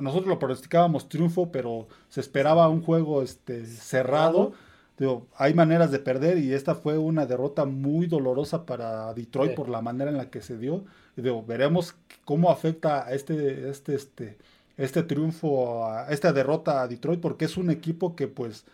[0.00, 4.52] nosotros lo pronosticábamos triunfo, pero se esperaba un juego este, cerrado.
[4.98, 9.56] Digo, hay maneras de perder y esta fue una derrota muy dolorosa para Detroit Sí.
[9.56, 10.84] por la manera en la que se dio.
[11.16, 11.94] Digo, veremos
[12.24, 14.36] cómo afecta a este, este, este,
[14.78, 18.64] este triunfo, a esta derrota a Detroit, porque es un equipo que pues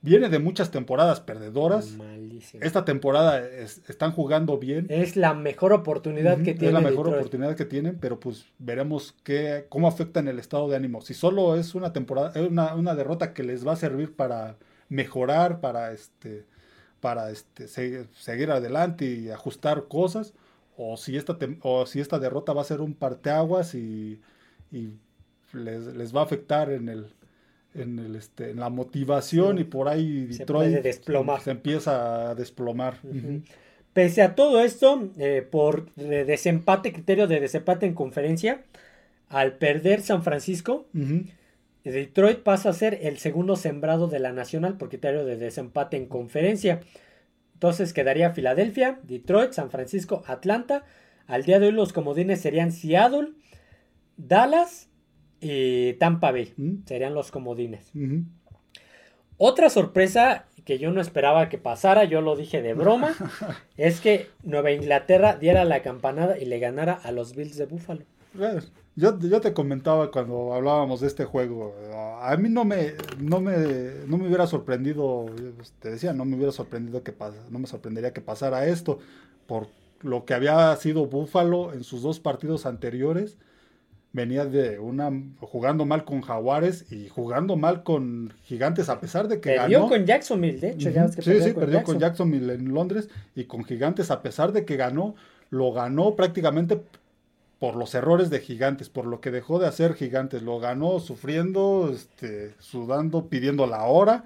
[0.00, 1.90] viene de muchas temporadas perdedoras.
[1.92, 2.62] Malísimo.
[2.62, 4.86] Esta temporada es- están jugando bien.
[4.88, 7.16] Es la mejor oportunidad que es tiene la mejor Detroit.
[7.18, 11.00] oportunidad que tienen, pero pues veremos qué, cómo afecta en el estado de ánimo.
[11.02, 14.56] Si solo es una temporada, es una, una derrota que les va a servir para
[14.88, 16.44] mejorar, para este,
[17.00, 20.34] para este, se- seguir adelante y ajustar cosas,
[20.76, 24.20] o si esta tem- o si esta derrota va a ser un parteaguas y,
[24.72, 24.90] y
[25.52, 27.06] les, les va a afectar en el
[27.74, 29.62] en el este en la motivación Sí.
[29.62, 30.82] y por ahí Detroit
[31.42, 32.98] se empieza a desplomar.
[33.04, 33.42] Ujú.
[33.92, 38.62] Pese a todo esto, eh, por eh, desempate, criterio de desempate en conferencia,
[39.28, 40.86] al perder San Francisco.
[41.92, 46.06] Detroit pasa a ser el segundo sembrado de la nacional por criterio de desempate en
[46.06, 46.80] conferencia.
[47.54, 50.84] Entonces quedaría Filadelfia, Detroit, San Francisco, Atlanta.
[51.26, 53.32] Al día de hoy los comodines serían Seattle,
[54.16, 54.88] Dallas
[55.40, 56.54] y Tampa Bay.
[56.86, 57.92] Serían los comodines.
[59.36, 63.14] Otra sorpresa que yo no esperaba que pasara, yo lo dije de broma,
[63.76, 68.04] es que Nueva Inglaterra diera la campanada y le ganara a los Bills de Buffalo.
[68.38, 68.60] Eh,
[68.98, 71.72] Yo, yo te comentaba cuando hablábamos de este juego,
[72.20, 73.54] a mí no me, no me,
[74.08, 75.26] no me hubiera sorprendido,
[75.78, 77.14] te decía, no me hubiera sorprendido que
[77.48, 78.98] no me sorprendería que pasara esto,
[79.46, 79.68] por
[80.02, 83.38] lo que había sido Buffalo en sus dos partidos anteriores,
[84.12, 85.12] venía de una
[85.42, 89.90] jugando mal con Jaguares y jugando mal con Gigantes a pesar de que Perdió ganó.
[89.90, 92.30] con Jacksonville, de hecho, ya ves que sí, perdió sí, con perdió con Jackson.
[92.32, 95.14] Jacksonville en Londres y con Gigantes, a pesar de que ganó,
[95.50, 96.82] lo ganó prácticamente
[97.58, 101.90] por los errores de Gigantes, por lo que dejó de hacer Gigantes, lo ganó sufriendo,
[101.92, 104.24] este, sudando, pidiendo la hora.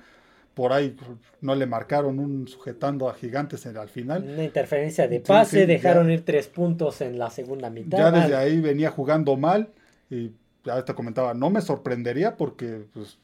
[0.55, 0.95] Por ahí
[1.41, 4.23] no le marcaron un sujetando a Gigantes en- al final.
[4.25, 6.13] Una interferencia de pase, sí, dejaron ya.
[6.15, 7.99] ir tres puntos en la segunda mitad.
[7.99, 9.71] Ya desde ahí venía jugando mal
[10.11, 10.33] y
[10.65, 13.17] ya te comentaba, no me sorprendería porque pues,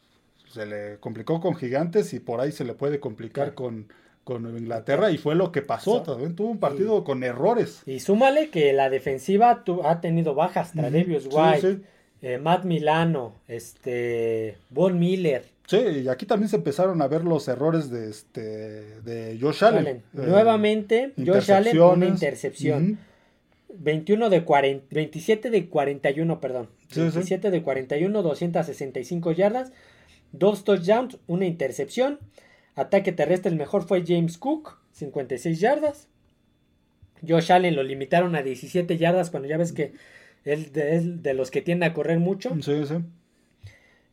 [0.51, 3.55] se le complicó con Gigantes y por ahí se le puede complicar Claro.
[3.57, 3.89] con,
[4.29, 6.03] con Inglaterra y fue lo que pasó.
[6.03, 7.83] También tuvo un partido con errores.
[7.87, 11.83] Y súmale que la defensiva tu- ha tenido bajas, Tradevius Sí, White, sí.
[12.21, 17.47] eh, Matt Milano, este, Von Miller, Sí, y aquí también se empezaron a ver los
[17.47, 18.41] errores de este
[19.03, 19.79] de Josh Allen.
[19.81, 19.97] Allen.
[19.99, 22.93] Eh, Nuevamente, Josh Allen, una intercepción.
[22.93, 23.75] Ujú.
[23.81, 26.69] 21 de 40, 27 de 41, perdón.
[26.89, 27.01] Sí, sí.
[27.01, 29.73] 27 de 41, 265 yardas,
[30.33, 32.19] dos touchdowns, una intercepción.
[32.79, 36.09] Ataque terrestre, el mejor fue James Cook, 56 yardas.
[37.27, 39.93] Josh Allen lo limitaron a 17 yardas cuando ya ves que
[40.45, 42.55] él de, es de los que tiende a correr mucho.
[42.63, 42.95] Sí, sí.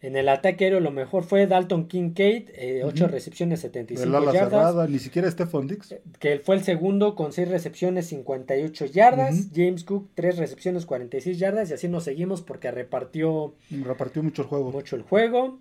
[0.02, 2.50] En el ataque aéreo lo mejor fue Dalton Kincaid,
[2.84, 3.12] 8 Ujú.
[3.12, 4.50] recepciones, 75 El ala yardas.
[4.52, 5.96] cerrada, ni siquiera Stephon Dix.
[6.20, 9.36] Que él fue el segundo con 6 recepciones, 58 yardas.
[9.36, 9.50] Ujú.
[9.56, 11.72] James Cook, 3 recepciones, 46 yardas.
[11.72, 14.72] Y así nos seguimos porque repartió Repartió mucho el juego.
[14.72, 15.60] mucho el juego.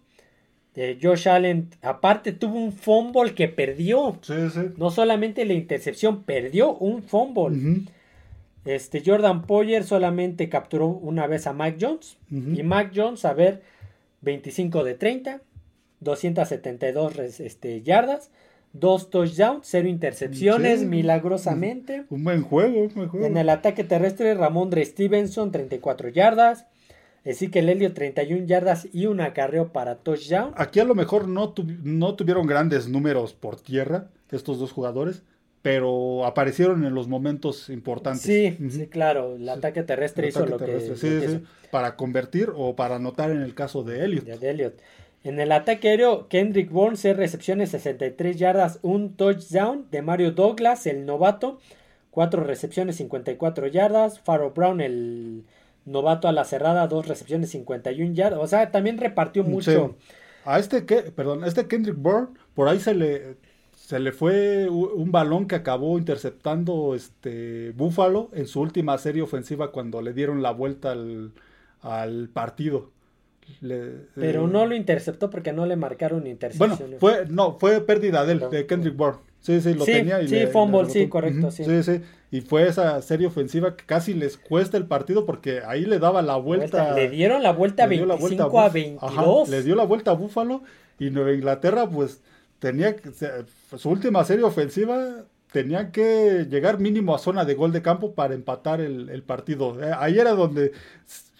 [0.76, 4.18] Eh, Josh Allen, aparte, tuvo un fumble que perdió.
[4.22, 4.60] Sí, sí.
[4.76, 7.82] No solamente la intercepción, perdió un fumble.
[8.64, 12.16] Este Jordan Poyer solamente capturó una vez a Mike Jones.
[12.30, 13.62] Y Mike Jones, a ver,
[14.22, 15.42] 25 de 30,
[16.00, 18.30] 272 res- este, yardas,
[18.72, 20.86] 2 touchdowns, 0 intercepciones, Sí.
[20.86, 22.04] milagrosamente.
[22.10, 23.26] Un buen juego, un buen juego.
[23.26, 26.66] En el ataque terrestre, Ramondre Stevenson, 34 yardas.
[27.24, 30.52] Ezekiel Elliott, 31 yardas y un acarreo para touchdown.
[30.56, 35.22] Aquí a lo mejor no, tuvi- no tuvieron grandes números por tierra estos dos jugadores,
[35.62, 38.22] pero aparecieron en los momentos importantes.
[38.22, 39.36] Sí, sí, claro.
[39.36, 41.28] El ataque terrestre El hizo ataque lo que, lo sí, que sí, hizo.
[41.38, 44.24] sí, para convertir o para anotar en el caso de Elliot.
[44.26, 44.74] de Elliott.
[45.22, 50.86] En el ataque aéreo, Kendrick Bourne, 6 recepciones, 63 yardas, un touchdown de Mario Douglas,
[50.86, 51.60] el novato,
[52.10, 54.20] 4 recepciones, 54 yardas.
[54.20, 55.44] Faro Brown, el
[55.84, 58.40] novato a la cerrada, 2 recepciones, 51 yardas.
[58.40, 59.96] O sea, también repartió mucho.
[60.44, 63.36] A este, que, perdón, a este Kendrick Bourne, por ahí se le,
[63.74, 69.72] se le fue un balón que acabó interceptando este Buffalo en su última serie ofensiva
[69.72, 71.32] cuando le dieron la vuelta al,
[71.80, 72.90] al partido.
[73.60, 76.78] Pero eh, no lo interceptó porque no le marcaron intercepción.
[76.78, 79.20] Bueno, fue, no, fue pérdida de, de Kendrick Bourne.
[79.44, 80.22] Sí, sí, lo tenía.
[80.22, 81.64] Y sí, fumble, sí, correcto, sí.
[81.64, 82.00] Sí, sí.
[82.30, 86.22] Y fue esa serie ofensiva que casi les cuesta el partido porque ahí le daba
[86.22, 86.94] la vuelta.
[86.94, 89.50] Le dieron la vuelta 25 a 22.
[89.50, 90.62] le dio la vuelta a Búfalo
[90.98, 92.22] y Nueva Inglaterra pues
[92.58, 93.10] tenía que,
[93.76, 98.32] su última serie ofensiva tenía que llegar mínimo a zona de gol de campo para
[98.32, 99.78] empatar el, el partido.
[99.82, 100.72] Eh, ahí era donde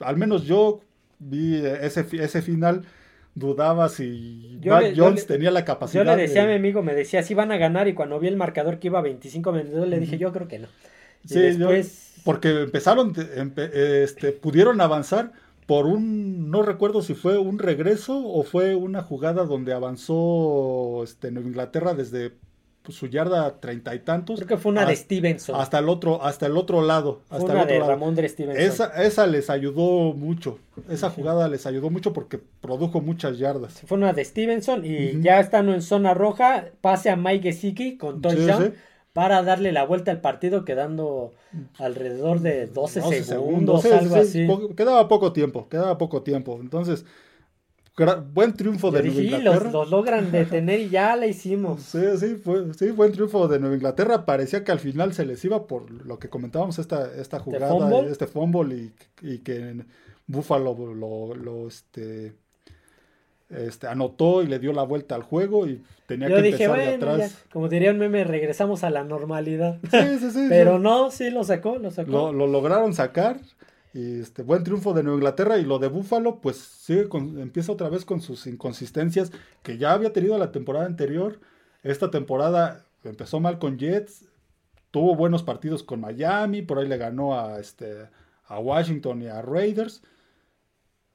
[0.00, 0.80] al menos yo
[1.18, 2.84] vi ese, ese final
[3.34, 6.04] dudaba si Jones tenía la capacidad.
[6.04, 8.28] Yo le decía a mi amigo, me decía, si van a ganar, y cuando vi
[8.28, 10.68] el marcador que iba a 25 minutos, le dije, yo creo que no.
[11.24, 12.20] sí, después...
[12.24, 13.12] porque empezaron,
[13.56, 15.32] este, pudieron avanzar
[15.66, 21.30] por un, no recuerdo si fue un regreso o fue una jugada donde avanzó este,
[21.30, 22.32] Nueva Inglaterra desde
[22.84, 24.36] pues, su yarda treinta y tantos.
[24.36, 25.58] Creo que fue una de Stevenson.
[25.58, 27.22] Hasta el otro, hasta el otro lado.
[27.30, 28.62] Hasta una el de Ramón de Stevenson.
[28.62, 30.58] Esa, esa les ayudó mucho.
[30.90, 33.80] Esa jugada les ayudó mucho porque produjo muchas yardas.
[33.86, 38.20] Fue una de Stevenson y ya estando en zona roja, pase a Mike Gesicki con
[38.20, 38.74] touchdown.
[39.14, 41.32] Para darle la vuelta al partido, quedando
[41.78, 44.46] alrededor de 12, segundos, algo así.
[44.76, 46.58] Quedaba poco tiempo, quedaba poco tiempo.
[46.60, 47.04] Entonces,
[48.32, 49.70] buen triunfo de Nueva Inglaterra.
[49.70, 51.82] Los, logran detener y ya la hicimos.
[51.82, 54.26] Sí, sí, fue, sí, buen triunfo de Nueva Inglaterra.
[54.26, 58.26] Parecía que al final se les iba por lo que comentábamos, esta, esta jugada, este
[58.26, 58.92] fumble
[59.22, 59.84] y, que
[60.26, 62.34] Buffalo lo, lo, este,
[63.50, 67.44] este, anotó y le dio la vuelta al juego y tenía que empezar de atrás.
[67.52, 69.78] como diría un meme, regresamos a la normalidad.
[69.90, 70.46] Sí, sí, sí.
[70.48, 72.10] Pero no, sí lo sacó, lo sacó.
[72.10, 73.38] Lo, lo lograron sacar
[73.94, 77.88] este buen triunfo de Nueva Inglaterra y lo de Buffalo, pues sigue con, empieza otra
[77.88, 79.30] vez con sus inconsistencias
[79.62, 81.38] que ya había tenido la temporada anterior.
[81.84, 84.26] Esta temporada empezó mal con Jets,
[84.90, 88.08] tuvo buenos partidos con Miami, por ahí le ganó a este
[88.46, 90.02] a Washington y a Raiders.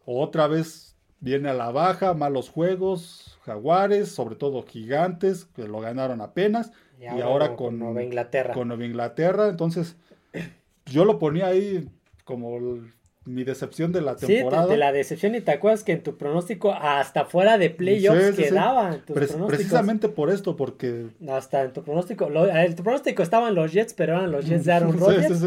[0.06, 6.22] Otra vez viene a la baja, malos juegos, Jaguares, sobre todo Gigantes, que lo ganaron
[6.22, 6.72] apenas.
[7.00, 8.54] Y ahora, con, Nueva Inglaterra.
[8.54, 9.96] Con Nueva Inglaterra, entonces
[10.86, 11.90] yo lo ponía ahí
[12.30, 12.60] como
[13.26, 14.66] mi decepción de la temporada.
[14.66, 18.36] Sí, de, la decepción y te acuerdas que en tu pronóstico hasta fuera de playoffs
[18.38, 19.02] quedaban
[19.48, 21.08] Precisamente por esto, porque...
[21.28, 24.74] Hasta en tu pronóstico, en tu pronóstico estaban los Jets, pero eran los Jets de
[24.74, 25.44] Aaron Rodgers.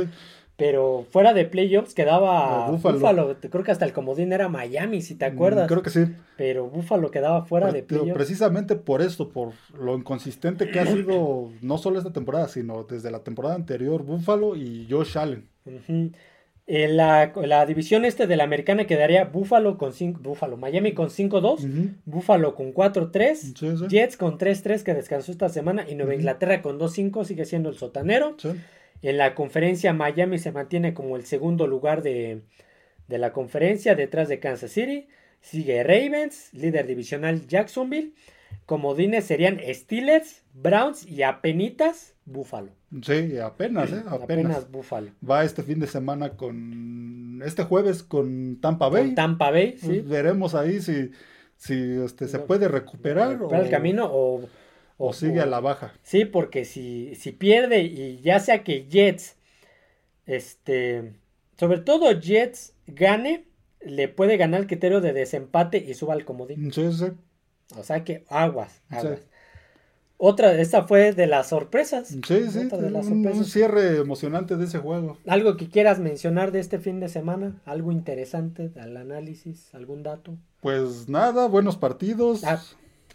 [0.57, 3.37] Pero fuera de playoffs quedaba Buffalo.
[3.41, 5.69] Creo que hasta el comodín era Miami, si te mm, acuerdas.
[5.69, 6.05] Creo que sí.
[6.37, 8.13] Pero Buffalo quedaba fuera de playoffs.
[8.13, 13.11] Precisamente por esto, por lo inconsistente que ha sido no solo esta temporada, sino desde
[13.11, 15.49] la temporada anterior, Buffalo y Josh Allen.
[16.66, 21.97] En la, división este de la americana quedaría Buffalo con 5, Buffalo, Miami con 5-2,
[22.05, 27.24] Buffalo con 4-3, Jets con 3-3 que descansó esta semana y Nueva Inglaterra con 2-5
[27.24, 28.36] sigue siendo el sotanero.
[29.02, 32.43] En la conferencia Miami se mantiene como el segundo lugar de,
[33.09, 35.09] de la conferencia detrás de Kansas City.
[35.40, 38.12] Sigue Ravens, líder divisional Jacksonville.
[38.66, 42.73] Comodines serían Steelers, Browns y apenitas Buffalo.
[43.03, 44.03] Sí, apenas, ¿eh?
[44.07, 44.70] Apenas.
[44.70, 45.11] Buffalo.
[45.28, 47.43] Va este fin de semana con.
[47.44, 49.07] Este jueves con Tampa Bay.
[49.07, 50.01] Con Tampa Bay, sí.
[50.01, 51.11] Veremos ahí si,
[51.57, 51.74] si
[52.05, 53.43] este, se puede recuperar.
[53.43, 54.49] o, el camino o,
[54.99, 55.93] o, sigue a la baja.
[56.03, 59.36] Sí, porque si, si pierde y ya sea que Jets,
[60.27, 61.15] este.
[61.59, 63.47] Sobre todo Jets gane,
[63.81, 66.73] le puede ganar el criterio de desempate y suba al comodín.
[66.73, 67.07] Sí, sí.
[67.77, 69.20] O sea que aguas, aguas.
[70.24, 72.07] Otra, esta fue de las sorpresas.
[72.07, 75.19] Sí, sí, un, cierre emocionante de ese juego.
[75.27, 77.61] ¿Algo que quieras mencionar de este fin de semana?
[77.65, 79.74] ¿Algo interesante al análisis?
[79.74, 80.39] ¿Algún dato?
[80.61, 82.44] Pues nada, buenos partidos.
[82.44, 82.62] Ah,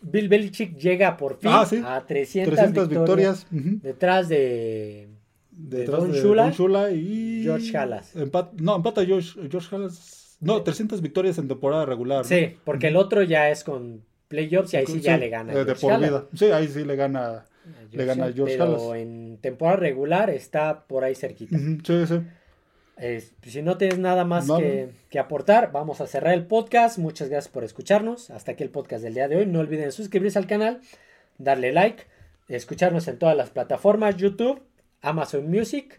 [0.02, 3.48] Bill Belichick llega por fin ah, a 300, victorias.
[3.52, 5.08] Detrás de,
[5.52, 8.14] de Don Shula, y George Halas.
[8.60, 10.36] no, empata George, George Halas.
[10.42, 12.26] No, 300 victorias en temporada regular.
[12.26, 15.54] Sí, porque el otro ya es con playoffs y ahí sí, ya le gana.
[15.54, 16.26] De por vida.
[16.36, 17.46] Sí, ahí sí le gana,
[17.92, 21.58] le gana George Pero en temporada regular está por ahí cerquita.
[21.58, 22.22] sí, sí.
[22.98, 26.98] Pues, si no tienes nada más que, que, aportar, vamos a cerrar el podcast.
[26.98, 28.32] Muchas gracias por escucharnos.
[28.32, 29.46] Hasta aquí el podcast del día de hoy.
[29.46, 30.82] No olviden suscribirse al canal,
[31.38, 32.06] darle like,
[32.48, 34.64] escucharnos en todas las plataformas, YouTube,
[35.02, 35.96] Amazon Music,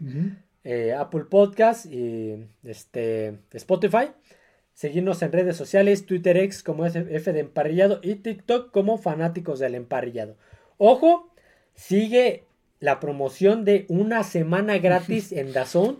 [0.65, 2.35] eh, Apple Podcast y
[2.65, 4.09] este, Spotify.
[4.79, 9.75] Seguirnos en redes sociales, Twitter X como F de Emparrillado y TikTok como Fanáticos del
[9.75, 10.37] Emparrillado.
[10.77, 11.33] Ojo,
[11.73, 12.45] sigue
[12.79, 15.99] la promoción de una semana gratis en Dazón,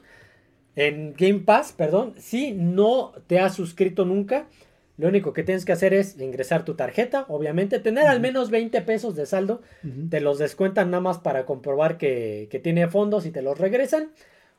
[0.77, 2.13] en Game Pass, perdón.
[2.19, 4.47] Si no te has suscrito nunca,
[4.95, 8.81] lo único que tienes que hacer es ingresar tu tarjeta, obviamente, tener al menos 20
[8.83, 9.61] pesos de saldo.
[10.09, 14.13] Te los descuentan nada más para comprobar que, tiene fondos y te los regresan.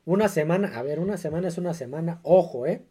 [0.05, 2.83] Una semana, a ver, una semana es una semana, ojo, ¿eh?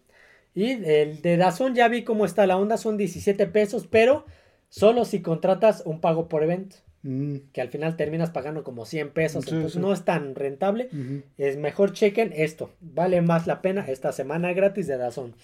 [0.53, 4.25] Y el de Dazón ya vi cómo está la onda, son 17 pesos, pero
[4.69, 6.77] solo si contratas un pago por evento.
[7.01, 7.37] Mm.
[7.53, 10.89] Que al final terminas pagando como 100 pesos, entonces no es tan rentable.
[11.37, 15.35] Es mejor chequen esto, vale más la pena esta semana gratis de Dazón.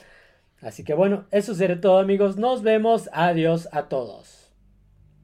[0.61, 2.37] Así que bueno, eso será todo amigos.
[2.37, 3.09] Nos vemos.
[3.13, 4.44] Adiós a todos.